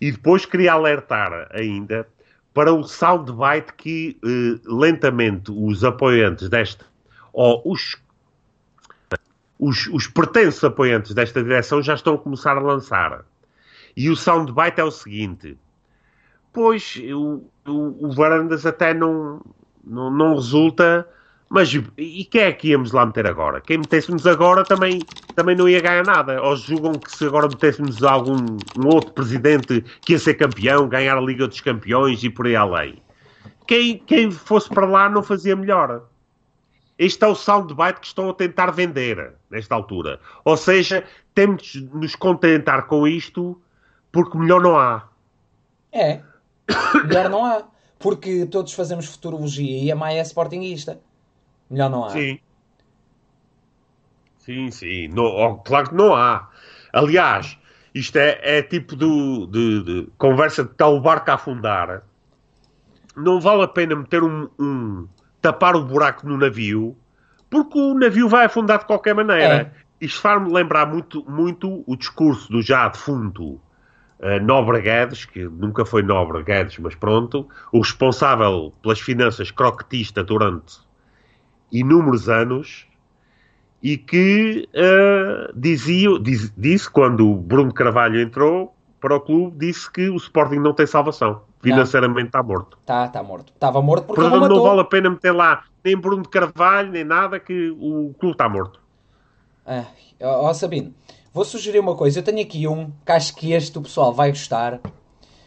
E 0.00 0.10
depois 0.10 0.46
queria 0.46 0.72
alertar 0.72 1.46
ainda 1.52 2.08
para 2.54 2.72
o 2.72 2.82
soundbite 2.82 3.74
que 3.74 4.18
eh, 4.24 4.58
lentamente 4.64 5.52
os 5.52 5.84
apoiantes 5.84 6.48
desta, 6.48 6.86
ou 7.30 7.62
os, 7.66 8.00
os, 9.58 9.86
os 9.88 10.06
pertences 10.06 10.64
apoiantes 10.64 11.12
desta 11.12 11.42
direção 11.42 11.82
já 11.82 11.92
estão 11.92 12.14
a 12.14 12.18
começar 12.18 12.56
a 12.56 12.60
lançar. 12.60 13.26
E 13.94 14.08
o 14.08 14.16
soundbite 14.16 14.80
é 14.80 14.84
o 14.84 14.90
seguinte: 14.90 15.58
Pois, 16.54 16.96
o, 17.14 17.44
o, 17.68 18.06
o 18.06 18.12
Varandas 18.12 18.64
até 18.64 18.94
não, 18.94 19.42
não, 19.84 20.10
não 20.10 20.34
resulta, 20.36 21.06
mas 21.52 21.74
e 21.98 22.24
quem 22.24 22.42
é 22.42 22.52
que 22.52 22.68
íamos 22.68 22.92
lá 22.92 23.04
meter 23.04 23.26
agora? 23.26 23.60
Quem 23.60 23.78
metêssemos 23.78 24.24
agora 24.24 24.62
também, 24.62 25.00
também 25.34 25.56
não 25.56 25.68
ia 25.68 25.80
ganhar 25.80 26.04
nada. 26.06 26.40
Ou 26.40 26.54
julgam 26.54 26.92
que 26.92 27.10
se 27.10 27.26
agora 27.26 27.48
metêssemos 27.48 28.04
algum 28.04 28.36
um 28.78 28.86
outro 28.86 29.12
presidente 29.12 29.84
que 30.00 30.12
ia 30.12 30.18
ser 30.20 30.34
campeão, 30.34 30.88
ganhar 30.88 31.18
a 31.18 31.20
Liga 31.20 31.48
dos 31.48 31.60
Campeões 31.60 32.22
e 32.22 32.30
por 32.30 32.46
aí 32.46 32.54
além. 32.54 33.02
Quem, 33.66 33.98
quem 33.98 34.30
fosse 34.30 34.68
para 34.68 34.86
lá 34.86 35.08
não 35.08 35.24
fazia 35.24 35.56
melhor. 35.56 36.04
Este 36.96 37.24
é 37.24 37.26
o 37.26 37.34
soundbite 37.34 37.98
que 37.98 38.06
estão 38.06 38.30
a 38.30 38.34
tentar 38.34 38.70
vender 38.70 39.32
nesta 39.50 39.74
altura. 39.74 40.20
Ou 40.44 40.56
seja, 40.56 41.02
temos 41.34 41.64
de 41.64 41.82
nos 41.92 42.14
contentar 42.14 42.86
com 42.86 43.08
isto 43.08 43.60
porque 44.12 44.38
melhor 44.38 44.62
não 44.62 44.78
há. 44.78 45.08
É. 45.90 46.20
Melhor 47.08 47.28
não 47.28 47.44
há. 47.44 47.64
Porque 47.98 48.46
todos 48.46 48.72
fazemos 48.72 49.06
futurologia 49.06 49.82
e 49.82 49.90
a 49.90 49.96
Maia 49.96 50.20
é 50.20 50.22
sportinguista. 50.22 51.00
Melhor 51.70 51.88
não 51.88 52.04
há. 52.04 52.10
Sim. 52.10 52.38
Sim, 54.38 54.70
sim. 54.70 55.08
No- 55.08 55.24
oh, 55.24 55.56
claro 55.58 55.90
que 55.90 55.94
não 55.94 56.14
há. 56.14 56.48
Aliás, 56.92 57.56
isto 57.94 58.16
é, 58.18 58.38
é 58.42 58.62
tipo 58.62 58.96
do, 58.96 59.46
de, 59.46 59.82
de 59.84 60.08
conversa 60.18 60.64
de 60.64 60.70
tal 60.70 61.00
barco 61.00 61.30
a 61.30 61.34
afundar. 61.34 62.02
Não 63.16 63.40
vale 63.40 63.62
a 63.62 63.68
pena 63.68 63.94
meter 63.96 64.22
um, 64.22 64.48
um- 64.58 65.08
tapar 65.40 65.76
o 65.76 65.84
buraco 65.84 66.26
no 66.26 66.36
navio, 66.36 66.96
porque 67.48 67.78
o 67.78 67.94
navio 67.94 68.28
vai 68.28 68.46
afundar 68.46 68.78
de 68.78 68.86
qualquer 68.86 69.14
maneira. 69.14 69.72
Isto 70.00 70.20
faz-me 70.20 70.50
lembrar 70.52 70.86
muito, 70.86 71.24
muito 71.28 71.84
o 71.86 71.96
discurso 71.96 72.50
do 72.50 72.62
já 72.62 72.88
defunto 72.88 73.60
eh, 74.20 74.40
Nobre 74.40 74.80
Guedes, 74.80 75.26
que 75.26 75.44
nunca 75.44 75.84
foi 75.84 76.02
Nobre 76.02 76.42
Guedes, 76.42 76.78
mas 76.78 76.94
pronto, 76.94 77.46
o 77.72 77.80
responsável 77.80 78.72
pelas 78.82 78.98
finanças 79.00 79.50
croquetista 79.50 80.24
durante 80.24 80.78
inúmeros 81.72 82.28
anos 82.28 82.86
e 83.82 83.96
que 83.96 84.68
eh, 84.74 85.50
dizia, 85.54 86.18
diz- 86.20 86.52
disse 86.56 86.90
quando 86.90 87.30
o 87.30 87.36
Bruno 87.36 87.72
Carvalho 87.72 88.20
entrou 88.20 88.74
para 89.00 89.16
o 89.16 89.20
clube, 89.20 89.66
disse 89.66 89.90
que 89.90 90.08
o 90.10 90.16
Sporting 90.16 90.56
não 90.56 90.74
tem 90.74 90.86
salvação. 90.86 91.42
Financeiramente 91.62 92.26
está 92.28 92.42
morto. 92.42 92.78
Tá, 92.86 93.08
tá 93.08 93.22
morto. 93.22 93.52
Estava 93.52 93.80
morto 93.82 94.06
porque 94.06 94.20
Portanto, 94.20 94.40
não 94.40 94.48
matou. 94.48 94.62
vale 94.66 94.80
a 94.80 94.84
pena 94.84 95.10
meter 95.10 95.32
lá 95.32 95.64
nem 95.84 95.96
Bruno 95.96 96.26
Carvalho, 96.28 96.90
nem 96.90 97.04
nada, 97.04 97.38
que 97.40 97.70
o 97.70 98.14
clube 98.18 98.32
está 98.34 98.48
morto. 98.48 98.80
Ah, 99.66 99.84
ó 100.22 100.52
Sabino, 100.52 100.94
vou 101.32 101.44
sugerir 101.44 101.78
uma 101.78 101.94
coisa. 101.96 102.18
Eu 102.18 102.22
tenho 102.22 102.40
aqui 102.42 102.66
um 102.66 102.90
que 103.04 103.12
acho 103.12 103.34
que 103.34 103.52
este 103.52 103.78
o 103.78 103.82
pessoal 103.82 104.12
vai 104.12 104.30
gostar, 104.30 104.80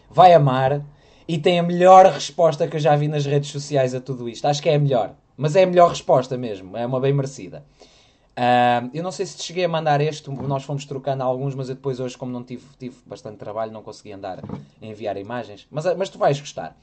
vai 0.10 0.34
amar 0.34 0.82
e 1.28 1.38
tem 1.38 1.60
a 1.60 1.64
melhor 1.64 2.06
resposta 2.08 2.68
que 2.68 2.76
eu 2.76 2.80
já 2.80 2.96
vi 2.96 3.08
nas 3.08 3.26
redes 3.26 3.52
sociais 3.52 3.94
a 3.96 4.02
tudo 4.02 4.28
isto. 4.30 4.46
Acho 4.48 4.62
que 4.62 4.70
é 4.70 4.76
a 4.76 4.80
melhor. 4.80 5.14
Mas 5.36 5.56
é 5.56 5.64
a 5.64 5.68
melhor 5.68 5.90
resposta 5.90 6.38
mesmo. 6.38 6.78
É 6.78 6.86
uma 6.86 7.00
bem 7.00 7.14
merecida. 7.14 7.64
Ah, 8.36 8.90
eu 8.94 9.04
não 9.04 9.12
sei 9.12 9.26
se 9.26 9.38
te 9.38 9.44
cheguei 9.44 9.66
a 9.66 9.70
mandar 9.70 10.02
este, 10.02 10.30
nós 10.30 10.64
fomos 10.64 10.86
trocando 10.86 11.24
alguns, 11.24 11.54
mas 11.56 11.70
eu 11.70 11.76
depois 11.76 12.00
hoje, 12.00 12.18
como 12.18 12.32
não 12.32 12.44
tive, 12.44 12.66
tive 12.80 12.96
bastante 13.06 13.38
trabalho, 13.38 13.72
não 13.72 13.84
consegui 13.84 14.12
andar 14.12 14.40
a 14.40 14.86
enviar 14.86 15.18
imagens. 15.18 15.68
Mas, 15.70 15.86
mas 15.96 16.10
tu 16.10 16.18
vais 16.18 16.40
gostar. 16.40 16.76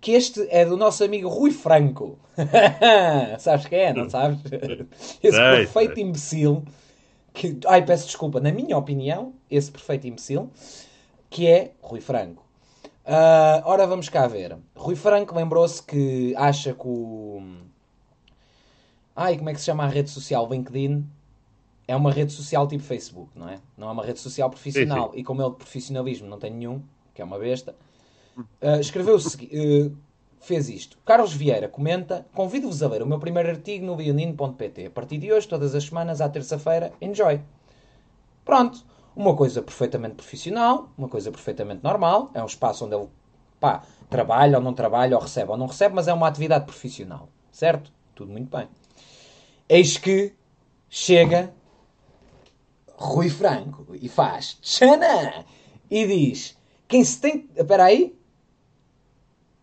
que 0.00 0.12
este 0.12 0.46
é 0.50 0.64
do 0.64 0.76
nosso 0.76 1.02
amigo 1.04 1.28
Rui 1.28 1.50
Franco. 1.50 2.18
sabes 3.38 3.66
quem 3.66 3.78
é, 3.78 3.92
não 3.92 4.08
sabes? 4.08 4.38
Esse 5.22 5.38
perfeito 5.38 6.00
imbecil 6.00 6.64
que, 7.32 7.58
ai, 7.66 7.84
peço 7.84 8.06
desculpa, 8.06 8.40
na 8.40 8.50
minha 8.50 8.76
opinião, 8.76 9.32
esse 9.48 9.70
perfeito 9.70 10.08
imbecil, 10.08 10.50
que 11.30 11.46
é 11.46 11.72
Rui 11.80 12.00
Franco. 12.00 12.44
Ah, 13.04 13.62
ora, 13.64 13.86
vamos 13.86 14.08
cá 14.08 14.26
ver. 14.26 14.56
Rui 14.76 14.96
Franco 14.96 15.34
lembrou-se 15.34 15.82
que 15.82 16.34
acha 16.36 16.74
que 16.74 16.86
o. 16.86 17.40
Ai, 19.20 19.36
como 19.36 19.50
é 19.50 19.52
que 19.52 19.58
se 19.58 19.66
chama 19.66 19.82
a 19.82 19.88
rede 19.88 20.10
social? 20.10 20.48
LinkedIn 20.48 21.04
é 21.88 21.96
uma 21.96 22.12
rede 22.12 22.30
social 22.32 22.68
tipo 22.68 22.84
Facebook, 22.84 23.30
não 23.34 23.48
é? 23.48 23.58
Não 23.76 23.88
é 23.88 23.90
uma 23.90 24.04
rede 24.04 24.20
social 24.20 24.48
profissional. 24.48 25.10
E 25.12 25.24
como 25.24 25.42
ele 25.42 25.50
de 25.50 25.56
profissionalismo 25.56 26.28
não 26.28 26.38
tem 26.38 26.52
nenhum, 26.52 26.80
que 27.12 27.20
é 27.20 27.24
uma 27.24 27.36
besta, 27.36 27.74
ah, 28.62 28.78
escreveu 28.78 29.16
eh, 29.16 29.90
fez 30.38 30.68
isto. 30.68 30.96
Carlos 31.04 31.32
Vieira 31.32 31.66
comenta: 31.66 32.26
Convido-vos 32.32 32.80
a 32.80 32.88
ler 32.88 33.02
o 33.02 33.06
meu 33.06 33.18
primeiro 33.18 33.48
artigo 33.48 33.84
no 33.84 33.96
leonino.pt. 33.96 34.86
A 34.86 34.90
partir 34.90 35.18
de 35.18 35.32
hoje, 35.32 35.48
todas 35.48 35.74
as 35.74 35.82
semanas, 35.82 36.20
à 36.20 36.28
terça-feira, 36.28 36.92
enjoy. 37.00 37.40
Pronto. 38.44 38.84
Uma 39.16 39.34
coisa 39.34 39.60
perfeitamente 39.60 40.14
profissional, 40.14 40.90
uma 40.96 41.08
coisa 41.08 41.32
perfeitamente 41.32 41.82
normal. 41.82 42.30
É 42.34 42.40
um 42.40 42.46
espaço 42.46 42.84
onde 42.84 42.94
ele 42.94 43.08
pá, 43.58 43.82
trabalha 44.08 44.58
ou 44.58 44.62
não 44.62 44.72
trabalha, 44.72 45.16
ou 45.16 45.22
recebe 45.22 45.50
ou 45.50 45.56
não 45.56 45.66
recebe, 45.66 45.92
mas 45.92 46.06
é 46.06 46.12
uma 46.12 46.28
atividade 46.28 46.66
profissional. 46.66 47.28
Certo? 47.50 47.90
Tudo 48.14 48.30
muito 48.30 48.56
bem. 48.56 48.68
Eis 49.68 49.98
que 49.98 50.32
chega 50.88 51.52
Rui 52.96 53.28
Franco 53.28 53.86
e 53.94 54.08
faz 54.08 54.56
tchana 54.62 55.44
e 55.90 56.06
diz: 56.06 56.56
Quem 56.88 57.04
se 57.04 57.20
tem. 57.20 57.50
Espera 57.54 57.84
aí. 57.84 58.18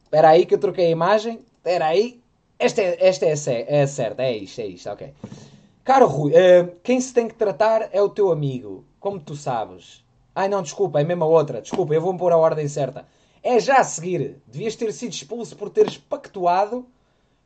Espera 0.03 0.29
aí 0.29 0.45
que 0.45 0.53
eu 0.53 0.59
troquei 0.59 0.85
a 0.85 0.91
imagem. 0.91 1.43
Espera 1.57 1.87
aí. 1.87 2.21
Esta 2.59 2.81
é, 2.81 3.07
esta 3.07 3.25
é, 3.25 3.31
a 3.31 3.75
é 3.77 3.87
certa. 3.87 4.21
É 4.21 4.37
isto, 4.37 4.61
é 4.61 4.67
isto. 4.67 4.89
Ok. 4.91 5.11
Caro 5.83 6.07
Rui, 6.07 6.33
eh, 6.35 6.75
quem 6.83 7.01
se 7.01 7.11
tem 7.11 7.27
que 7.27 7.33
tratar 7.33 7.89
é 7.91 7.99
o 7.99 8.09
teu 8.09 8.31
amigo. 8.31 8.85
Como 8.99 9.19
tu 9.19 9.35
sabes. 9.35 10.05
Ai 10.35 10.47
não, 10.47 10.61
desculpa, 10.61 11.01
é 11.01 11.03
mesmo 11.03 11.23
a 11.23 11.27
outra. 11.27 11.61
Desculpa, 11.61 11.95
eu 11.95 12.01
vou 12.01 12.15
pôr 12.15 12.31
a 12.31 12.37
ordem 12.37 12.67
certa. 12.67 13.07
É 13.41 13.59
já 13.59 13.77
a 13.77 13.83
seguir. 13.83 14.39
Devias 14.45 14.75
ter 14.75 14.93
sido 14.93 15.13
expulso 15.13 15.55
por 15.55 15.71
teres 15.71 15.97
pactuado 15.97 16.87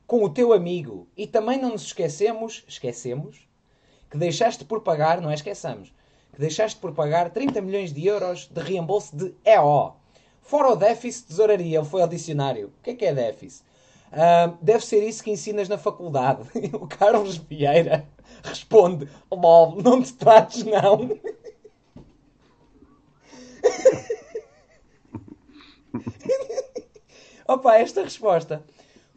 com 0.10 0.24
o 0.24 0.30
teu 0.30 0.52
amigo. 0.52 1.08
E 1.16 1.28
também 1.28 1.62
não 1.62 1.70
nos 1.70 1.84
esquecemos, 1.84 2.66
esquecemos, 2.68 3.48
que 4.10 4.18
deixaste 4.18 4.66
por 4.66 4.82
pagar, 4.82 5.22
não 5.22 5.30
é 5.30 5.36
esqueçamos, 5.36 5.94
que 6.34 6.40
deixaste 6.40 6.80
por 6.80 6.94
pagar 6.94 7.30
30 7.30 7.62
milhões 7.62 7.94
de 7.94 8.08
euros 8.08 8.48
de 8.48 8.60
reembolso 8.60 9.16
de 9.16 9.36
EO. 9.46 9.94
Fora 10.42 10.72
o 10.72 10.76
déficit 10.76 11.22
de 11.22 11.28
tesouraria, 11.28 11.78
ele 11.78 11.86
foi 11.86 12.02
ao 12.02 12.08
dicionário. 12.08 12.74
O 12.80 12.82
que 12.82 12.90
é 12.90 12.96
que 12.96 13.06
é 13.06 13.14
déficit? 13.14 13.64
Ah, 14.12 14.52
deve 14.60 14.84
ser 14.84 15.08
isso 15.08 15.24
que 15.24 15.30
ensinas 15.30 15.70
na 15.70 15.78
faculdade. 15.78 16.42
o 16.74 16.88
Carlos 16.88 17.38
Vieira 17.38 18.04
responde: 18.44 19.08
LOL, 19.32 19.80
não 19.80 20.02
te 20.02 20.14
trates, 20.14 20.64
não. 20.64 21.20
Opa, 27.48 27.78
esta 27.78 28.02
resposta 28.04 28.64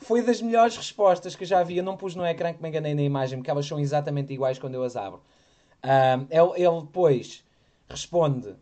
foi 0.03 0.23
das 0.23 0.41
melhores 0.43 0.77
respostas 0.77 1.35
que 1.37 1.45
eu 1.45 1.49
já 1.49 1.63
vi. 1.63 1.79
Eu 1.79 1.85
não 1.85 1.97
pus 1.97 2.15
no 2.15 2.27
ecrã 2.27 2.53
que 2.53 2.63
me 2.63 2.69
enganei 2.69 2.95
na 2.95 3.03
imagem, 3.03 3.39
porque 3.39 3.51
elas 3.51 3.67
são 3.67 3.79
exatamente 3.81 4.33
iguais 4.33 4.59
quando 4.59 4.75
eu 4.75 4.83
as 4.83 4.97
abro. 4.97 5.23
Ah, 5.83 6.21
ele, 6.31 6.65
ele 6.65 6.81
depois 6.83 7.45
responde: 7.89 8.55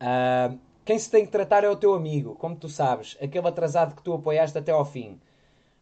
ah, 0.00 0.54
Quem 0.84 0.98
se 0.98 1.10
tem 1.10 1.24
que 1.24 1.32
tratar 1.32 1.64
é 1.64 1.68
o 1.68 1.76
teu 1.76 1.94
amigo, 1.94 2.34
como 2.36 2.56
tu 2.56 2.68
sabes, 2.68 3.16
aquele 3.20 3.48
atrasado 3.48 3.94
que 3.96 4.02
tu 4.02 4.12
apoiaste 4.12 4.56
até 4.58 4.72
ao 4.72 4.84
fim. 4.84 5.20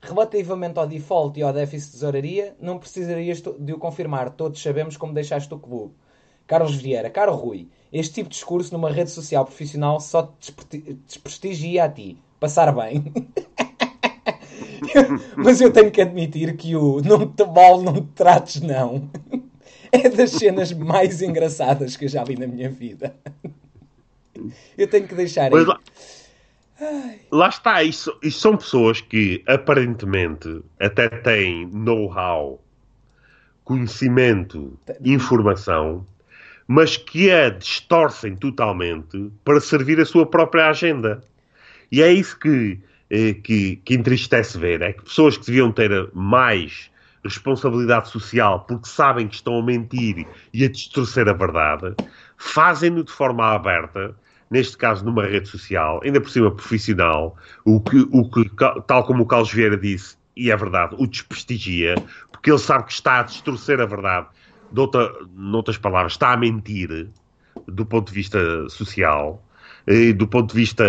Relativamente 0.01 0.79
ao 0.79 0.87
default 0.87 1.39
e 1.39 1.43
ao 1.43 1.53
déficit 1.53 1.89
de 1.89 1.93
tesouraria, 1.95 2.57
não 2.61 2.79
precisarias 2.79 3.41
de 3.43 3.73
o 3.73 3.79
confirmar. 3.79 4.31
Todos 4.31 4.63
sabemos 4.63 4.97
como 4.97 5.13
deixaste 5.13 5.53
o 5.53 5.59
clube. 5.59 5.95
Carlos 6.47 6.77
Vieira, 6.77 7.11
caro 7.11 7.35
Rui, 7.35 7.69
este 7.93 8.15
tipo 8.15 8.29
de 8.31 8.37
discurso 8.37 8.73
numa 8.73 8.91
rede 8.91 9.11
social 9.11 9.45
profissional 9.45 10.01
só 10.01 10.23
te 10.23 10.33
despre- 10.41 10.99
desprestigia 11.07 11.85
a 11.85 11.89
ti. 11.91 12.19
Passar 12.41 12.73
bem. 12.75 13.05
Mas 15.37 15.61
eu 15.61 15.73
tenho 15.73 15.91
que 15.91 16.01
admitir 16.01 16.57
que 16.57 16.75
o 16.77 17.01
não 17.01 17.27
te 17.27 17.45
mal, 17.45 17.83
não 17.83 17.95
te 17.95 18.13
trates, 18.15 18.61
não. 18.61 19.09
É 19.91 20.07
das 20.07 20.33
cenas 20.33 20.71
mais 20.71 21.23
engraçadas 21.23 21.97
que 21.97 22.05
eu 22.05 22.09
já 22.11 22.23
vi 22.23 22.37
na 22.37 22.47
minha 22.47 22.69
vida. 22.69 23.17
Eu 24.77 24.87
tenho 24.87 25.09
que 25.09 25.15
deixar 25.15 25.51
Mas 25.51 25.61
aí. 25.61 25.67
lá, 25.67 25.81
lá 27.33 27.49
está, 27.49 27.83
isso, 27.83 28.15
isso 28.23 28.39
são 28.39 28.55
pessoas 28.55 29.01
que 29.01 29.43
aparentemente 29.47 30.63
até 30.79 31.09
têm 31.09 31.67
know-how, 31.73 32.63
conhecimento, 33.65 34.79
informação, 35.03 36.07
mas 36.67 36.99
que 36.99 37.31
a 37.31 37.49
distorcem 37.49 38.37
totalmente 38.37 39.33
para 39.43 39.59
servir 39.59 39.99
a 40.01 40.05
sua 40.05 40.27
própria 40.27 40.69
agenda. 40.69 41.23
E 41.91 42.03
é 42.03 42.13
isso 42.13 42.39
que, 42.39 42.79
que, 43.09 43.77
que 43.77 43.95
entristece 43.95 44.59
ver, 44.59 44.83
é 44.83 44.93
que 44.93 45.03
pessoas 45.03 45.37
que 45.37 45.47
deviam 45.47 45.73
ter 45.73 46.11
mais 46.13 46.91
responsabilidade 47.25 48.09
social 48.09 48.61
porque 48.61 48.89
sabem 48.89 49.27
que 49.27 49.35
estão 49.35 49.59
a 49.59 49.63
mentir 49.63 50.27
e 50.53 50.65
a 50.65 50.69
distorcer 50.69 51.29
a 51.29 51.33
verdade, 51.33 51.95
fazem-no 52.37 53.03
de 53.03 53.13
forma 53.13 53.53
aberta, 53.53 54.15
neste 54.51 54.77
caso 54.77 55.05
numa 55.05 55.25
rede 55.25 55.49
social, 55.49 56.01
ainda 56.05 56.21
por 56.21 56.31
cima 56.31 56.51
profissional, 56.51 57.37
o 57.65 57.81
que, 57.81 58.07
o 58.13 58.29
que 58.31 58.51
tal 58.87 59.05
como 59.05 59.23
o 59.23 59.27
Carlos 59.27 59.53
Vieira 59.53 59.77
disse, 59.77 60.17
e 60.37 60.51
é 60.51 60.57
verdade, 60.57 60.95
o 60.99 61.07
desprestigia, 61.07 61.97
porque 62.31 62.51
ele 62.51 62.59
sabe 62.59 62.85
que 62.85 62.93
está 62.93 63.21
a 63.21 63.23
distorcer 63.25 63.81
a 63.81 63.87
verdade, 63.87 64.29
de 64.71 64.81
outra, 64.81 65.13
noutras 65.35 65.77
palavras, 65.77 66.13
está 66.13 66.33
a 66.33 66.37
mentir 66.37 67.09
do 67.67 67.85
ponto 67.85 68.09
de 68.09 68.15
vista 68.15 68.69
social, 68.69 69.43
do 70.13 70.27
ponto 70.29 70.51
de 70.53 70.61
vista 70.61 70.85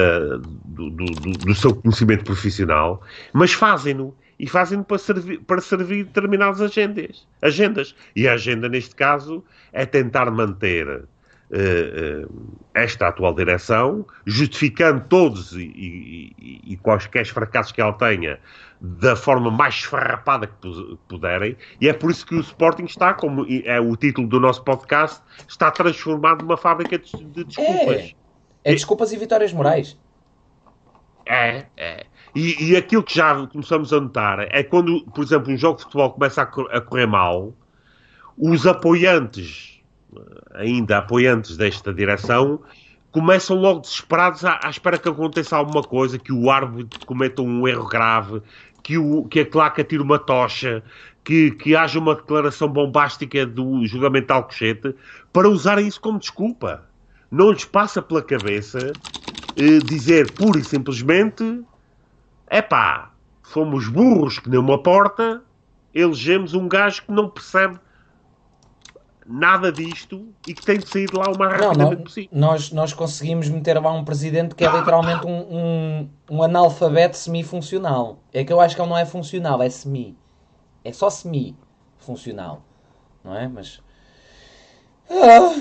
do, 0.66 0.89
do- 0.89 1.06
do- 1.06 1.56
seu 1.56 1.74
conhecimento 1.76 2.24
profissional, 2.26 3.02
mas 3.34 3.54
fazem-no. 3.54 4.14
E 4.38 4.47
fazem-no 4.47 4.86
para 4.86 4.97
servir, 4.97 5.39
para 5.41 5.60
servir 5.60 6.06
determinadas 6.06 6.62
agendas, 6.62 7.28
agendas. 7.41 7.93
E 8.16 8.26
a 8.26 8.34
agenda, 8.34 8.70
neste 8.70 8.95
caso, 8.95 9.43
é 9.74 9.86
tentar 9.86 10.32
manter 10.32 10.88
eh, 11.52 12.24
eh, 12.24 12.26
esta 12.74 13.10
atual 13.10 13.34
direção, 13.36 14.06
justificando 14.26 15.04
todos 15.10 15.52
e, 15.54 15.64
e- 15.64 16.62
e- 16.74 16.78
quaisquer 16.78 17.26
fracassos 17.26 17.74
que 17.74 17.82
ela 17.82 17.91
tenha 17.91 18.39
da 18.80 19.14
forma 19.16 19.52
mais 19.52 19.76
esfarrapada 19.76 20.47
que 20.47 20.54
pu- 20.62 20.97
puderem, 21.10 21.58
e 21.82 21.89
é 21.89 21.93
por 21.93 22.10
isso 22.10 22.26
que 22.26 22.36
o 22.36 22.39
Sporting 22.39 22.86
está, 22.86 23.14
como 23.14 23.45
é 23.66 23.78
o 23.82 23.93
título 23.97 24.26
do 24.28 24.39
nosso 24.39 24.64
podcast, 24.64 25.22
está 25.50 25.70
transformado 25.70 26.43
numa 26.43 26.56
fábrica 26.56 26.97
de, 26.97 27.12
de 27.26 27.43
desculpas. 27.43 27.97
É 27.97 28.28
desculpas 28.64 29.12
e 29.12 29.18
vitórias 29.18 29.53
morais. 29.53 29.97
É, 31.26 31.66
é. 31.78 32.05
E, 32.36 32.72
e 32.72 32.76
aquilo 32.76 33.03
que 33.03 33.16
já 33.16 33.47
começamos 33.47 33.91
a 33.93 33.99
notar 33.99 34.39
é 34.39 34.64
quando, 34.64 35.03
por 35.14 35.24
exemplo, 35.24 35.51
um 35.51 35.57
jogo 35.57 35.78
de 35.78 35.84
futebol 35.84 36.12
começa 36.12 36.41
a, 36.41 36.45
cor- 36.45 36.70
a 36.72 36.82
correr 36.82 37.05
mal, 37.07 37.53
os 38.38 38.66
apoiantes, 38.68 39.82
eh, 40.16 40.20
ainda 40.55 40.99
apoiantes 40.99 41.57
desta 41.57 41.93
direção, 41.93 42.60
começam 43.12 43.57
logo 43.57 43.82
desesperados 43.82 44.45
à, 44.45 44.60
à 44.64 44.70
espera 44.70 44.97
que 44.97 45.10
aconteça 45.10 45.57
alguma 45.57 45.84
coisa, 45.84 46.20
que 46.20 46.32
o 46.32 46.49
árbitro 46.51 47.05
cometa 47.05 47.41
um 47.41 47.68
erro 47.68 47.88
grave, 47.88 48.41
que, 48.84 48.97
o, 48.97 49.26
que 49.26 49.41
a 49.41 49.45
claca 49.45 49.84
tire 49.84 50.01
uma 50.01 50.20
tocha, 50.20 50.84
que, 51.24 51.51
que 51.51 51.76
haja 51.76 51.99
uma 51.99 52.16
declaração 52.16 52.68
bombástica 52.68 53.45
do 53.45 53.86
julgamento 53.86 54.28
de 54.28 54.34
Alcochete, 54.34 54.95
para 55.34 55.49
usarem 55.49 55.88
isso 55.88 55.99
como 55.99 56.20
desculpa. 56.20 56.89
Não 57.32 57.51
lhes 57.51 57.65
passa 57.65 58.01
pela 58.01 58.21
cabeça 58.23 58.97
eh, 59.55 59.82
dizer 59.82 60.36
pura 60.36 60.59
e 60.59 60.63
simplesmente 60.63 61.63
é 62.47 62.61
pá, 62.61 63.13
fomos 63.43 63.88
burros 63.88 64.39
que 64.39 64.49
nem 64.49 64.59
uma 64.59 64.82
porta, 64.82 65.43
elegemos 65.93 66.53
um 66.53 66.67
gajo 66.67 67.03
que 67.05 67.11
não 67.11 67.30
percebe 67.30 67.80
nada 69.25 69.71
disto 69.71 70.34
e 70.45 70.55
que 70.55 70.63
tem 70.63 70.82
de 70.82 70.89
sair 70.89 71.07
de 71.07 71.15
lá 71.15 71.30
o 71.30 71.38
mais 71.38 71.53
rapidamente 71.53 71.99
não, 71.99 72.03
possível. 72.03 72.30
nós, 72.32 72.71
nós 72.71 72.93
conseguimos 72.93 73.47
meter 73.47 73.80
lá 73.80 73.91
um 73.91 74.03
presidente 74.03 74.55
que 74.55 74.65
é 74.65 74.71
literalmente 74.71 75.25
um, 75.27 75.32
um, 75.57 76.09
um 76.32 76.43
analfabeto 76.43 77.15
semi-funcional. 77.15 78.23
É 78.34 78.43
que 78.43 78.51
eu 78.51 78.59
acho 78.59 78.75
que 78.75 78.82
ele 78.82 78.89
não 78.89 78.97
é 78.97 79.05
funcional, 79.05 79.61
é 79.61 79.69
semi. 79.69 80.17
É 80.84 80.91
só 80.91 81.09
semi-funcional. 81.09 82.63
Não 83.23 83.36
é? 83.36 83.47
Mas. 83.47 83.82
Ah, 85.09 85.55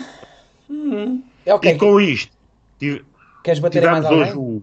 hum, 0.70 1.22
é 1.49 1.55
ok. 1.55 1.72
E 1.72 1.78
com 1.78 2.01
isto, 2.01 2.36
tive- 2.78 3.05
Queres 3.42 3.59
bater 3.61 3.82
mais 3.82 4.05
alguém? 4.05 4.34
o. 4.36 4.62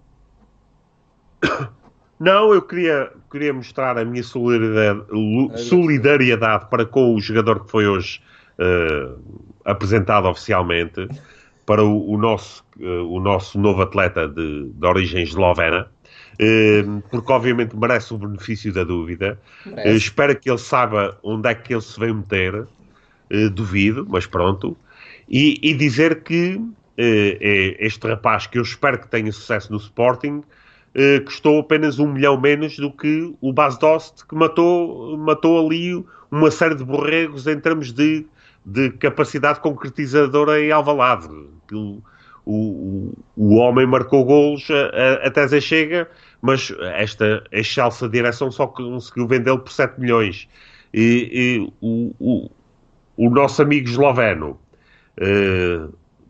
Não, 2.18 2.54
eu 2.54 2.62
queria, 2.62 3.12
queria 3.30 3.52
mostrar 3.52 3.98
a 3.98 4.04
minha 4.04 4.22
solidariedade, 4.22 5.06
solidariedade 5.68 6.70
para 6.70 6.86
com 6.86 7.14
o 7.14 7.20
jogador 7.20 7.64
que 7.64 7.70
foi 7.70 7.86
hoje 7.86 8.20
eh, 8.58 9.10
apresentado 9.66 10.26
oficialmente 10.26 11.06
para 11.66 11.84
o, 11.84 12.10
o 12.10 12.16
nosso, 12.16 12.64
eh, 12.80 12.86
o 12.86 13.20
nosso 13.20 13.58
novo 13.60 13.82
atleta 13.82 14.26
de, 14.26 14.70
de 14.72 14.86
origem 14.86 15.24
eslovena, 15.24 15.90
porque 17.10 17.32
obviamente 17.32 17.76
merece 17.76 18.14
o 18.14 18.18
benefício 18.18 18.72
da 18.72 18.84
dúvida. 18.84 19.38
Espero 19.84 20.38
que 20.40 20.48
ele 20.48 20.58
saiba 20.58 21.18
onde 21.22 21.50
é 21.50 21.54
que 21.54 21.74
ele 21.74 21.82
se 21.82 21.98
vem 22.00 22.14
meter. 22.14 22.66
Duvido, 23.52 24.06
mas 24.08 24.24
pronto. 24.24 24.78
E, 25.28 25.58
e 25.62 25.74
dizer 25.74 26.22
que 26.22 26.60
este 27.78 28.06
rapaz, 28.08 28.46
que 28.46 28.58
eu 28.58 28.62
espero 28.62 28.98
que 28.98 29.08
tenha 29.08 29.30
sucesso 29.30 29.70
no 29.70 29.78
Sporting, 29.78 30.42
custou 31.26 31.60
apenas 31.60 31.98
um 31.98 32.10
milhão 32.10 32.40
menos 32.40 32.78
do 32.78 32.90
que 32.90 33.34
o 33.40 33.52
Bas 33.52 33.76
Dost, 33.76 34.26
que 34.26 34.34
matou, 34.34 35.18
matou 35.18 35.66
ali 35.66 36.02
uma 36.30 36.50
série 36.50 36.74
de 36.74 36.84
borregos 36.84 37.46
em 37.46 37.60
termos 37.60 37.92
de, 37.92 38.26
de 38.64 38.90
capacidade 38.92 39.60
concretizadora 39.60 40.60
em 40.60 40.70
Alvalade. 40.70 41.28
O, 41.72 42.00
o, 42.46 43.12
o 43.36 43.56
homem 43.56 43.86
marcou 43.86 44.24
golos 44.24 44.66
até 45.22 45.46
Zé 45.48 45.60
Chega, 45.60 46.08
mas 46.40 46.72
esta 46.94 47.42
excelsa 47.50 48.08
direção 48.08 48.50
só 48.50 48.68
conseguiu 48.68 49.26
vendê-lo 49.26 49.58
por 49.58 49.72
7 49.72 50.00
milhões. 50.00 50.48
E, 50.94 51.28
e 51.32 51.72
o, 51.80 52.14
o, 52.20 52.50
o, 53.16 53.30
nosso 53.30 53.60
amigo 53.62 53.88
esloveno, 53.88 54.58
eh, 55.18 55.88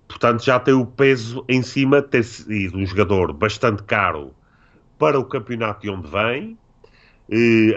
portanto, 0.09 0.45
já 0.45 0.59
tem 0.59 0.74
o 0.74 0.87
peso 0.87 1.45
em 1.49 1.62
cima 1.62 2.03
de 2.03 2.09
ter 2.09 2.24
sido 2.24 2.78
um 2.78 2.87
jogador 2.87 3.32
bastante 3.32 3.82
caro 3.82 4.32
para 4.99 5.18
o 5.18 5.24
campeonato 5.24 5.82
de 5.82 5.91
onde 5.91 6.09
vem, 6.09 6.59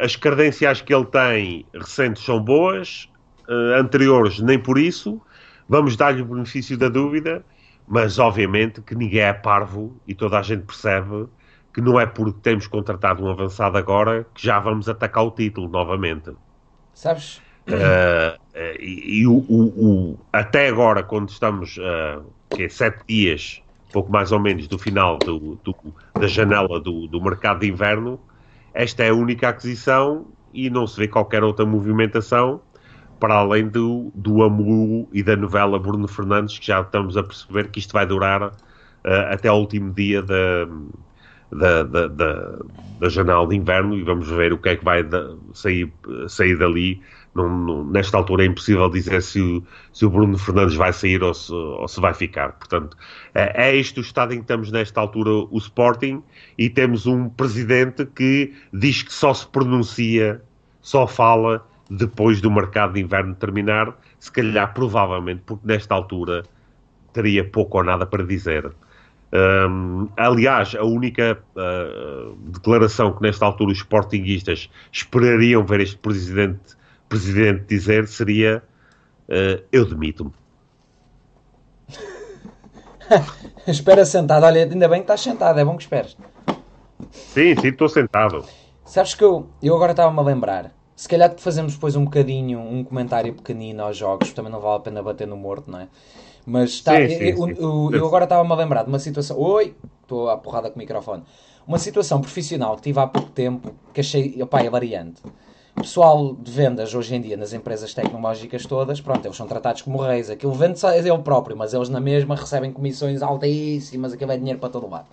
as 0.02 0.16
credenciais 0.16 0.82
que 0.82 0.94
ele 0.94 1.06
tem 1.06 1.66
recentes 1.74 2.24
são 2.24 2.40
boas, 2.40 3.10
eh, 3.48 3.80
anteriores 3.80 4.40
nem 4.40 4.60
por 4.60 4.78
isso. 4.78 5.20
Vamos 5.68 5.96
dar-lhe 5.96 6.22
o 6.22 6.26
benefício 6.26 6.78
da 6.78 6.90
dúvida, 6.90 7.44
mas 7.88 8.20
obviamente 8.20 8.82
que 8.82 8.96
ninguém 8.96 9.22
é 9.22 9.34
parvo 9.34 10.00
e 10.08 10.14
toda 10.14 10.40
a 10.40 10.42
gente 10.42 10.66
percebe 10.66 11.28
que 11.74 11.82
não 11.82 12.00
é 12.00 12.06
porque 12.06 12.40
temos 12.42 12.68
contratado 12.68 13.24
um 13.24 13.30
avançado 13.30 13.78
agora 13.78 14.26
que 14.34 14.46
já 14.46 14.60
vamos 14.60 14.88
atacar 14.88 15.24
o 15.24 15.32
título 15.32 15.68
novamente. 15.68 16.32
Sabes? 16.94 17.42
Uh, 17.70 18.40
e, 18.80 19.22
e 19.22 19.28
o, 19.28 19.34
o, 19.48 19.64
o, 19.64 20.20
até 20.34 20.68
agora, 20.68 21.04
quando 21.04 21.30
estamos 21.30 21.78
uh, 21.78 22.24
que 22.50 22.64
é 22.64 22.70
sete 22.70 23.04
dias, 23.08 23.62
pouco 23.92 24.12
mais 24.12 24.32
ou 24.32 24.40
menos, 24.40 24.68
do 24.68 24.78
final 24.78 25.18
do, 25.20 25.60
do, 25.64 25.76
da 26.14 26.28
janela 26.28 26.80
do, 26.80 27.08
do 27.08 27.22
mercado 27.22 27.60
de 27.60 27.70
inverno, 27.70 28.20
esta 28.74 29.04
é 29.04 29.10
a 29.10 29.14
única 29.14 29.50
aquisição 29.50 30.28
e 30.54 30.70
não 30.70 30.88
se 30.88 31.00
vê 31.00 31.08
qualquer 31.08 31.44
outra 31.44 31.66
movimentação 31.66 32.62
para 33.20 33.36
além 33.36 33.68
do, 33.68 34.12
do 34.16 34.42
Amu 34.44 35.08
e 35.12 35.22
da 35.22 35.36
novela 35.36 35.78
Bruno 35.78 36.08
Fernandes, 36.08 36.58
que 36.58 36.68
já 36.68 36.82
estamos 36.82 37.18
a 37.18 37.24
perceber 37.24 37.70
que 37.70 37.80
isto 37.80 37.92
vai 37.92 38.06
durar 38.06 38.42
uh, 38.44 38.52
até 39.30 39.50
ao 39.50 39.60
último 39.60 39.94
dia 39.94 40.22
da, 40.22 40.66
da, 41.52 41.84
da, 41.84 42.08
da, 42.08 42.60
da 43.00 43.10
janela 43.10 43.46
de 43.48 43.56
inverno 43.56 43.96
e 43.96 44.04
vamos 44.04 44.30
ver 44.30 44.54
o 44.54 44.58
que 44.58 44.70
é 44.70 44.76
que 44.76 44.86
vai 44.86 45.04
da, 45.04 45.36
sair, 45.54 45.92
sair 46.28 46.58
dali 46.58 47.02
não, 47.34 47.50
não, 47.50 47.86
nesta 47.86 48.18
altura 48.18 48.44
é 48.44 48.48
impossível 48.48 48.90
dizer 48.90 49.22
se 49.22 49.40
o, 49.40 49.64
se 49.94 50.06
o 50.06 50.10
Bruno 50.10 50.38
Fernandes 50.38 50.76
vai 50.76 50.92
sair 50.92 51.22
ou 51.24 51.34
se, 51.34 51.54
ou 51.54 51.88
se 51.88 52.00
vai 52.02 52.14
ficar. 52.14 52.54
Portanto, 52.54 52.98
é, 53.34 53.70
é 53.70 53.76
este 53.76 54.00
o 54.00 54.02
estado 54.02 54.34
em 54.34 54.38
que 54.38 54.44
estamos 54.44 54.72
nesta 54.72 55.00
altura 55.00 55.30
o 55.30 55.58
Sporting 55.58 56.24
e 56.58 56.70
temos 56.70 57.06
um 57.06 57.30
presidente 57.30 58.06
que 58.06 58.54
diz 58.74 59.04
que 59.04 59.14
só 59.14 59.34
se 59.34 59.48
pronuncia, 59.48 60.42
só 60.82 61.08
fala 61.08 61.66
depois 61.90 62.42
do 62.42 62.52
mercado 62.52 62.94
de 62.94 63.02
inverno 63.02 63.34
terminar, 63.36 63.98
se 64.20 64.32
calhar 64.32 64.74
provavelmente 64.74 65.42
porque 65.46 65.66
nesta 65.66 65.96
altura 65.96 66.44
teria 67.14 67.44
pouco 67.44 67.78
ou 67.78 67.84
nada 67.84 68.06
para 68.06 68.24
dizer. 68.24 68.72
Um, 69.32 70.08
aliás, 70.18 70.76
a 70.76 70.84
única 70.84 71.38
uh, 71.56 72.36
declaração 72.52 73.14
que 73.14 73.22
nesta 73.22 73.46
altura 73.46 73.72
os 73.72 73.78
sportinguistas 73.78 74.70
esperariam 74.92 75.64
ver 75.64 75.82
este 75.82 75.98
presidente 75.98 76.79
presidente 77.10 77.66
dizer 77.66 78.08
seria 78.08 78.64
uh, 79.28 79.64
eu 79.72 79.86
demito-me. 79.86 80.32
Espera 83.68 84.06
sentado, 84.06 84.46
olha, 84.46 84.64
ainda 84.64 84.88
bem 84.88 85.00
que 85.00 85.04
estás 85.04 85.22
sentado, 85.22 85.60
é 85.60 85.66
bom 85.66 85.76
que 85.76 85.84
esperes. 85.84 86.16
Sim, 87.12 87.56
sim, 87.60 87.68
estou 87.70 87.90
sentado. 87.90 88.46
Sabes 88.86 89.14
que 89.16 89.24
eu, 89.24 89.50
eu 89.62 89.76
agora 89.76 89.92
estava-me 89.92 90.20
a 90.20 90.24
lembrar. 90.24 90.72
Se 90.96 91.08
calhar 91.08 91.34
fazemos 91.38 91.74
depois 91.74 91.96
um 91.96 92.04
bocadinho, 92.04 92.60
um 92.60 92.84
comentário 92.84 93.34
pequenino 93.34 93.84
aos 93.84 93.98
jogos, 93.98 94.34
também 94.34 94.52
não 94.52 94.60
vale 94.60 94.78
a 94.78 94.80
pena 94.80 95.02
bater 95.02 95.28
no 95.28 95.38
morto, 95.38 95.72
não 95.72 95.80
é? 95.80 95.88
Mas 96.46 96.82
tá, 96.82 96.96
sim, 96.96 97.10
sim, 97.10 97.24
eu, 97.24 97.38
sim. 97.38 97.54
Eu, 97.58 97.90
eu, 97.94 98.06
agora 98.06 98.26
estava-me 98.26 98.52
a 98.52 98.56
lembrar 98.56 98.84
de 98.84 98.90
uma 98.90 99.00
situação. 99.00 99.40
Oi! 99.40 99.76
Estou 100.02 100.30
à 100.30 100.38
porrada 100.38 100.70
com 100.70 100.76
o 100.76 100.80
microfone. 100.80 101.24
Uma 101.68 101.78
situação 101.78 102.20
profissional 102.20 102.76
que 102.76 102.82
tive 102.82 103.00
há 103.00 103.08
pouco 103.08 103.30
tempo 103.30 103.74
que 103.94 104.02
achei, 104.02 104.42
opá, 104.42 104.62
é 104.62 104.70
variante 105.80 105.84
pessoal 105.84 106.36
de 106.36 106.52
vendas 106.52 106.94
hoje 106.94 107.16
em 107.16 107.22
dia 107.22 107.38
nas 107.38 107.54
empresas 107.54 107.94
tecnológicas 107.94 108.66
todas, 108.66 109.00
pronto, 109.02 109.26
eles 109.26 109.38
são 109.38 109.48
tratados 109.48 109.82
como 109.82 110.02
reis. 110.02 110.30
Aquilo 110.30 110.54
vende 110.54 110.86
é 110.86 110.98
ele 110.98 111.18
próprio, 111.20 111.56
mas 111.56 111.74
eles 111.74 111.90
na 111.90 112.00
mesma 112.00 112.36
recebem 112.36 112.72
comissões 112.72 113.22
altíssimas, 113.22 114.14
aquilo 114.14 114.32
é 114.32 114.38
dinheiro 114.38 114.60
para 114.60 114.70
todo 114.70 114.90
lado. 114.90 115.08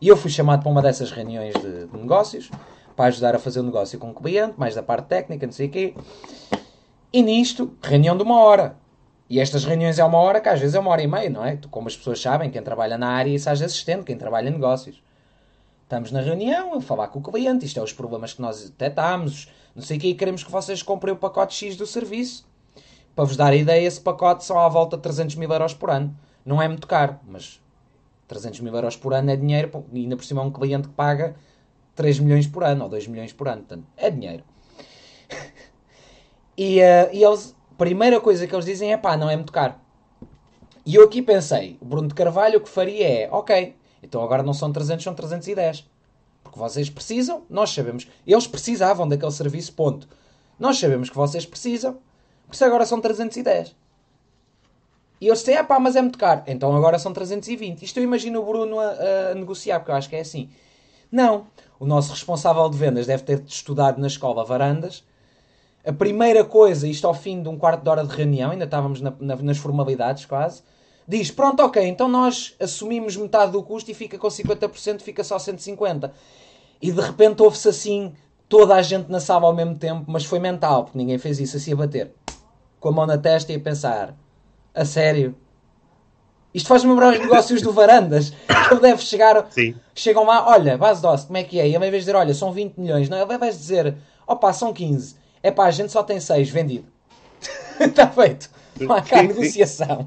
E 0.00 0.08
eu 0.08 0.16
fui 0.16 0.30
chamado 0.30 0.62
para 0.62 0.70
uma 0.70 0.82
dessas 0.82 1.10
reuniões 1.10 1.54
de, 1.54 1.86
de 1.86 1.96
negócios, 1.96 2.50
para 2.96 3.06
ajudar 3.06 3.34
a 3.34 3.38
fazer 3.38 3.60
o 3.60 3.62
um 3.62 3.66
negócio 3.66 3.98
com 3.98 4.10
o 4.10 4.14
cliente, 4.14 4.54
mais 4.58 4.74
da 4.74 4.82
parte 4.82 5.06
técnica, 5.06 5.46
não 5.46 5.52
sei 5.52 5.68
o 5.68 5.70
quê. 5.70 5.94
E 7.12 7.22
nisto, 7.22 7.72
reunião 7.82 8.16
de 8.16 8.22
uma 8.22 8.40
hora. 8.40 8.76
E 9.28 9.38
estas 9.38 9.64
reuniões 9.64 9.98
é 9.98 10.04
uma 10.04 10.18
hora, 10.18 10.40
que 10.40 10.48
às 10.48 10.58
vezes 10.58 10.74
é 10.74 10.80
uma 10.80 10.90
hora 10.90 11.02
e 11.02 11.06
meia, 11.06 11.30
não 11.30 11.44
é? 11.44 11.58
Como 11.70 11.86
as 11.86 11.96
pessoas 11.96 12.20
sabem, 12.20 12.50
quem 12.50 12.62
trabalha 12.62 12.98
na 12.98 13.08
área, 13.08 13.30
isso 13.30 13.48
às 13.48 13.60
vezes 13.60 13.76
estende, 13.76 14.04
quem 14.04 14.16
trabalha 14.16 14.48
em 14.48 14.52
negócios. 14.52 15.00
Estamos 15.82 16.10
na 16.10 16.20
reunião, 16.20 16.74
a 16.74 16.80
falar 16.80 17.08
com 17.08 17.18
o 17.18 17.22
cliente, 17.22 17.64
isto 17.66 17.78
é 17.78 17.82
os 17.82 17.92
problemas 17.92 18.32
que 18.32 18.40
nós 18.40 18.62
detectamos, 18.62 19.48
não 19.74 19.82
sei 19.82 19.96
o 19.96 20.00
que, 20.00 20.08
e 20.08 20.14
queremos 20.14 20.42
que 20.42 20.50
vocês 20.50 20.82
comprem 20.82 21.14
o 21.14 21.16
pacote 21.16 21.54
X 21.54 21.76
do 21.76 21.86
serviço. 21.86 22.46
Para 23.14 23.24
vos 23.24 23.36
dar 23.36 23.52
a 23.52 23.56
ideia, 23.56 23.86
esse 23.86 24.00
pacote 24.00 24.44
são 24.44 24.58
à 24.58 24.68
volta 24.68 24.96
de 24.96 25.02
300 25.02 25.36
mil 25.36 25.50
euros 25.50 25.74
por 25.74 25.90
ano. 25.90 26.16
Não 26.44 26.60
é 26.60 26.68
muito 26.68 26.86
caro, 26.86 27.18
mas 27.26 27.60
300 28.28 28.60
mil 28.60 28.74
euros 28.74 28.96
por 28.96 29.12
ano 29.12 29.30
é 29.30 29.36
dinheiro, 29.36 29.84
e 29.92 30.00
ainda 30.00 30.16
por 30.16 30.24
cima 30.24 30.40
é 30.40 30.44
um 30.44 30.50
cliente 30.50 30.88
que 30.88 30.94
paga 30.94 31.34
3 31.94 32.20
milhões 32.20 32.46
por 32.46 32.64
ano, 32.64 32.84
ou 32.84 32.90
2 32.90 33.06
milhões 33.08 33.32
por 33.32 33.48
ano, 33.48 33.62
portanto, 33.62 33.86
é 33.96 34.10
dinheiro. 34.10 34.44
e, 36.56 36.80
uh, 36.80 37.10
e 37.12 37.22
eles, 37.22 37.54
a 37.70 37.74
primeira 37.74 38.20
coisa 38.20 38.46
que 38.46 38.54
eles 38.54 38.64
dizem 38.64 38.92
é 38.92 38.96
pá, 38.96 39.16
não 39.16 39.28
é 39.28 39.36
muito 39.36 39.52
caro. 39.52 39.74
E 40.86 40.94
eu 40.94 41.04
aqui 41.04 41.20
pensei, 41.20 41.76
o 41.80 41.84
Bruno 41.84 42.08
de 42.08 42.14
Carvalho 42.14 42.58
o 42.58 42.60
que 42.62 42.68
faria 42.68 43.06
é, 43.06 43.28
ok, 43.30 43.76
então 44.02 44.22
agora 44.22 44.42
não 44.42 44.54
são 44.54 44.72
300, 44.72 45.04
são 45.04 45.14
310. 45.14 45.86
Porque 46.50 46.58
vocês 46.58 46.90
precisam, 46.90 47.44
nós 47.48 47.70
sabemos. 47.70 48.08
Eles 48.26 48.46
precisavam 48.48 49.08
daquele 49.08 49.30
serviço, 49.30 49.72
ponto. 49.72 50.08
Nós 50.58 50.78
sabemos 50.78 51.08
que 51.08 51.16
vocês 51.16 51.46
precisam, 51.46 51.94
por 52.46 52.54
isso 52.54 52.64
agora 52.64 52.84
são 52.84 53.00
310. 53.00 53.76
E 55.20 55.28
eles 55.28 55.38
dizem, 55.38 55.56
ah 55.56 55.62
pá, 55.62 55.78
mas 55.78 55.94
é 55.94 56.02
muito 56.02 56.18
caro. 56.18 56.42
Então 56.48 56.74
agora 56.74 56.98
são 56.98 57.12
320. 57.12 57.84
Isto 57.84 58.00
eu 58.00 58.04
imagino 58.04 58.40
o 58.40 58.44
Bruno 58.44 58.80
a, 58.80 59.30
a 59.30 59.34
negociar, 59.34 59.78
porque 59.78 59.92
eu 59.92 59.94
acho 59.94 60.08
que 60.08 60.16
é 60.16 60.20
assim. 60.20 60.50
Não. 61.10 61.46
O 61.78 61.86
nosso 61.86 62.10
responsável 62.10 62.68
de 62.68 62.76
vendas 62.76 63.06
deve 63.06 63.22
ter 63.22 63.42
estudado 63.46 64.00
na 64.00 64.08
escola 64.08 64.44
Varandas. 64.44 65.04
A 65.86 65.92
primeira 65.92 66.44
coisa, 66.44 66.88
isto 66.88 67.06
ao 67.06 67.14
fim 67.14 67.42
de 67.42 67.48
um 67.48 67.56
quarto 67.56 67.82
de 67.82 67.88
hora 67.88 68.04
de 68.04 68.14
reunião, 68.14 68.50
ainda 68.50 68.64
estávamos 68.64 69.00
na, 69.00 69.14
na, 69.20 69.36
nas 69.36 69.56
formalidades 69.56 70.26
quase, 70.26 70.62
diz: 71.10 71.30
Pronto, 71.30 71.60
ok, 71.62 71.82
então 71.82 72.08
nós 72.08 72.54
assumimos 72.60 73.16
metade 73.16 73.52
do 73.52 73.62
custo 73.62 73.90
e 73.90 73.94
fica 73.94 74.16
com 74.16 74.28
50%, 74.28 75.00
fica 75.00 75.24
só 75.24 75.36
150%. 75.36 76.10
E 76.80 76.92
de 76.92 77.00
repente 77.00 77.42
ouve-se 77.42 77.68
assim 77.68 78.14
toda 78.48 78.74
a 78.74 78.82
gente 78.82 79.10
na 79.10 79.20
sala 79.20 79.46
ao 79.46 79.54
mesmo 79.54 79.74
tempo, 79.74 80.04
mas 80.06 80.24
foi 80.24 80.38
mental, 80.38 80.84
porque 80.84 80.96
ninguém 80.96 81.18
fez 81.18 81.38
isso 81.40 81.56
assim 81.56 81.72
a 81.72 81.76
bater 81.76 82.12
com 82.78 82.88
a 82.88 82.92
mão 82.92 83.06
na 83.06 83.18
testa 83.18 83.52
e 83.52 83.56
a 83.56 83.60
pensar: 83.60 84.14
A 84.74 84.84
sério? 84.84 85.34
Isto 86.52 86.68
faz-me 86.68 86.90
lembrar 86.90 87.12
os 87.12 87.20
negócios 87.20 87.62
do 87.62 87.72
Varandas. 87.72 88.32
Ele 88.70 88.80
deve 88.80 89.02
chegar. 89.02 89.46
Sim. 89.50 89.74
Chegam 89.94 90.24
lá, 90.24 90.48
olha, 90.48 90.76
base 90.78 91.02
doce, 91.02 91.26
como 91.26 91.36
é 91.36 91.44
que 91.44 91.60
é? 91.60 91.68
E 91.68 91.74
ele, 91.74 91.86
em 91.86 91.90
vez 91.90 92.02
de 92.04 92.10
dizer, 92.10 92.16
olha, 92.16 92.34
são 92.34 92.52
20 92.52 92.76
milhões, 92.78 93.08
não, 93.08 93.18
ele 93.18 93.38
vai 93.38 93.50
dizer, 93.50 93.96
opa, 94.26 94.52
são 94.52 94.72
15. 94.72 95.14
É 95.42 95.50
pá, 95.50 95.66
a 95.66 95.70
gente 95.70 95.92
só 95.92 96.02
tem 96.02 96.18
6, 96.18 96.48
vendido. 96.48 96.86
Está 97.78 98.06
feito. 98.10 98.50
Não 98.80 98.94
há 98.94 99.02
cá 99.02 99.22
negociação. 99.22 100.06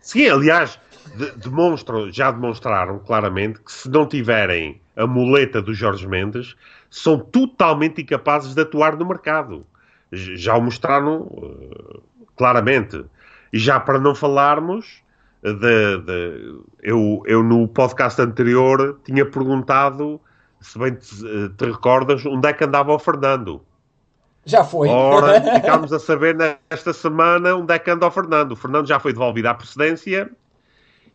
Sim, 0.00 0.28
aliás, 0.28 0.78
de, 1.16 1.30
demonstram, 1.32 2.10
já 2.10 2.30
demonstraram 2.30 2.98
claramente 2.98 3.60
que 3.60 3.72
se 3.72 3.88
não 3.88 4.06
tiverem 4.06 4.80
a 4.96 5.06
muleta 5.06 5.62
do 5.62 5.72
Jorge 5.72 6.06
Mendes, 6.06 6.56
são 6.90 7.18
totalmente 7.18 8.02
incapazes 8.02 8.54
de 8.54 8.60
atuar 8.60 8.96
no 8.96 9.06
mercado. 9.06 9.66
Já 10.12 10.56
o 10.56 10.62
mostraram 10.62 11.22
uh, 11.22 12.02
claramente. 12.36 13.04
E 13.52 13.58
já 13.58 13.80
para 13.80 13.98
não 13.98 14.14
falarmos, 14.14 15.02
de, 15.42 15.98
de, 15.98 16.60
eu, 16.82 17.22
eu 17.26 17.42
no 17.42 17.66
podcast 17.66 18.20
anterior 18.20 19.00
tinha 19.04 19.26
perguntado, 19.26 20.20
se 20.60 20.78
bem 20.78 20.94
te, 20.94 21.26
eh, 21.26 21.48
te 21.56 21.64
recordas, 21.64 22.24
onde 22.24 22.48
é 22.48 22.52
que 22.52 22.64
andava 22.64 22.92
o 22.92 22.98
Fernando. 22.98 23.60
Já 24.44 24.64
foi. 24.64 24.88
Ora, 24.88 25.40
ficámos 25.60 25.92
a 25.92 25.98
saber 25.98 26.34
nesta 26.34 26.92
semana 26.92 27.54
onde 27.54 27.72
é 27.74 27.78
que 27.78 27.90
anda 27.90 28.06
o 28.06 28.10
Fernando. 28.10 28.52
O 28.52 28.56
Fernando 28.56 28.86
já 28.86 28.98
foi 28.98 29.12
devolvido 29.12 29.48
à 29.48 29.54
precedência 29.54 30.30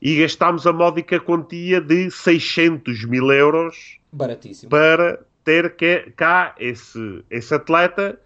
e 0.01 0.21
gastámos 0.21 0.65
a 0.67 0.71
módica 0.73 1.19
quantia 1.19 1.81
de 1.81 2.09
600 2.11 3.03
mil 3.05 3.31
euros 3.31 3.97
Baratíssimo. 4.11 4.69
para 4.69 5.19
ter 5.43 5.75
que- 5.75 6.11
cá 6.15 6.53
esse, 6.59 7.23
esse 7.29 7.53
atleta 7.53 8.19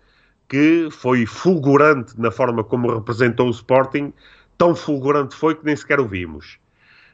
que 0.49 0.89
foi 0.91 1.25
fulgurante 1.25 2.19
na 2.19 2.29
forma 2.29 2.63
como 2.63 2.93
representou 2.93 3.47
o 3.47 3.51
Sporting, 3.51 4.11
tão 4.57 4.75
fulgurante 4.75 5.33
foi 5.35 5.55
que 5.55 5.65
nem 5.65 5.75
sequer 5.75 5.99
o 5.99 6.07
vimos. 6.07 6.59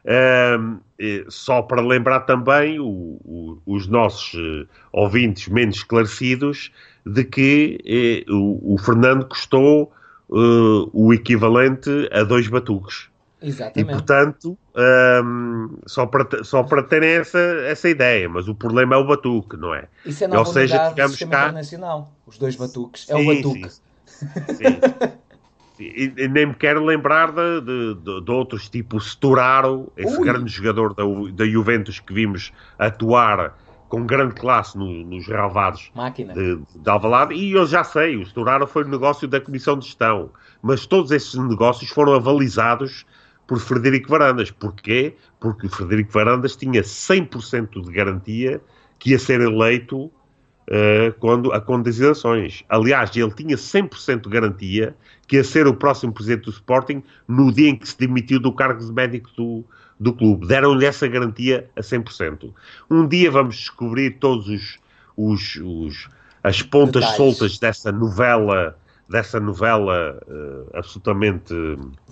Eh, 0.04 0.58
só 1.28 1.62
para 1.62 1.82
lembrar 1.82 2.22
também 2.22 2.80
o- 2.80 2.86
o- 2.86 3.62
os 3.66 3.88
nossos 3.88 4.34
eh, 4.40 4.66
ouvintes 4.92 5.48
menos 5.50 5.76
esclarecidos 5.78 6.72
de 7.08 7.24
que 7.24 7.80
eh, 7.86 8.32
o, 8.32 8.74
o 8.76 8.78
Fernando 8.78 9.26
custou 9.26 9.92
eh, 10.32 10.90
o 10.94 11.14
equivalente 11.14 11.90
a 12.12 12.24
dois 12.24 12.48
batuques. 12.48 13.10
E, 13.42 13.48
Exatamente. 13.48 13.92
portanto, 13.92 14.58
ahm, 14.76 15.78
só, 15.86 16.06
para, 16.08 16.44
só 16.44 16.64
para 16.64 16.84
terem 16.84 17.10
essa, 17.12 17.40
essa 17.40 17.88
ideia, 17.88 18.28
mas 18.28 18.48
o 18.48 18.56
problema 18.56 18.96
é 18.96 18.98
o 18.98 19.06
batuque, 19.06 19.56
não 19.58 19.74
é? 19.74 19.88
Isso 20.06 20.24
é 20.24 20.28
nova 20.28 20.40
ou 20.40 20.46
seja, 20.54 20.78
sistema 21.08 21.32
cá- 21.32 21.44
internacional. 21.46 22.12
Os 22.26 22.38
dois 22.38 22.56
batuques. 22.56 23.08
é 23.10 23.16
o 23.16 23.20
Sim, 23.20 23.42
batuque. 23.42 23.70
sim. 23.70 23.82
Sim. 24.56 24.80
E, 25.80 26.12
e 26.18 26.28
nem 26.28 26.48
me 26.48 26.56
quero 26.56 26.84
lembrar 26.84 27.32
de, 27.32 27.62
de, 27.62 28.22
de- 28.22 28.32
outros, 28.32 28.68
tipo 28.68 29.00
Sturaro, 29.00 29.92
esse 29.96 30.20
Ui. 30.20 30.26
grande 30.26 30.52
jogador 30.52 30.96
da, 30.96 31.04
da 31.34 31.46
Juventus 31.46 32.00
que 32.00 32.14
vimos 32.14 32.52
atuar 32.80 33.56
com 33.90 34.06
grande 34.06 34.36
classe 34.36 34.78
no- 34.78 35.04
nos 35.06 35.26
Máquina. 35.96 36.34
de, 36.34 36.58
de 36.58 36.90
Alvalade, 36.90 37.34
e 37.34 37.52
eu 37.54 37.66
já 37.66 37.84
sei, 37.84 38.18
o 38.18 38.26
Sturaro 38.26 38.68
foi 38.68 38.84
o 38.84 38.88
negócio 38.88 39.28
da 39.28 39.40
Comissão 39.40 39.78
de 39.78 39.86
Gestão, 39.86 40.30
mas 40.62 40.86
todos 40.86 41.12
esses 41.12 41.34
negócios 41.36 41.90
foram 41.90 42.14
avalizados 42.14 43.06
por 43.48 43.60
Frederico 43.60 44.10
Varandas. 44.10 44.52
Porquê? 44.52 45.16
Porque 45.40 45.68
o 45.68 45.70
Frederico 45.70 46.12
Varandas 46.12 46.56
tinha 46.56 46.82
100% 46.82 47.82
de 47.82 47.92
garantia 47.92 48.62
que 49.00 49.12
ia 49.12 49.20
ser 49.20 49.40
eleito 49.42 50.12
eh, 50.70 51.14
quando 51.20 51.54
acontecem 51.54 52.02
as 52.02 52.06
eleições. 52.26 52.64
Aliás, 52.68 53.16
ele 53.16 53.32
tinha 53.32 53.56
100% 53.56 54.22
de 54.24 54.30
garantia 54.30 54.96
que 55.28 55.38
ia 55.38 55.44
ser 55.44 55.66
o 55.66 55.74
próximo 55.74 56.12
presidente 56.12 56.46
do 56.46 56.52
Sporting 56.52 57.02
no 57.28 57.52
dia 57.54 57.70
em 57.70 57.76
que 57.78 57.88
se 57.88 57.98
demitiu 57.98 58.40
do 58.40 58.52
cargo 58.52 58.84
de 58.84 58.92
médico 58.92 59.30
do, 59.38 59.64
do 60.00 60.14
clube. 60.14 60.48
Deram-lhe 60.48 60.86
essa 60.86 61.08
garantia 61.08 61.70
a 61.76 61.82
100%. 61.82 62.54
Um 62.90 63.08
dia 63.08 63.32
vamos 63.32 63.56
descobrir 63.58 64.12
todos 64.20 64.48
os, 64.48 64.78
os, 65.16 65.56
os- 65.64 66.10
as 66.44 66.62
pontas 66.62 67.02
Detalhes. 67.02 67.18
soltas 67.18 67.58
dessa 67.60 67.92
novela, 67.92 68.78
dessa 69.10 69.40
novela 69.40 70.20
eh, 70.28 70.78
absolutamente 70.78 71.54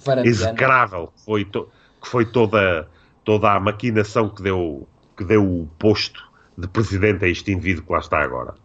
Varandiana. 0.03 0.27
execrável 0.27 1.07
que 1.15 1.23
foi, 1.25 1.45
to- 1.45 1.69
que 2.01 2.07
foi 2.09 2.25
toda, 2.25 2.87
toda 3.23 3.53
a 3.53 3.59
maquinação 3.59 4.29
que 4.29 4.41
deu, 4.41 4.87
que 5.15 5.23
deu 5.23 5.43
o 5.43 5.69
posto 5.79 6.23
de 6.57 6.67
presidente 6.67 7.23
a 7.23 7.27
este 7.29 7.51
indivíduo 7.51 7.85
que 7.85 7.91
lá 7.93 7.99
está 7.99 8.19
agora. 8.21 8.55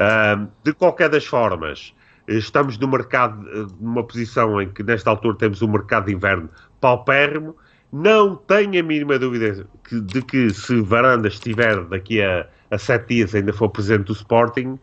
Ahm, 0.00 0.48
de 0.64 0.72
qualquer 0.72 1.08
das 1.08 1.24
formas, 1.26 1.94
estamos 2.26 2.76
no 2.78 2.88
mercado, 2.88 3.46
eh, 3.48 3.66
numa 3.80 4.02
posição 4.02 4.60
em 4.60 4.68
que 4.70 4.82
nesta 4.82 5.10
altura 5.10 5.36
temos 5.38 5.62
um 5.62 5.68
mercado 5.68 6.06
de 6.06 6.12
inverno 6.12 6.50
paupérrimo. 6.80 7.56
Não 7.94 8.34
tenho 8.34 8.80
a 8.80 8.82
mínima 8.82 9.16
dúvida 9.20 9.64
de 9.88 10.20
que 10.22 10.50
se 10.50 10.80
Varanda 10.82 11.28
estiver 11.28 11.80
daqui 11.84 12.20
a, 12.20 12.44
a 12.72 12.76
sete 12.76 13.14
dias 13.14 13.32
ainda 13.36 13.52
for 13.52 13.68
presidente 13.68 14.06
do 14.08 14.12
Sporting, 14.14 14.76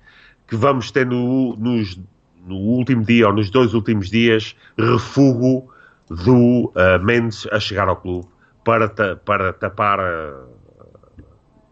que 0.47 0.55
vamos 0.55 0.91
ter 0.91 1.05
no, 1.05 1.53
nos- 1.57 1.99
no 2.47 2.55
último 2.55 3.03
dia 3.03 3.27
ou 3.27 3.33
nos 3.33 3.49
dois 3.49 3.73
últimos 3.73 4.09
dias 4.09 4.55
refúgio 4.77 5.67
do 6.09 6.71
ah, 6.75 6.97
Mendes 6.99 7.45
a 7.51 7.59
chegar 7.59 7.89
ao 7.89 7.97
clube 7.97 8.25
para, 8.63 8.87
ta- 8.87 9.17
para 9.17 9.51
tapar 9.51 9.99
a, 9.99 10.33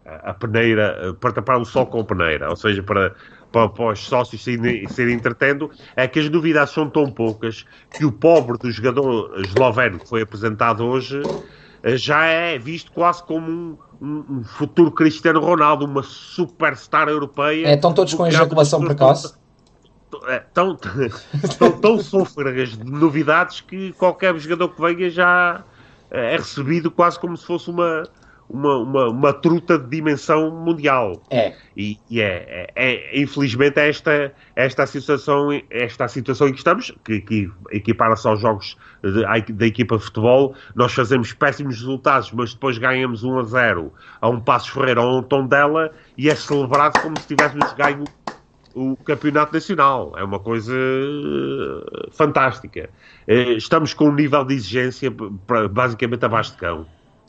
a 0.06 0.34
peneira, 0.34 1.16
para 1.22 1.32
tapar 1.32 1.58
o 1.58 1.64
sol 1.66 1.86
com 1.86 2.02
a 2.02 2.04
peneira, 2.04 2.50
ou 2.50 2.56
seja, 2.58 2.84
para, 2.84 3.16
para, 3.52 3.70
para 3.70 3.94
os 3.94 4.00
sócios 4.08 4.44
se 4.44 4.52
irem, 4.54 4.88
se 4.88 5.02
irem 5.02 5.16
entretendo, 5.16 5.72
é 5.96 6.08
que 6.08 6.20
as 6.20 6.30
novidades 6.30 6.74
são 6.74 6.90
tão 6.90 7.12
poucas 7.12 7.66
que 7.94 8.06
o 8.06 8.12
pobre 8.12 8.58
do 8.58 8.72
jogador 8.72 9.40
esloveno 9.42 10.00
que 10.00 10.08
foi 10.10 10.22
apresentado 10.22 10.86
hoje 10.86 11.30
eh, 11.84 11.98
já 11.98 12.26
é 12.26 12.58
visto 12.60 12.92
quase 12.92 13.24
como 13.26 13.50
um, 13.52 13.78
um- 14.02 14.26
um 14.40 14.44
futuro 14.44 14.92
Cristiano 14.92 15.40
Ronaldo, 15.40 15.86
uma 15.86 16.04
superstar 16.04 17.08
europeia. 17.10 17.68
É, 17.68 17.74
estão 17.76 17.94
todos 17.94 18.14
com 18.14 18.24
Porque 18.24 18.36
ejaculação 18.36 18.82
precoce. 18.84 19.34
é, 20.28 20.40
tão, 20.40 20.76
tão, 21.58 21.80
tão 21.80 22.00
sôfregas 22.00 22.70
de 22.78 22.84
novidades 22.92 23.62
que 23.62 23.94
qualquer 23.94 24.38
jogador 24.40 24.70
que 24.70 24.82
venha 24.82 25.10
já 25.10 25.64
é 26.10 26.36
recebido 26.38 26.90
quase 26.92 27.20
como 27.20 27.38
se 27.38 27.46
fosse 27.46 27.70
uma, 27.70 28.10
uma, 28.50 28.78
uma, 28.78 29.10
uma 29.10 29.34
truta 29.34 29.78
de 29.78 29.88
dimensão 29.90 30.50
mundial. 30.50 31.22
É. 31.30 31.54
E, 31.78 31.98
e 32.10 32.20
é, 32.22 32.68
é- 32.76 32.94
é- 32.94 33.22
infelizmente, 33.22 33.78
é 33.80 33.90
esta, 33.90 34.34
esta, 34.56 34.84
a 34.84 34.88
situação, 34.88 35.50
esta 35.70 36.06
a 36.06 36.08
situação 36.08 36.48
em 36.48 36.52
que 36.52 36.58
estamos, 36.58 36.92
que, 37.06 37.22
que 37.22 37.50
equipara-se 37.72 38.28
aos 38.28 38.42
jogos 38.42 38.76
da 39.54 39.66
equipa 39.68 39.98
de 39.98 40.04
futebol. 40.04 40.56
Nós 40.76 40.94
fazemos 40.94 41.32
péssimos 41.32 41.76
resultados, 41.78 42.32
mas 42.32 42.54
depois 42.54 42.78
ganhamos 42.78 43.24
1 43.24 43.40
a 43.40 43.44
0 43.44 43.94
a 44.20 44.28
um 44.30 44.40
Passos 44.40 44.70
Ferreira 44.70 45.02
ou 45.02 45.10
a 45.10 45.20
um 45.20 45.24
Tondela 45.24 45.92
e 46.18 46.30
é 46.30 46.36
celebrado 46.36 47.00
como 47.02 47.18
se 47.20 47.28
tivéssemos 47.28 47.72
ganho 47.74 48.04
o 48.76 48.96
campeonato 48.98 49.54
nacional. 49.54 50.14
É 50.18 50.24
uma 50.24 50.40
coisa 50.40 50.74
eh, 50.76 52.08
fantástica. 52.12 52.90
Eh, 53.28 53.54
Estamos 53.54 53.94
com 53.94 54.06
um 54.10 54.14
nível 54.16 54.44
de 54.46 54.54
exigência 54.56 55.12
basicamente 55.72 56.26
abaixo 56.26 56.52
de 56.52 56.58
cão. 56.58 56.86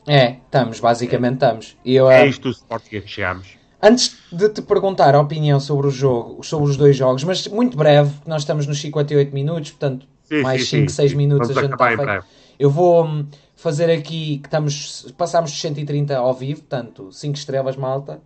É, 0.07 0.37
estamos, 0.45 0.79
basicamente 0.79 1.35
estamos. 1.35 1.77
E 1.85 1.95
eu, 1.95 2.09
É 2.09 2.25
isto 2.27 2.47
o 2.47 2.51
Sporting 2.51 2.97
a 2.97 3.01
que 3.01 3.07
chegamos. 3.07 3.47
Antes 3.81 4.17
de 4.31 4.49
te 4.49 4.61
perguntar 4.61 5.15
a 5.15 5.19
opinião 5.21 5.59
sobre 5.59 5.87
o 5.87 5.91
jogo, 5.91 6.43
sobre 6.43 6.69
os 6.69 6.77
dois 6.77 6.95
jogos, 6.95 7.23
mas 7.23 7.47
muito 7.47 7.75
breve, 7.75 8.11
porque 8.11 8.29
nós 8.29 8.43
estamos 8.43 8.67
nos 8.67 8.79
58 8.79 9.33
minutos, 9.33 9.71
portanto, 9.71 10.07
Sim, 10.23 10.41
mais 10.41 10.61
sim, 10.67 10.81
5, 10.81 10.89
sim, 10.89 10.95
6 10.95 11.11
sim. 11.11 11.17
minutos 11.17 11.47
Vamos 11.47 11.57
a 11.57 11.61
gente 11.61 11.73
está 11.73 11.87
feito. 11.87 12.01
breve. 12.03 12.25
Eu 12.59 12.69
vou 12.69 13.05
hum, 13.05 13.27
fazer 13.55 13.89
aqui 13.89 14.37
que 14.37 14.47
estamos, 14.47 15.11
passámos 15.17 15.51
dos 15.51 15.59
130 15.59 16.15
ao 16.15 16.33
vivo, 16.33 16.61
portanto, 16.61 17.11
5 17.11 17.35
estrelas, 17.35 17.75
malta, 17.75 18.21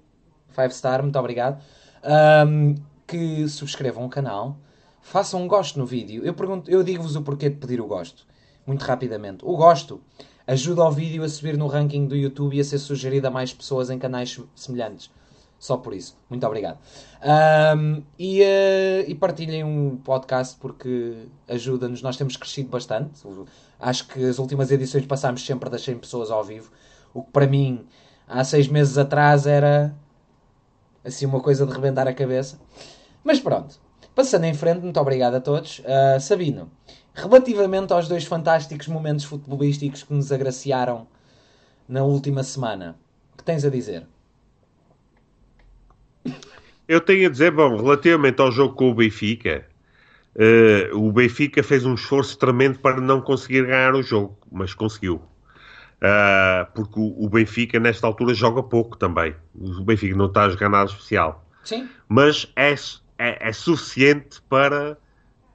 5 0.54 0.72
star, 0.72 1.02
muito 1.02 1.18
obrigado. 1.18 1.62
Hum, 2.48 2.76
que 3.08 3.48
subscrevam 3.48 4.06
o 4.06 4.10
canal, 4.10 4.58
façam 5.02 5.42
um 5.42 5.48
gosto 5.48 5.80
no 5.80 5.86
vídeo. 5.86 6.24
Eu, 6.26 6.34
pergunto, 6.34 6.70
eu 6.70 6.84
digo-vos 6.84 7.16
o 7.16 7.22
porquê 7.22 7.50
de 7.50 7.56
pedir 7.56 7.80
o 7.80 7.88
gosto, 7.88 8.26
muito 8.68 8.82
rapidamente. 8.84 9.46
O 9.46 9.56
gosto 9.56 10.02
ajuda 10.48 10.84
o 10.84 10.92
vídeo 10.92 11.24
a 11.24 11.30
subir 11.30 11.58
no 11.58 11.68
ranking 11.68 12.08
do 12.08 12.16
YouTube 12.16 12.56
e 12.56 12.60
a 12.60 12.64
ser 12.64 12.80
sugerido 12.80 13.28
a 13.28 13.32
mais 13.32 13.54
pessoas 13.54 13.90
em 13.90 13.98
canais 13.98 14.40
semelhantes. 14.56 15.10
Só 15.58 15.78
por 15.78 15.94
isso. 15.94 16.16
Muito 16.30 16.46
obrigado. 16.46 16.78
Ahm, 17.22 18.04
e, 18.20 18.42
eh, 18.42 19.06
e 19.08 19.16
partilhem 19.16 19.64
um 19.64 19.98
podcast 19.98 20.58
porque 20.60 21.28
ajuda-nos. 21.48 22.02
Nós 22.02 22.18
temos 22.18 22.38
crescido 22.38 22.70
bastante. 22.70 23.22
Acho 23.80 24.08
que 24.08 24.24
as 24.26 24.38
últimas 24.38 24.70
edições 24.70 25.06
passámos 25.06 25.46
sempre 25.46 25.70
das 25.70 25.82
100 25.82 25.98
pessoas 26.00 26.30
ao 26.30 26.44
vivo. 26.44 26.70
O 27.14 27.24
que 27.24 27.32
para 27.32 27.48
mim, 27.48 27.86
há 28.28 28.44
seis 28.44 28.68
meses 28.68 28.98
atrás, 28.98 29.48
era 29.48 29.96
assim 31.04 31.26
uma 31.26 31.40
coisa 31.40 31.66
de 31.66 31.74
rebentar 31.74 32.08
a 32.08 32.14
cabeça. 32.14 32.60
Mas 33.24 33.40
pronto. 33.40 33.80
Passando 34.14 34.46
em 34.46 34.54
frente, 34.54 34.82
muito 34.82 35.00
obrigado 35.00 35.36
a 35.36 35.42
todos. 35.42 35.82
Ah, 35.86 36.20
Sabino, 36.20 36.70
relativamente 37.16 37.94
aos 37.94 38.08
dois 38.08 38.26
fantásticos 38.26 38.88
momentos 38.88 39.26
futebolísticos 39.26 40.04
que 40.04 40.14
nos 40.14 40.32
agraciaram 40.32 41.08
na 41.88 42.04
última 42.04 42.44
semana, 42.44 42.96
o 43.34 43.38
que 43.38 43.44
tens 43.44 43.64
a 43.64 43.70
dizer? 43.70 44.06
Eu 46.88 47.02
tenho 47.02 47.28
a 47.28 47.32
dizer, 47.32 47.52
bom, 47.52 47.78
relativamente 47.78 48.42
ao 48.42 48.52
jogo 48.52 48.76
com 48.76 48.92
o 48.92 48.96
Benfica, 48.96 49.66
eh, 50.36 50.90
o 50.94 51.12
Benfica 51.12 51.64
fez 51.64 51.86
um 51.86 51.96
esforço 51.96 52.38
tremendo 52.38 52.80
para 52.80 53.00
não 53.00 53.22
conseguir 53.22 53.66
ganhar 53.66 53.96
o 53.96 54.04
jogo, 54.04 54.38
mas 54.52 54.74
conseguiu. 54.74 55.22
Ah, 56.02 56.68
porque 56.76 57.00
o, 57.00 57.26
o 57.26 57.30
Benfica, 57.30 57.80
nesta 57.80 58.06
altura, 58.06 58.34
joga 58.34 58.62
pouco 58.62 58.98
também. 58.98 59.36
O 59.56 59.84
Benfica 59.84 60.16
não 60.16 60.26
está 60.26 60.44
a 60.44 60.50
jogar 60.50 60.70
nada 60.70 60.90
especial. 60.90 61.44
Sim. 61.64 61.90
Mas 62.08 62.52
é, 62.56 62.74
é, 63.18 63.50
é 63.50 63.54
suficiente 63.54 64.42
para, 64.50 64.98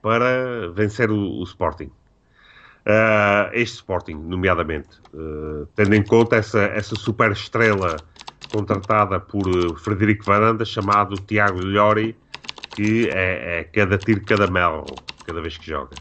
para 0.02 0.70
vencer 0.72 1.10
o, 1.10 1.40
o 1.40 1.44
Sporting. 1.44 1.90
Ah, 2.86 3.50
este 3.52 3.76
Sporting, 3.76 4.14
nomeadamente. 4.14 5.00
Ah, 5.14 5.66
tendo 5.74 5.94
em 5.94 6.02
conta 6.02 6.36
essa, 6.36 6.60
essa 6.62 6.96
super 6.96 7.32
estrela 7.32 8.04
contratada 8.48 9.20
por 9.20 9.48
eh, 9.48 9.74
Frederico 9.78 10.24
Varanda, 10.24 10.64
chamado 10.64 11.18
Tiago 11.18 11.60
Llori, 11.60 12.16
que 12.72 13.08
é, 13.10 13.60
é 13.60 13.64
cada 13.64 13.98
tiro, 13.98 14.24
cada 14.24 14.48
mel, 14.48 15.04
cada 15.22 15.40
vez 15.40 15.56
que 15.56 15.66
joga. 15.66 16.00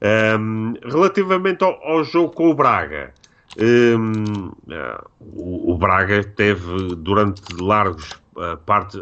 Ahm, 0.00 0.74
relativamente 0.84 1.64
ao, 1.64 1.72
ao 1.84 2.04
jogo 2.04 2.34
com 2.34 2.50
o 2.50 2.54
Braga, 2.54 3.14
ahm, 3.58 4.50
ah, 4.70 5.04
o, 5.20 5.72
o 5.72 5.78
Braga 5.78 6.24
teve 6.24 6.94
durante 6.96 7.52
largos 7.52 8.20
ah, 8.36 8.56
parte, 8.56 8.98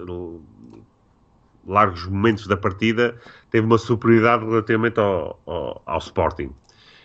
largos 1.66 2.07
momentos 2.07 2.47
da 2.47 2.57
partida 2.57 3.18
teve 3.51 3.67
uma 3.67 3.79
superioridade 3.79 4.45
relativamente 4.45 4.99
ao, 4.99 5.41
ao, 5.47 5.83
ao 5.85 5.99
Sporting. 5.99 6.51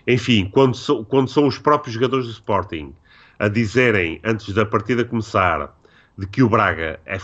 enfim, 0.08 0.50
quando, 0.52 0.76
so, 0.76 1.04
quando 1.06 1.30
são 1.30 1.48
os 1.48 1.58
próprios 1.58 1.93
jogadores 1.93 2.26
do 2.26 2.32
Sporting 2.32 2.93
a 3.39 3.48
dizerem, 3.48 4.20
antes 4.24 4.54
da 4.54 4.66
partida 4.66 5.04
começar, 5.04 5.76
de 6.18 6.26
que 6.28 6.41
o 6.41 6.50
Braga 6.50 7.00
é, 7.06 7.18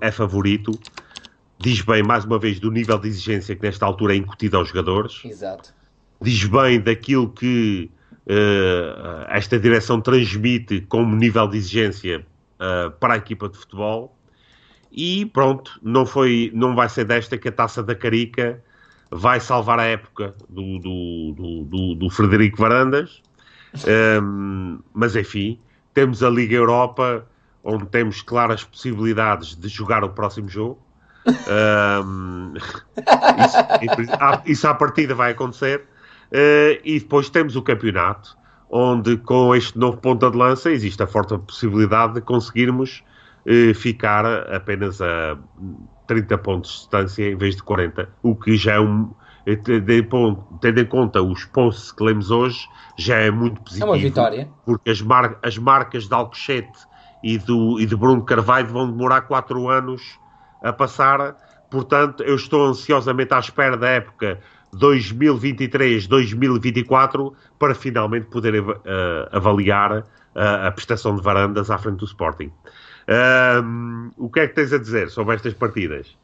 é 0.00 0.10
favorito, 0.10 0.78
diz 1.58 1.80
bem, 1.80 2.02
mais 2.02 2.24
uma 2.24 2.38
vez, 2.38 2.60
do 2.60 2.70
nível 2.70 2.98
de 2.98 3.08
exigência 3.08 3.56
que 3.56 3.62
nesta 3.62 3.84
altura 3.84 4.14
é 4.14 4.16
incutido 4.16 4.56
aos 4.56 4.68
jogadores. 4.68 5.22
Exato. 5.24 5.74
Diz 6.20 6.44
bem 6.44 6.80
daquilo 6.80 7.28
que 7.30 7.90
uh, 8.26 9.26
esta 9.28 9.58
direção 9.58 10.00
transmite 10.00 10.82
como 10.82 11.14
nível 11.16 11.46
de 11.48 11.58
exigência 11.58 12.24
uh, 12.60 12.90
para 12.92 13.14
a 13.14 13.16
equipa 13.16 13.48
de 13.48 13.56
futebol. 13.56 14.16
E 14.92 15.26
pronto, 15.26 15.78
não, 15.82 16.06
foi, 16.06 16.50
não 16.54 16.74
vai 16.74 16.88
ser 16.88 17.04
desta 17.04 17.36
que 17.36 17.48
a 17.48 17.52
taça 17.52 17.82
da 17.82 17.94
Carica 17.94 18.62
vai 19.16 19.40
salvar 19.40 19.78
a 19.78 19.84
época 19.84 20.34
do, 20.48 20.78
do, 20.78 21.34
do, 21.34 21.64
do, 21.64 21.94
do 21.94 22.10
Frederico 22.10 22.58
Varandas. 22.58 23.22
Um, 24.22 24.78
mas 24.92 25.16
enfim, 25.16 25.58
temos 25.94 26.22
a 26.22 26.30
Liga 26.30 26.54
Europa, 26.54 27.26
onde 27.64 27.86
temos 27.86 28.22
claras 28.22 28.62
possibilidades 28.62 29.56
de 29.56 29.68
jogar 29.68 30.04
o 30.04 30.10
próximo 30.10 30.48
jogo. 30.48 30.78
Um, 31.26 32.54
isso, 33.44 34.42
isso 34.46 34.68
à 34.68 34.74
partida 34.74 35.14
vai 35.14 35.32
acontecer. 35.32 35.80
Uh, 36.30 36.80
e 36.84 36.98
depois 36.98 37.30
temos 37.30 37.56
o 37.56 37.62
campeonato, 37.62 38.36
onde 38.68 39.16
com 39.16 39.54
este 39.54 39.78
novo 39.78 39.98
ponta 39.98 40.30
de 40.30 40.36
lança 40.36 40.70
existe 40.70 41.02
a 41.02 41.06
forte 41.06 41.38
possibilidade 41.38 42.14
de 42.14 42.20
conseguirmos 42.20 43.02
uh, 43.46 43.74
ficar 43.74 44.26
apenas 44.52 45.00
a 45.00 45.38
30 46.06 46.38
pontos 46.38 46.70
de 46.70 46.76
distância 46.78 47.30
em 47.30 47.36
vez 47.36 47.56
de 47.56 47.62
40, 47.62 48.08
o 48.22 48.34
que 48.34 48.56
já 48.56 48.74
é 48.74 48.80
um. 48.80 49.10
Tendo 50.60 50.80
em 50.80 50.84
conta 50.84 51.22
os 51.22 51.44
posts 51.44 51.92
que 51.92 52.02
lemos 52.02 52.32
hoje, 52.32 52.66
já 52.98 53.18
é 53.18 53.30
muito 53.30 53.62
positivo. 53.62 53.86
É 53.86 53.90
uma 53.90 53.96
vitória. 53.96 54.48
Porque 54.64 54.90
as, 54.90 55.00
mar 55.00 55.38
as 55.40 55.56
marcas 55.56 56.08
de 56.08 56.14
Alcochete 56.14 56.80
e, 57.22 57.38
do, 57.38 57.78
e 57.78 57.86
de 57.86 57.94
Bruno 57.94 58.24
Carvalho 58.24 58.66
vão 58.66 58.90
demorar 58.90 59.20
4 59.20 59.68
anos 59.68 60.18
a 60.60 60.72
passar. 60.72 61.36
Portanto, 61.70 62.24
eu 62.24 62.34
estou 62.34 62.66
ansiosamente 62.66 63.32
à 63.34 63.38
espera 63.38 63.76
da 63.76 63.88
época 63.88 64.40
2023-2024 64.74 67.32
para 67.56 67.72
finalmente 67.74 68.26
poder 68.26 68.60
uh, 68.60 68.74
avaliar 69.30 69.98
uh, 69.98 70.04
a 70.66 70.72
prestação 70.72 71.14
de 71.14 71.22
varandas 71.22 71.70
à 71.70 71.78
frente 71.78 71.98
do 71.98 72.04
Sporting. 72.04 72.50
Uh, 73.08 74.12
o 74.16 74.28
que 74.28 74.40
é 74.40 74.48
que 74.48 74.54
tens 74.54 74.72
a 74.72 74.78
dizer 74.78 75.10
sobre 75.10 75.36
estas 75.36 75.54
partidas? 75.54 76.16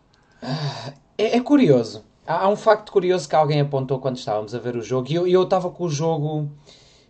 É, 1.17 1.37
é, 1.37 1.41
curioso. 1.41 2.05
Há 2.27 2.49
um 2.49 2.57
facto 2.57 2.91
curioso 2.91 3.29
que 3.29 3.37
alguém 3.37 3.61
apontou 3.61 4.01
quando 4.01 4.17
estávamos 4.17 4.55
a 4.55 4.59
ver 4.59 4.77
o 4.77 4.83
jogo 4.83 5.09
e 5.11 5.15
eu, 5.15 5.27
eu 5.27 5.43
estava 5.45 5.71
com 5.71 5.85
o 5.85 5.89
jogo. 5.89 6.51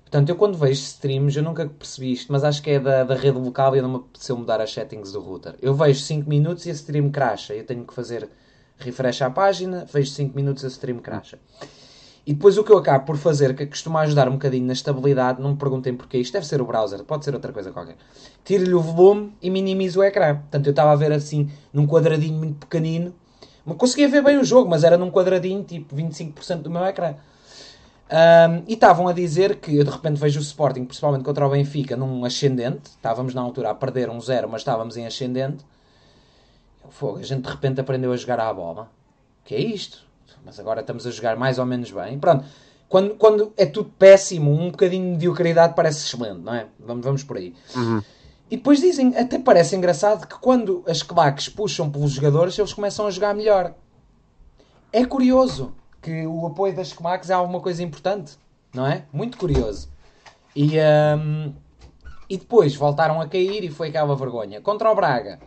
Portanto, 0.02 0.28
eu 0.28 0.36
quando 0.36 0.58
vejo 0.58 0.80
streams, 0.80 1.36
eu 1.36 1.42
nunca 1.42 1.66
percebi 1.66 2.12
isto, 2.12 2.30
mas 2.30 2.44
acho 2.44 2.62
que 2.62 2.70
é 2.70 2.80
da, 2.80 3.02
da 3.02 3.14
rede 3.14 3.38
local 3.38 3.74
e 3.74 3.80
não 3.80 3.88
me 3.88 3.96
apeteceu 3.96 4.36
mudar 4.36 4.60
as 4.60 4.70
settings 4.70 5.12
do 5.12 5.20
router. 5.20 5.54
Eu 5.62 5.74
vejo 5.74 6.00
5 6.00 6.28
minutos 6.28 6.66
e 6.66 6.70
a 6.70 6.72
stream 6.74 7.10
crasha. 7.10 7.54
Eu 7.54 7.64
tenho 7.64 7.86
que 7.86 7.94
fazer 7.94 8.28
refresh 8.76 9.22
à 9.22 9.30
página, 9.30 9.86
vejo 9.90 10.10
5 10.10 10.36
minutos 10.36 10.64
a 10.66 10.68
stream 10.68 10.98
crasha. 10.98 11.38
E 12.24 12.32
depois 12.32 12.56
o 12.56 12.62
que 12.62 12.70
eu 12.70 12.78
acabo 12.78 13.04
por 13.04 13.16
fazer, 13.16 13.54
que 13.54 13.66
costuma 13.66 14.00
ajudar 14.02 14.28
um 14.28 14.32
bocadinho 14.32 14.64
na 14.66 14.72
estabilidade, 14.72 15.42
não 15.42 15.50
me 15.50 15.56
perguntem 15.56 15.94
porquê, 15.94 16.18
isto 16.18 16.32
deve 16.32 16.46
ser 16.46 16.60
o 16.62 16.64
browser, 16.64 17.02
pode 17.02 17.24
ser 17.24 17.34
outra 17.34 17.52
coisa 17.52 17.72
qualquer. 17.72 17.96
Tiro-lhe 18.44 18.74
o 18.74 18.80
volume 18.80 19.34
e 19.42 19.50
minimizo 19.50 20.00
o 20.00 20.04
ecrã. 20.04 20.36
Portanto, 20.36 20.66
eu 20.66 20.70
estava 20.70 20.92
a 20.92 20.96
ver 20.96 21.10
assim, 21.10 21.50
num 21.72 21.86
quadradinho 21.86 22.38
muito 22.38 22.66
pequenino, 22.66 23.12
não 23.64 23.76
conseguia 23.76 24.08
ver 24.08 24.22
bem 24.22 24.38
o 24.38 24.44
jogo, 24.44 24.68
mas 24.68 24.84
era 24.84 24.96
num 24.96 25.10
quadradinho, 25.10 25.62
tipo 25.62 25.94
25% 25.94 26.62
do 26.62 26.70
meu 26.70 26.84
ecrã. 26.84 27.14
Um, 28.10 28.64
e 28.68 28.74
estavam 28.74 29.08
a 29.08 29.12
dizer 29.12 29.56
que 29.56 29.76
eu 29.76 29.84
de 29.84 29.90
repente 29.90 30.20
vejo 30.20 30.38
o 30.38 30.42
Sporting, 30.42 30.84
principalmente 30.84 31.24
contra 31.24 31.46
o 31.46 31.50
Benfica, 31.50 31.96
num 31.96 32.24
ascendente. 32.24 32.90
Estávamos 32.90 33.34
na 33.34 33.40
altura 33.40 33.70
a 33.70 33.74
perder 33.74 34.10
um 34.10 34.20
zero, 34.20 34.48
mas 34.48 34.60
estávamos 34.60 34.96
em 34.96 35.06
ascendente. 35.06 35.64
Fogo, 36.90 37.18
a 37.18 37.22
gente 37.22 37.42
de 37.42 37.50
repente 37.50 37.80
aprendeu 37.80 38.12
a 38.12 38.16
jogar 38.16 38.38
à 38.38 38.52
bola. 38.52 38.90
O 39.42 39.46
que 39.46 39.54
é 39.54 39.60
isto? 39.60 40.04
Mas 40.44 40.58
agora 40.58 40.80
estamos 40.80 41.06
a 41.06 41.10
jogar 41.10 41.36
mais 41.36 41.58
ou 41.58 41.66
menos 41.66 41.90
bem. 41.90 42.18
Pronto. 42.18 42.44
Quando, 42.88 43.14
quando 43.14 43.52
é 43.56 43.64
tudo 43.64 43.90
péssimo, 43.98 44.50
um 44.50 44.70
bocadinho 44.70 45.04
de 45.04 45.10
mediocridade 45.12 45.74
parece 45.74 46.04
excelente, 46.04 46.40
não 46.40 46.54
é? 46.54 46.66
Vamos, 46.78 47.04
vamos 47.04 47.24
por 47.24 47.38
aí. 47.38 47.54
Uhum. 47.74 48.02
E 48.50 48.56
depois 48.58 48.80
dizem, 48.80 49.16
até 49.16 49.38
parece 49.38 49.74
engraçado, 49.74 50.26
que 50.26 50.38
quando 50.38 50.84
as 50.86 51.02
claques 51.02 51.48
puxam 51.48 51.90
pelos 51.90 52.10
jogadores, 52.10 52.58
eles 52.58 52.74
começam 52.74 53.06
a 53.06 53.10
jogar 53.10 53.34
melhor. 53.34 53.74
É 54.92 55.06
curioso 55.06 55.72
que 56.02 56.26
o 56.26 56.46
apoio 56.46 56.76
das 56.76 56.92
claques 56.92 57.30
é 57.30 57.32
alguma 57.32 57.60
coisa 57.60 57.82
importante, 57.82 58.36
não 58.74 58.86
é? 58.86 59.06
Muito 59.10 59.38
curioso. 59.38 59.88
E, 60.54 60.72
um, 61.18 61.54
e 62.28 62.36
depois 62.36 62.74
voltaram 62.74 63.22
a 63.22 63.26
cair 63.26 63.64
e 63.64 63.70
foi 63.70 63.88
aquela 63.88 64.14
vergonha. 64.14 64.60
Contra 64.60 64.92
o 64.92 64.94
Braga, 64.94 65.40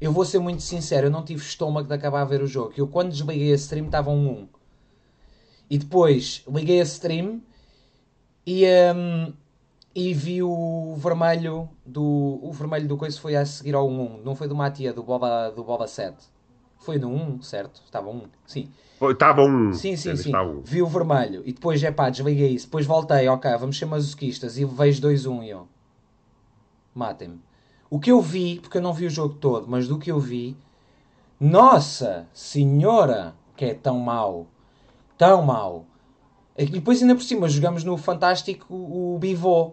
eu 0.00 0.12
vou 0.12 0.24
ser 0.24 0.38
muito 0.38 0.62
sincero, 0.62 1.08
eu 1.08 1.10
não 1.10 1.22
tive 1.22 1.42
estômago 1.42 1.86
de 1.86 1.94
acabar 1.94 2.22
a 2.22 2.24
ver 2.24 2.42
o 2.42 2.46
jogo. 2.46 2.72
Eu 2.76 2.88
quando 2.88 3.10
desliguei 3.10 3.52
a 3.52 3.56
stream 3.56 3.86
estava 3.86 4.10
um 4.10 4.30
1. 4.30 4.48
E 5.68 5.78
depois 5.78 6.42
liguei 6.48 6.80
a 6.80 6.84
stream 6.84 7.42
e, 8.46 8.64
um, 8.94 9.32
e 9.94 10.14
vi 10.14 10.42
o 10.42 10.94
vermelho 10.96 11.68
do. 11.84 12.40
O 12.42 12.50
vermelho 12.52 12.88
do 12.88 12.96
coisa 12.96 13.20
foi 13.20 13.36
a 13.36 13.44
seguir 13.44 13.74
ao 13.74 13.88
1. 13.88 14.22
Não 14.24 14.34
foi 14.34 14.48
do 14.48 14.56
Matia, 14.56 14.92
do 14.92 15.02
Boba, 15.02 15.50
do 15.50 15.62
Boba 15.62 15.86
7. 15.86 16.16
Foi 16.78 16.98
no 16.98 17.08
1, 17.10 17.42
certo? 17.42 17.82
Estava 17.84 18.08
1. 18.08 18.22
Sim. 18.46 18.70
Estava 19.02 19.42
um. 19.42 19.72
Sim, 19.72 19.96
sim, 19.96 20.16
sim. 20.16 20.34
Um. 20.34 20.62
Vi 20.62 20.82
o 20.82 20.86
vermelho. 20.86 21.42
E 21.44 21.52
depois, 21.52 21.82
é 21.82 21.90
pá, 21.90 22.08
desliguei 22.10 22.48
isso. 22.48 22.66
Depois 22.66 22.86
voltei, 22.86 23.28
ok, 23.28 23.50
vamos 23.58 23.78
ser 23.78 23.84
masoquistas. 23.86 24.58
E 24.58 24.64
vejo 24.64 25.02
2-1 25.02 25.44
e 25.44 25.50
eu. 25.50 25.68
Matem-me. 26.94 27.40
O 27.90 27.98
que 27.98 28.12
eu 28.12 28.20
vi, 28.20 28.60
porque 28.60 28.78
eu 28.78 28.82
não 28.82 28.94
vi 28.94 29.06
o 29.06 29.10
jogo 29.10 29.34
todo, 29.34 29.66
mas 29.68 29.88
do 29.88 29.98
que 29.98 30.12
eu 30.12 30.20
vi, 30.20 30.56
nossa 31.40 32.28
senhora, 32.32 33.34
que 33.56 33.64
é 33.64 33.74
tão 33.74 33.98
mau. 33.98 34.46
Tão 35.18 35.42
mau. 35.42 35.86
E 36.56 36.66
depois 36.66 37.02
ainda 37.02 37.16
por 37.16 37.24
cima 37.24 37.48
jogamos 37.48 37.82
no 37.82 37.96
fantástico 37.96 38.72
o 38.72 39.18
Bivô, 39.18 39.72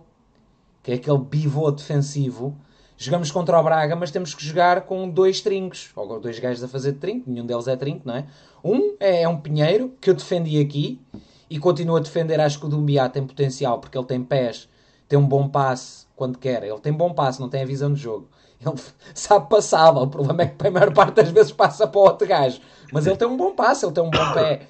que 0.82 0.94
é 0.94 0.96
aquele 0.96 1.20
Bivô 1.20 1.70
defensivo. 1.70 2.56
Jogamos 2.98 3.30
contra 3.30 3.60
o 3.60 3.64
Braga, 3.64 3.96
mas 3.96 4.10
temos 4.10 4.34
que 4.34 4.44
jogar 4.44 4.82
com 4.82 5.08
dois 5.08 5.40
trincos, 5.42 5.92
ou 5.96 6.20
dois 6.20 6.40
gajos 6.40 6.64
a 6.64 6.68
fazer 6.68 6.94
de 6.94 6.98
trinco, 6.98 7.30
nenhum 7.30 7.46
deles 7.46 7.68
é 7.68 7.76
trinco, 7.76 8.02
não 8.08 8.16
é? 8.16 8.26
Um 8.64 8.96
é, 9.00 9.22
é 9.22 9.30
um 9.30 9.40
Pinheiro, 9.40 9.94
que 10.02 10.10
eu 10.10 10.16
defendi 10.16 10.60
aqui, 10.60 11.00
e 11.48 11.60
continuo 11.60 11.98
a 11.98 12.00
defender, 12.00 12.40
acho 12.40 12.60
que 12.60 12.66
o 12.66 12.70
Dumbiá 12.70 13.08
tem 13.08 13.28
potencial, 13.28 13.80
porque 13.80 13.96
ele 13.96 14.08
tem 14.08 14.24
pés, 14.24 14.68
tem 15.08 15.20
um 15.20 15.28
bom 15.28 15.48
passe, 15.48 16.07
quando 16.18 16.38
quer. 16.38 16.64
Ele 16.64 16.80
tem 16.80 16.92
bom 16.92 17.14
passo, 17.14 17.40
não 17.40 17.48
tem 17.48 17.62
a 17.62 17.66
visão 17.66 17.94
de 17.94 18.02
jogo. 18.02 18.28
Ele 18.60 18.76
sabe 19.14 19.48
passá-la. 19.48 20.02
O 20.02 20.08
problema 20.08 20.42
é 20.42 20.48
que 20.48 20.68
a 20.68 20.72
maior 20.72 20.92
parte 20.92 21.16
das 21.16 21.30
vezes 21.30 21.54
passa 21.54 21.88
para 21.88 22.00
o 22.00 22.04
outro 22.04 22.28
gajo. 22.28 22.60
Mas 22.92 23.08
ele 23.08 23.16
tem 23.16 23.28
um 23.28 23.38
bom 23.38 23.56
passo, 23.56 23.86
ele 23.86 23.94
tem 23.94 24.04
um 24.04 24.10
bom 24.10 24.34
pé. 24.34 24.68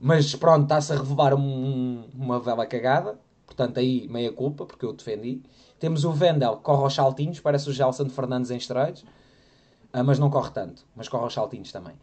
Mas 0.00 0.34
pronto, 0.34 0.62
está-se 0.62 0.92
a 0.92 0.96
revelar 0.96 1.34
um, 1.34 2.04
uma 2.14 2.40
vela 2.40 2.66
cagada. 2.66 3.18
Portanto, 3.46 3.78
aí 3.78 4.08
meia 4.08 4.32
culpa, 4.32 4.64
porque 4.64 4.84
eu 4.84 4.92
defendi. 4.92 5.42
Temos 5.78 6.04
o 6.04 6.12
Vendel, 6.12 6.56
que 6.56 6.62
corre 6.62 6.82
aos 6.82 6.94
saltinhos, 6.94 7.38
parece 7.38 7.68
o 7.68 7.72
Gelson 7.72 8.08
Fernandes 8.08 8.50
em 8.50 8.56
esteroides. 8.56 9.04
Ah, 9.92 10.02
mas 10.02 10.18
não 10.18 10.30
corre 10.30 10.50
tanto, 10.50 10.84
mas 10.96 11.08
corre 11.08 11.24
aos 11.24 11.34
saltinhos 11.34 11.70
também. 11.70 11.94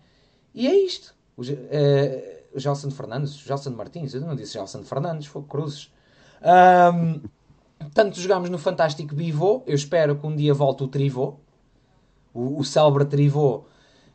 E 0.54 0.68
é 0.68 0.76
isto. 0.76 1.14
O, 1.36 1.42
uh, 1.42 2.60
Gelson 2.60 2.92
Fernandes, 2.92 3.36
o 3.36 3.48
Gelson 3.48 3.72
Martins, 3.72 4.14
eu 4.14 4.22
não 4.22 4.36
disse 4.36 4.54
Gelson 4.54 4.84
Fernandes, 4.84 5.28
foi 5.28 5.44
Cruzes. 5.44 5.92
Um, 6.42 7.22
tanto 7.94 8.20
jogámos 8.20 8.50
no 8.50 8.58
Fantástico 8.58 9.14
Bivô, 9.16 9.64
eu 9.66 9.76
espero 9.76 10.16
que 10.16 10.26
um 10.26 10.36
dia 10.36 10.54
volte 10.54 10.84
o 10.84 10.88
Trivô, 10.88 11.36
o, 12.34 12.60
o 12.60 12.64
célebre 12.64 13.06
Trivô, 13.06 13.66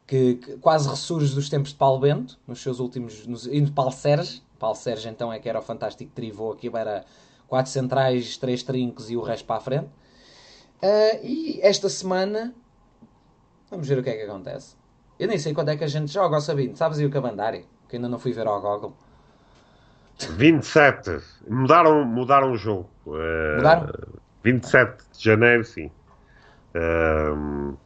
que, 0.07 0.37
que, 0.37 0.57
quase 0.59 0.89
ressurge 0.89 1.35
dos 1.35 1.49
tempos 1.49 1.71
de 1.71 1.77
Paulo 1.77 2.01
Bento, 2.01 2.39
nos 2.47 2.61
seus 2.61 2.81
últimos, 2.81 3.27
nos, 3.27 3.47
indo 3.47 3.73
Paulo 3.73 3.93
Sérgio, 3.93 4.43
Paulo 4.59 4.77
Sérgio 4.77 5.11
então 5.11 5.33
é 5.33 5.39
que 5.39 5.49
era 5.49 5.59
o 5.59 5.63
Fantástico 5.63 6.11
Trivô, 6.13 6.53
aquilo 6.53 6.77
era 6.77 7.05
quatro 7.49 7.71
centrais, 7.71 8.37
três 8.37 8.63
trincos 8.63 9.11
e 9.11 9.17
o 9.17 9.23
resto 9.23 9.45
para 9.45 9.57
a 9.57 9.61
frente. 9.61 9.89
Uh, 10.83 11.25
e 11.25 11.61
esta 11.63 11.89
semana, 11.89 12.55
vamos 13.71 13.87
ver 13.87 13.99
o 13.99 14.03
que 14.03 14.11
é 14.11 14.17
que 14.17 14.23
acontece. 14.23 14.77
Eu 15.19 15.29
nem 15.29 15.39
sei 15.39 15.53
quando 15.53 15.69
é 15.69 15.77
que 15.77 15.85
a 15.85 15.89
gente 15.89 16.11
joga, 16.11 16.37
ó 16.37 16.41
Sabino, 16.41 16.75
sabes 16.77 16.99
aí 16.99 17.05
o 17.05 17.11
calendário? 17.11 17.67
Que 17.89 17.97
ainda 17.97 18.09
não 18.09 18.19
fui 18.19 18.33
ver 18.33 18.47
ao 18.47 18.61
Google. 18.61 18.95
27. 20.27 21.19
Mudaram, 21.49 22.05
mudaram 22.05 22.53
o 22.53 22.57
jogo. 22.57 22.89
Uh, 23.07 23.57
mudaram? 23.57 23.93
27 24.43 25.05
de 25.17 25.25
janeiro, 25.25 25.65
sim. 25.65 25.91
Uh, 26.75 27.71
uh, 27.73 27.77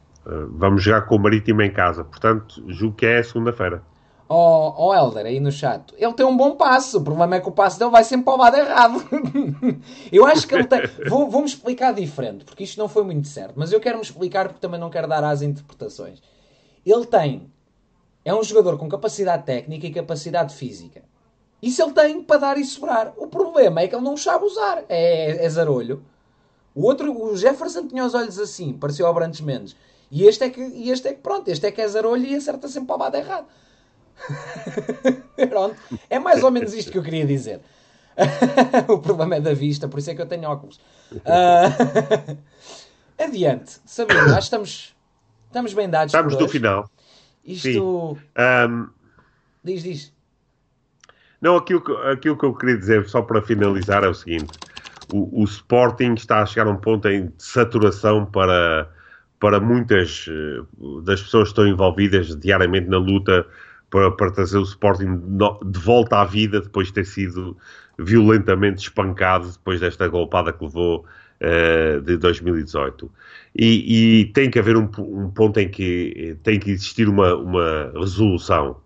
vamos 0.50 0.82
jogar 0.82 1.02
com 1.02 1.16
o 1.16 1.18
Marítimo 1.18 1.62
em 1.62 1.72
casa. 1.72 2.04
Portanto, 2.04 2.62
julgo 2.68 2.96
que 2.96 3.06
é 3.06 3.22
segunda-feira. 3.22 3.82
Ó 4.26 4.74
oh, 4.76 4.88
oh 4.88 4.94
Helder, 4.94 5.26
aí 5.26 5.38
no 5.38 5.52
chat, 5.52 5.94
ele 5.98 6.14
tem 6.14 6.24
um 6.24 6.36
bom 6.36 6.56
passo. 6.56 6.98
O 6.98 7.04
problema 7.04 7.36
é 7.36 7.40
que 7.40 7.48
o 7.48 7.52
passo 7.52 7.78
dele 7.78 7.90
vai 7.90 8.02
sempre 8.04 8.24
para 8.24 8.34
o 8.34 8.38
lado 8.38 8.56
errado. 8.56 9.04
eu 10.10 10.26
acho 10.26 10.48
que 10.48 10.54
ele 10.54 10.64
tem. 10.64 10.80
Vou, 11.08 11.28
vou-me 11.28 11.46
explicar 11.46 11.92
diferente, 11.92 12.44
porque 12.44 12.64
isto 12.64 12.78
não 12.78 12.88
foi 12.88 13.04
muito 13.04 13.28
certo. 13.28 13.54
Mas 13.56 13.70
eu 13.70 13.80
quero-me 13.80 14.02
explicar 14.02 14.48
porque 14.48 14.60
também 14.60 14.80
não 14.80 14.88
quero 14.88 15.06
dar 15.06 15.22
às 15.24 15.42
interpretações. 15.42 16.22
Ele 16.86 17.06
tem. 17.06 17.52
É 18.24 18.34
um 18.34 18.42
jogador 18.42 18.78
com 18.78 18.88
capacidade 18.88 19.44
técnica 19.44 19.86
e 19.86 19.92
capacidade 19.92 20.54
física 20.54 21.02
Isso 21.64 21.82
ele 21.82 21.92
tem 21.92 22.22
para 22.22 22.40
dar 22.40 22.58
e 22.58 22.64
sobrar. 22.64 23.14
O 23.16 23.26
problema 23.26 23.80
é 23.80 23.88
que 23.88 23.94
ele 23.94 24.04
não 24.04 24.18
sabe 24.18 24.44
usar. 24.44 24.84
É, 24.86 25.42
é 25.42 25.48
zarolho. 25.48 26.04
O 26.74 26.84
outro, 26.84 27.10
o 27.10 27.34
Jefferson 27.34 27.88
tinha 27.88 28.04
os 28.04 28.12
olhos 28.12 28.38
assim, 28.38 28.74
parecia 28.74 29.06
ao 29.06 29.14
Brantes 29.14 29.40
Mendes. 29.40 29.74
E 30.10 30.26
este 30.26 30.44
é 30.44 30.50
que, 30.50 30.60
e 30.60 30.90
este 30.90 31.08
é 31.08 31.14
que 31.14 31.20
pronto, 31.20 31.48
este 31.48 31.66
é 31.66 31.72
que 31.72 31.80
é 31.80 31.88
zarolho 31.88 32.26
e 32.26 32.34
acerta 32.34 32.68
sempre 32.68 32.88
para 32.88 32.96
o 32.96 32.98
lado 32.98 33.16
errado. 33.16 33.46
pronto. 35.48 35.76
É 36.10 36.18
mais 36.18 36.44
ou 36.44 36.50
menos 36.50 36.74
isto 36.74 36.92
que 36.92 36.98
eu 36.98 37.02
queria 37.02 37.24
dizer. 37.24 37.62
o 38.86 38.98
problema 38.98 39.36
é 39.36 39.40
da 39.40 39.54
vista, 39.54 39.88
por 39.88 39.98
isso 39.98 40.10
é 40.10 40.14
que 40.14 40.20
eu 40.20 40.26
tenho 40.26 40.50
óculos. 40.50 40.78
Uh... 41.12 42.36
Adiante, 43.18 43.80
Sabino, 43.86 44.20
acho 44.20 44.34
que 44.34 44.42
estamos, 44.42 44.94
estamos 45.46 45.72
bem 45.72 45.88
dados. 45.88 46.12
Estamos 46.12 46.36
no 46.36 46.46
final. 46.46 46.90
Isto. 47.42 48.18
Um... 48.36 48.88
Diz, 49.64 49.82
diz. 49.82 50.13
Não, 51.44 51.58
aquilo 51.58 51.82
que, 51.82 51.92
aquilo 52.10 52.38
que 52.38 52.44
eu 52.46 52.54
queria 52.54 52.78
dizer, 52.78 53.06
só 53.06 53.20
para 53.20 53.42
finalizar, 53.42 54.02
é 54.02 54.08
o 54.08 54.14
seguinte: 54.14 54.58
o, 55.12 55.42
o 55.42 55.44
Sporting 55.44 56.14
está 56.14 56.40
a 56.40 56.46
chegar 56.46 56.66
a 56.66 56.70
um 56.70 56.78
ponto 56.78 57.06
em 57.06 57.30
saturação 57.36 58.24
para, 58.24 58.88
para 59.38 59.60
muitas 59.60 60.24
eh, 60.26 60.62
das 61.02 61.20
pessoas 61.22 61.48
que 61.48 61.52
estão 61.52 61.66
envolvidas 61.66 62.34
diariamente 62.34 62.88
na 62.88 62.96
luta 62.96 63.46
para, 63.90 64.10
para 64.12 64.30
trazer 64.30 64.56
o 64.56 64.62
Sporting 64.62 65.20
de 65.66 65.78
volta 65.78 66.22
à 66.22 66.24
vida 66.24 66.62
depois 66.62 66.86
de 66.86 66.94
ter 66.94 67.04
sido 67.04 67.54
violentamente 67.98 68.82
espancado 68.84 69.52
depois 69.52 69.80
desta 69.80 70.08
golpada 70.08 70.50
que 70.50 70.64
levou 70.64 71.04
uh, 71.42 72.00
de 72.00 72.16
2018. 72.16 73.12
E, 73.54 74.22
e, 74.22 74.24
tem 74.32 74.50
que 74.50 74.58
haver 74.58 74.78
um, 74.78 74.88
um, 74.98 75.30
ponto 75.30 75.60
em 75.60 75.68
que 75.68 76.38
tem 76.42 76.58
que 76.58 76.70
existir 76.70 77.06
uma, 77.06 77.34
uma 77.34 77.92
resolução. 77.94 78.82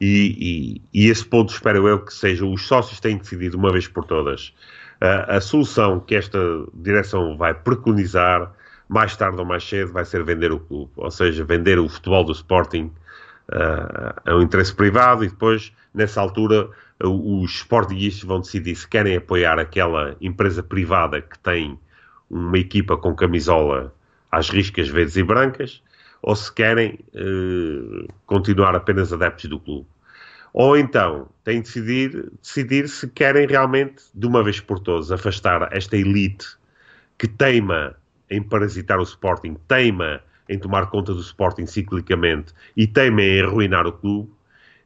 E, 0.00 0.80
e, 0.94 1.08
esse 1.08 1.24
ponto 1.24 1.52
espero 1.52 1.86
eu 1.86 2.00
que 2.00 2.14
seja 2.14 2.46
os 2.46 2.66
sócios 2.66 3.00
têm 3.00 3.18
decidido 3.18 3.58
uma 3.58 3.70
vez 3.70 3.86
por 3.86 4.04
todas. 4.04 4.54
Uh, 5.02 5.28
a 5.28 5.40
solução 5.40 6.00
que 6.00 6.14
esta 6.14 6.38
direção 6.72 7.36
vai 7.36 7.52
preconizar 7.52 8.50
mais 8.88 9.14
tarde 9.14 9.38
ou 9.38 9.44
mais 9.44 9.62
cedo 9.62 9.92
vai 9.92 10.04
ser 10.04 10.24
vender 10.24 10.52
o 10.52 10.58
clube, 10.58 10.90
ou 10.96 11.10
seja, 11.10 11.44
vender 11.44 11.78
o 11.78 11.88
futebol 11.88 12.24
do 12.24 12.32
Sporting 12.32 12.90
uh, 13.50 14.20
a 14.24 14.36
um 14.36 14.42
interesse 14.42 14.74
privado 14.74 15.22
e 15.22 15.28
depois, 15.28 15.70
nessa 15.94 16.20
altura, 16.20 16.70
os 17.02 17.50
Sportingistas 17.56 18.24
vão 18.24 18.40
decidir 18.40 18.74
se 18.76 18.88
querem 18.88 19.16
apoiar 19.16 19.58
aquela 19.58 20.16
empresa 20.20 20.62
privada 20.62 21.20
que 21.20 21.38
tem 21.38 21.78
uma 22.28 22.58
equipa 22.58 22.96
com 22.96 23.14
camisola 23.14 23.94
às 24.30 24.48
riscas 24.48 24.88
verdes 24.88 25.16
e 25.16 25.22
brancas 25.22 25.82
ou 26.22 26.36
se 26.36 26.52
querem 26.52 26.98
uh, 27.14 28.06
continuar 28.26 28.74
apenas 28.74 29.12
adeptos 29.12 29.48
do 29.48 29.58
clube. 29.58 29.86
Ou 30.52 30.76
então 30.76 31.28
têm 31.44 31.60
de 31.60 31.68
decidir, 31.68 32.30
decidir 32.42 32.88
se 32.88 33.08
querem 33.08 33.46
realmente, 33.46 34.02
de 34.14 34.26
uma 34.26 34.42
vez 34.42 34.60
por 34.60 34.80
todas, 34.80 35.12
afastar 35.12 35.68
esta 35.72 35.96
elite 35.96 36.46
que 37.16 37.28
teima 37.28 37.94
em 38.28 38.42
parasitar 38.42 38.98
o 38.98 39.02
Sporting, 39.02 39.56
teima 39.68 40.22
em 40.48 40.58
tomar 40.58 40.86
conta 40.86 41.14
do 41.14 41.20
Sporting 41.20 41.66
ciclicamente 41.66 42.52
e 42.76 42.86
teima 42.86 43.22
em 43.22 43.42
arruinar 43.42 43.86
o 43.86 43.92
clube, 43.92 44.30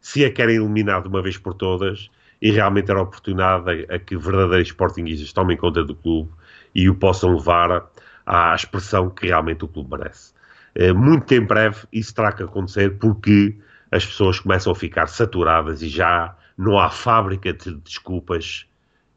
se 0.00 0.24
a 0.24 0.30
querem 0.30 0.56
eliminar 0.56 1.00
de 1.02 1.08
uma 1.08 1.22
vez 1.22 1.38
por 1.38 1.54
todas 1.54 2.10
e 2.42 2.50
realmente 2.50 2.90
era 2.90 3.00
oportunidade 3.00 3.86
a, 3.88 3.94
a 3.94 3.98
que 3.98 4.16
verdadeiros 4.16 4.68
Sportingistas 4.68 5.32
tomem 5.32 5.56
conta 5.56 5.82
do 5.82 5.94
clube 5.94 6.30
e 6.74 6.90
o 6.90 6.94
possam 6.94 7.34
levar 7.34 7.90
à 8.26 8.54
expressão 8.54 9.08
que 9.08 9.28
realmente 9.28 9.64
o 9.64 9.68
clube 9.68 9.96
merece. 9.96 10.33
Eh, 10.74 10.92
muito 10.92 11.32
em 11.32 11.40
breve 11.40 11.86
isso 11.92 12.14
terá 12.14 12.32
que 12.32 12.42
acontecer 12.42 12.98
porque 12.98 13.56
as 13.90 14.04
pessoas 14.04 14.40
começam 14.40 14.72
a 14.72 14.74
ficar 14.74 15.06
saturadas 15.06 15.82
e 15.82 15.88
já 15.88 16.36
não 16.58 16.78
há 16.78 16.90
fábrica 16.90 17.52
de 17.52 17.74
desculpas 17.76 18.66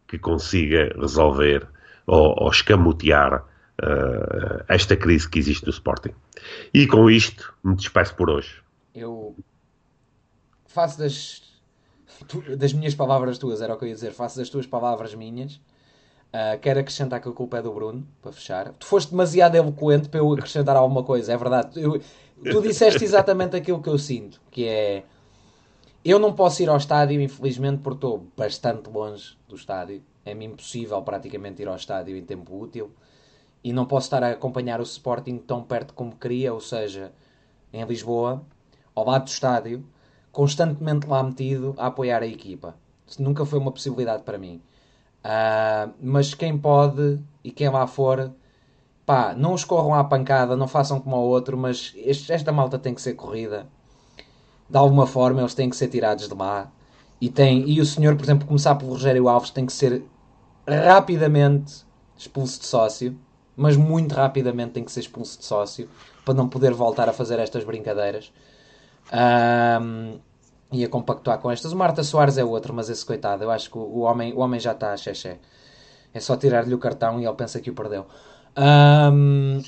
que 0.07 0.19
consiga 0.19 0.93
resolver 0.99 1.67
ou, 2.05 2.35
ou 2.37 2.49
escamotear 2.49 3.43
uh, 3.81 4.63
esta 4.67 4.95
crise 4.95 5.29
que 5.29 5.39
existe 5.39 5.65
no 5.65 5.71
Sporting. 5.71 6.13
E 6.73 6.87
com 6.87 7.09
isto 7.09 7.53
me 7.63 7.75
despeço 7.75 8.15
por 8.15 8.29
hoje. 8.29 8.61
Eu 8.93 9.35
faço 10.67 10.99
das, 10.99 11.41
das 12.57 12.71
minhas 12.71 12.95
palavras 12.95 13.37
tuas, 13.37 13.61
era 13.61 13.73
o 13.73 13.77
que 13.77 13.85
eu 13.85 13.89
ia 13.89 13.95
dizer, 13.95 14.13
faço 14.13 14.37
das 14.37 14.49
tuas 14.49 14.65
palavras 14.65 15.13
minhas 15.13 15.59
Uh, 16.27 16.59
quero 16.59 16.79
acrescentar 16.79 17.21
que 17.21 17.29
a 17.29 17.31
culpa 17.31 17.57
é 17.57 17.61
do 17.61 17.71
Bruno, 17.71 18.05
para 18.21 18.31
fechar. 18.31 18.73
Tu 18.73 18.85
foste 18.85 19.11
demasiado 19.11 19.55
eloquente 19.55 20.09
para 20.09 20.19
eu 20.19 20.31
acrescentar 20.33 20.75
alguma 20.75 21.03
coisa, 21.03 21.33
é 21.33 21.37
verdade. 21.37 21.81
Eu, 21.81 22.01
tu 22.43 22.61
disseste 22.61 23.03
exatamente 23.03 23.55
aquilo 23.55 23.81
que 23.81 23.89
eu 23.89 23.97
sinto, 23.97 24.41
que 24.51 24.67
é... 24.67 25.03
Eu 26.03 26.19
não 26.19 26.33
posso 26.33 26.61
ir 26.61 26.69
ao 26.69 26.77
estádio, 26.77 27.19
infelizmente, 27.21 27.81
porque 27.81 27.97
estou 27.97 28.27
bastante 28.37 28.89
longe 28.89 29.37
do 29.47 29.55
estádio. 29.55 30.01
É-me 30.23 30.45
impossível 30.45 31.01
praticamente 31.01 31.61
ir 31.61 31.67
ao 31.67 31.75
estádio 31.75 32.15
em 32.15 32.23
tempo 32.23 32.57
útil. 32.57 32.91
E 33.63 33.73
não 33.73 33.85
posso 33.85 34.05
estar 34.07 34.23
a 34.23 34.31
acompanhar 34.31 34.79
o 34.79 34.83
Sporting 34.83 35.37
tão 35.37 35.63
perto 35.63 35.93
como 35.93 36.15
queria, 36.15 36.53
ou 36.53 36.61
seja, 36.61 37.11
em 37.73 37.83
Lisboa, 37.83 38.41
ao 38.95 39.05
lado 39.05 39.25
do 39.25 39.29
estádio, 39.29 39.85
constantemente 40.31 41.07
lá 41.07 41.21
metido 41.23 41.73
a 41.77 41.87
apoiar 41.87 42.21
a 42.21 42.27
equipa. 42.27 42.75
Isso 43.05 43.21
nunca 43.21 43.45
foi 43.45 43.59
uma 43.59 43.71
possibilidade 43.71 44.23
para 44.23 44.37
mim. 44.37 44.61
Uh, 45.23 45.93
mas 46.01 46.33
quem 46.33 46.57
pode 46.57 47.19
e 47.43 47.51
quem 47.51 47.69
lá 47.69 47.85
for, 47.87 48.31
pá, 49.05 49.33
não 49.35 49.53
os 49.53 49.63
corram 49.63 49.93
à 49.93 50.03
pancada, 50.03 50.55
não 50.55 50.67
façam 50.67 50.99
como 50.99 51.15
ao 51.15 51.23
outro, 51.23 51.57
mas 51.57 51.93
este, 51.97 52.31
esta 52.31 52.51
malta 52.51 52.77
tem 52.77 52.93
que 52.93 53.01
ser 53.01 53.13
corrida. 53.13 53.67
De 54.69 54.77
alguma 54.77 55.07
forma, 55.07 55.41
eles 55.41 55.53
têm 55.53 55.69
que 55.69 55.75
ser 55.75 55.87
tirados 55.87 56.27
de 56.27 56.35
lá. 56.35 56.71
E, 57.19 57.29
tem, 57.29 57.67
e 57.69 57.81
o 57.81 57.85
senhor, 57.85 58.15
por 58.15 58.23
exemplo, 58.23 58.47
começar 58.47 58.75
pelo 58.75 58.91
Rogério 58.91 59.27
Alves, 59.27 59.49
tem 59.49 59.65
que 59.65 59.73
ser 59.73 60.03
rapidamente 60.67 61.85
expulso 62.17 62.59
de 62.59 62.67
sócio, 62.67 63.17
mas 63.55 63.77
muito 63.77 64.13
rapidamente 64.13 64.73
tem 64.73 64.83
que 64.83 64.91
ser 64.91 64.99
expulso 64.99 65.39
de 65.39 65.45
sócio 65.45 65.89
para 66.23 66.33
não 66.33 66.47
poder 66.47 66.73
voltar 66.73 67.07
a 67.09 67.13
fazer 67.13 67.39
estas 67.39 67.63
brincadeiras. 67.63 68.31
Um, 69.81 70.19
ia 70.71 70.87
compactuar 70.87 71.39
com 71.39 71.49
estas. 71.49 71.71
O 71.71 71.75
Marta 71.75 72.03
Soares 72.03 72.37
é 72.37 72.43
outro, 72.43 72.73
mas 72.73 72.89
esse 72.89 73.05
coitado, 73.05 73.43
eu 73.43 73.51
acho 73.51 73.69
que 73.69 73.77
o 73.77 73.99
homem, 73.99 74.33
o 74.33 74.39
homem 74.39 74.59
já 74.59 74.71
está 74.71 74.93
a 74.93 74.97
xexé. 74.97 75.39
É 76.13 76.19
só 76.19 76.35
tirar-lhe 76.35 76.73
o 76.73 76.77
cartão 76.77 77.19
e 77.19 77.25
ele 77.25 77.35
pensa 77.35 77.59
que 77.59 77.69
o 77.69 77.73
perdeu. 77.73 78.05
Um, 78.57 79.61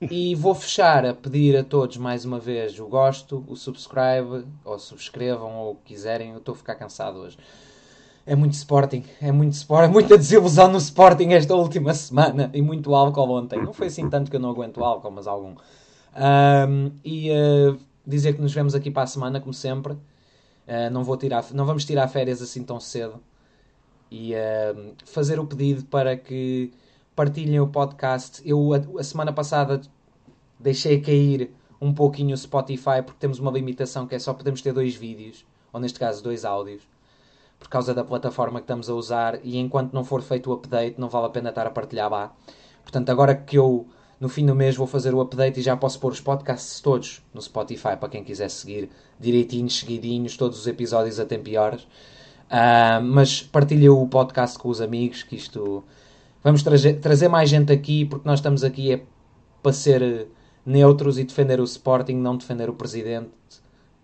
e 0.00 0.34
vou 0.34 0.54
fechar 0.54 1.06
a 1.06 1.14
pedir 1.14 1.56
a 1.56 1.64
todos 1.64 1.96
mais 1.96 2.24
uma 2.24 2.38
vez 2.38 2.78
o 2.78 2.86
gosto, 2.86 3.44
o 3.48 3.56
subscribe, 3.56 4.46
ou 4.64 4.78
subscrevam, 4.78 5.56
ou 5.56 5.72
o 5.72 5.74
que 5.76 5.94
quiserem. 5.94 6.32
Eu 6.32 6.38
estou 6.38 6.52
a 6.52 6.56
ficar 6.56 6.74
cansado 6.74 7.18
hoje. 7.18 7.38
É 8.26 8.34
muito 8.34 8.52
Sporting, 8.54 9.04
é 9.20 9.30
muito 9.30 9.52
Sporting, 9.52 9.90
é 9.90 9.92
muita 9.92 10.16
desilusão 10.16 10.68
no 10.68 10.78
Sporting 10.78 11.28
esta 11.32 11.54
última 11.54 11.92
semana 11.92 12.50
e 12.54 12.62
muito 12.62 12.94
álcool 12.94 13.30
ontem. 13.30 13.62
Não 13.62 13.72
foi 13.72 13.88
assim 13.88 14.08
tanto 14.08 14.30
que 14.30 14.36
eu 14.36 14.40
não 14.40 14.50
aguento 14.50 14.82
álcool, 14.82 15.10
mas 15.10 15.26
algum. 15.26 15.54
Um, 16.16 16.90
e 17.04 17.30
uh, 17.30 17.78
dizer 18.06 18.34
que 18.34 18.40
nos 18.40 18.52
vemos 18.52 18.74
aqui 18.74 18.90
para 18.90 19.02
a 19.02 19.06
semana, 19.06 19.40
como 19.40 19.52
sempre. 19.52 19.96
Uh, 20.66 20.90
não, 20.90 21.04
vou 21.04 21.16
tirar, 21.16 21.44
não 21.52 21.66
vamos 21.66 21.84
tirar 21.84 22.08
férias 22.08 22.40
assim 22.40 22.64
tão 22.64 22.80
cedo. 22.80 23.22
E 24.10 24.34
uh, 24.34 24.94
fazer 25.04 25.38
o 25.38 25.46
pedido 25.46 25.84
para 25.84 26.16
que 26.16 26.72
partilhem 27.14 27.60
o 27.60 27.68
podcast. 27.68 28.42
Eu, 28.44 28.72
a, 28.72 29.00
a, 29.00 29.04
semana 29.04 29.32
passada, 29.32 29.80
deixei 30.58 31.00
cair 31.00 31.50
um 31.80 31.92
pouquinho 31.92 32.34
o 32.34 32.36
Spotify 32.36 33.02
porque 33.04 33.18
temos 33.18 33.38
uma 33.38 33.50
limitação 33.50 34.06
que 34.06 34.14
é 34.14 34.18
só 34.18 34.32
podemos 34.32 34.62
ter 34.62 34.72
dois 34.72 34.94
vídeos, 34.94 35.44
ou 35.72 35.80
neste 35.80 35.98
caso 35.98 36.22
dois 36.22 36.44
áudios, 36.44 36.82
por 37.58 37.68
causa 37.68 37.92
da 37.92 38.04
plataforma 38.04 38.60
que 38.60 38.64
estamos 38.64 38.88
a 38.88 38.94
usar. 38.94 39.40
E 39.44 39.58
enquanto 39.58 39.92
não 39.92 40.04
for 40.04 40.22
feito 40.22 40.50
o 40.50 40.54
update, 40.54 40.98
não 40.98 41.08
vale 41.08 41.26
a 41.26 41.30
pena 41.30 41.50
estar 41.50 41.66
a 41.66 41.70
partilhar 41.70 42.10
lá. 42.10 42.34
Portanto, 42.82 43.10
agora 43.10 43.34
que 43.34 43.56
eu 43.56 43.86
no 44.20 44.28
fim 44.28 44.46
do 44.46 44.54
mês 44.54 44.76
vou 44.76 44.86
fazer 44.86 45.14
o 45.14 45.20
update 45.20 45.60
e 45.60 45.62
já 45.62 45.76
posso 45.76 45.98
pôr 45.98 46.12
os 46.12 46.20
podcasts 46.20 46.80
todos 46.80 47.22
no 47.32 47.42
Spotify 47.42 47.96
para 47.98 48.08
quem 48.08 48.24
quiser 48.24 48.48
seguir 48.48 48.88
direitinhos, 49.18 49.78
seguidinhos, 49.78 50.36
todos 50.36 50.58
os 50.58 50.66
episódios 50.66 51.18
a 51.20 51.24
tempo 51.24 51.48
e 51.48 51.56
horas. 51.56 51.82
Uh, 51.82 53.02
mas 53.02 53.42
partilha 53.42 53.92
o 53.92 54.06
podcast 54.06 54.58
com 54.58 54.68
os 54.68 54.80
amigos, 54.80 55.22
que 55.22 55.36
isto. 55.36 55.82
Vamos 56.42 56.62
trazer, 56.62 57.00
trazer 57.00 57.28
mais 57.28 57.48
gente 57.48 57.72
aqui, 57.72 58.04
porque 58.04 58.28
nós 58.28 58.38
estamos 58.38 58.62
aqui 58.62 58.92
é 58.92 59.02
para 59.62 59.72
ser 59.72 60.28
neutros 60.64 61.18
e 61.18 61.24
defender 61.24 61.58
o 61.58 61.64
Sporting, 61.64 62.14
não 62.14 62.36
defender 62.36 62.68
o 62.68 62.74
presidente 62.74 63.30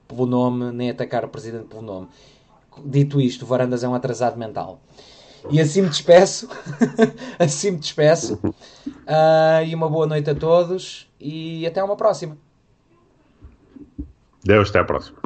pelo 0.08 0.26
nome, 0.26 0.72
nem 0.72 0.90
atacar 0.90 1.24
o 1.24 1.28
presidente 1.28 1.66
pelo 1.66 1.82
nome. 1.82 2.08
Dito 2.84 3.20
isto, 3.20 3.44
Varandas 3.44 3.84
é 3.84 3.88
um 3.88 3.94
atrasado 3.94 4.38
mental. 4.38 4.80
E 5.48 5.60
assim 5.60 5.82
me 5.82 5.88
despeço. 5.88 6.48
assim 7.38 7.70
me 7.70 7.78
despeço. 7.78 8.38
Uh, 8.44 9.64
e 9.66 9.74
uma 9.74 9.88
boa 9.88 10.06
noite 10.06 10.28
a 10.28 10.34
todos. 10.34 11.08
E 11.18 11.66
até 11.66 11.82
uma 11.82 11.96
próxima. 11.96 12.36
Deus, 14.44 14.70
até 14.70 14.80
a 14.80 14.84
próxima. 14.84 15.19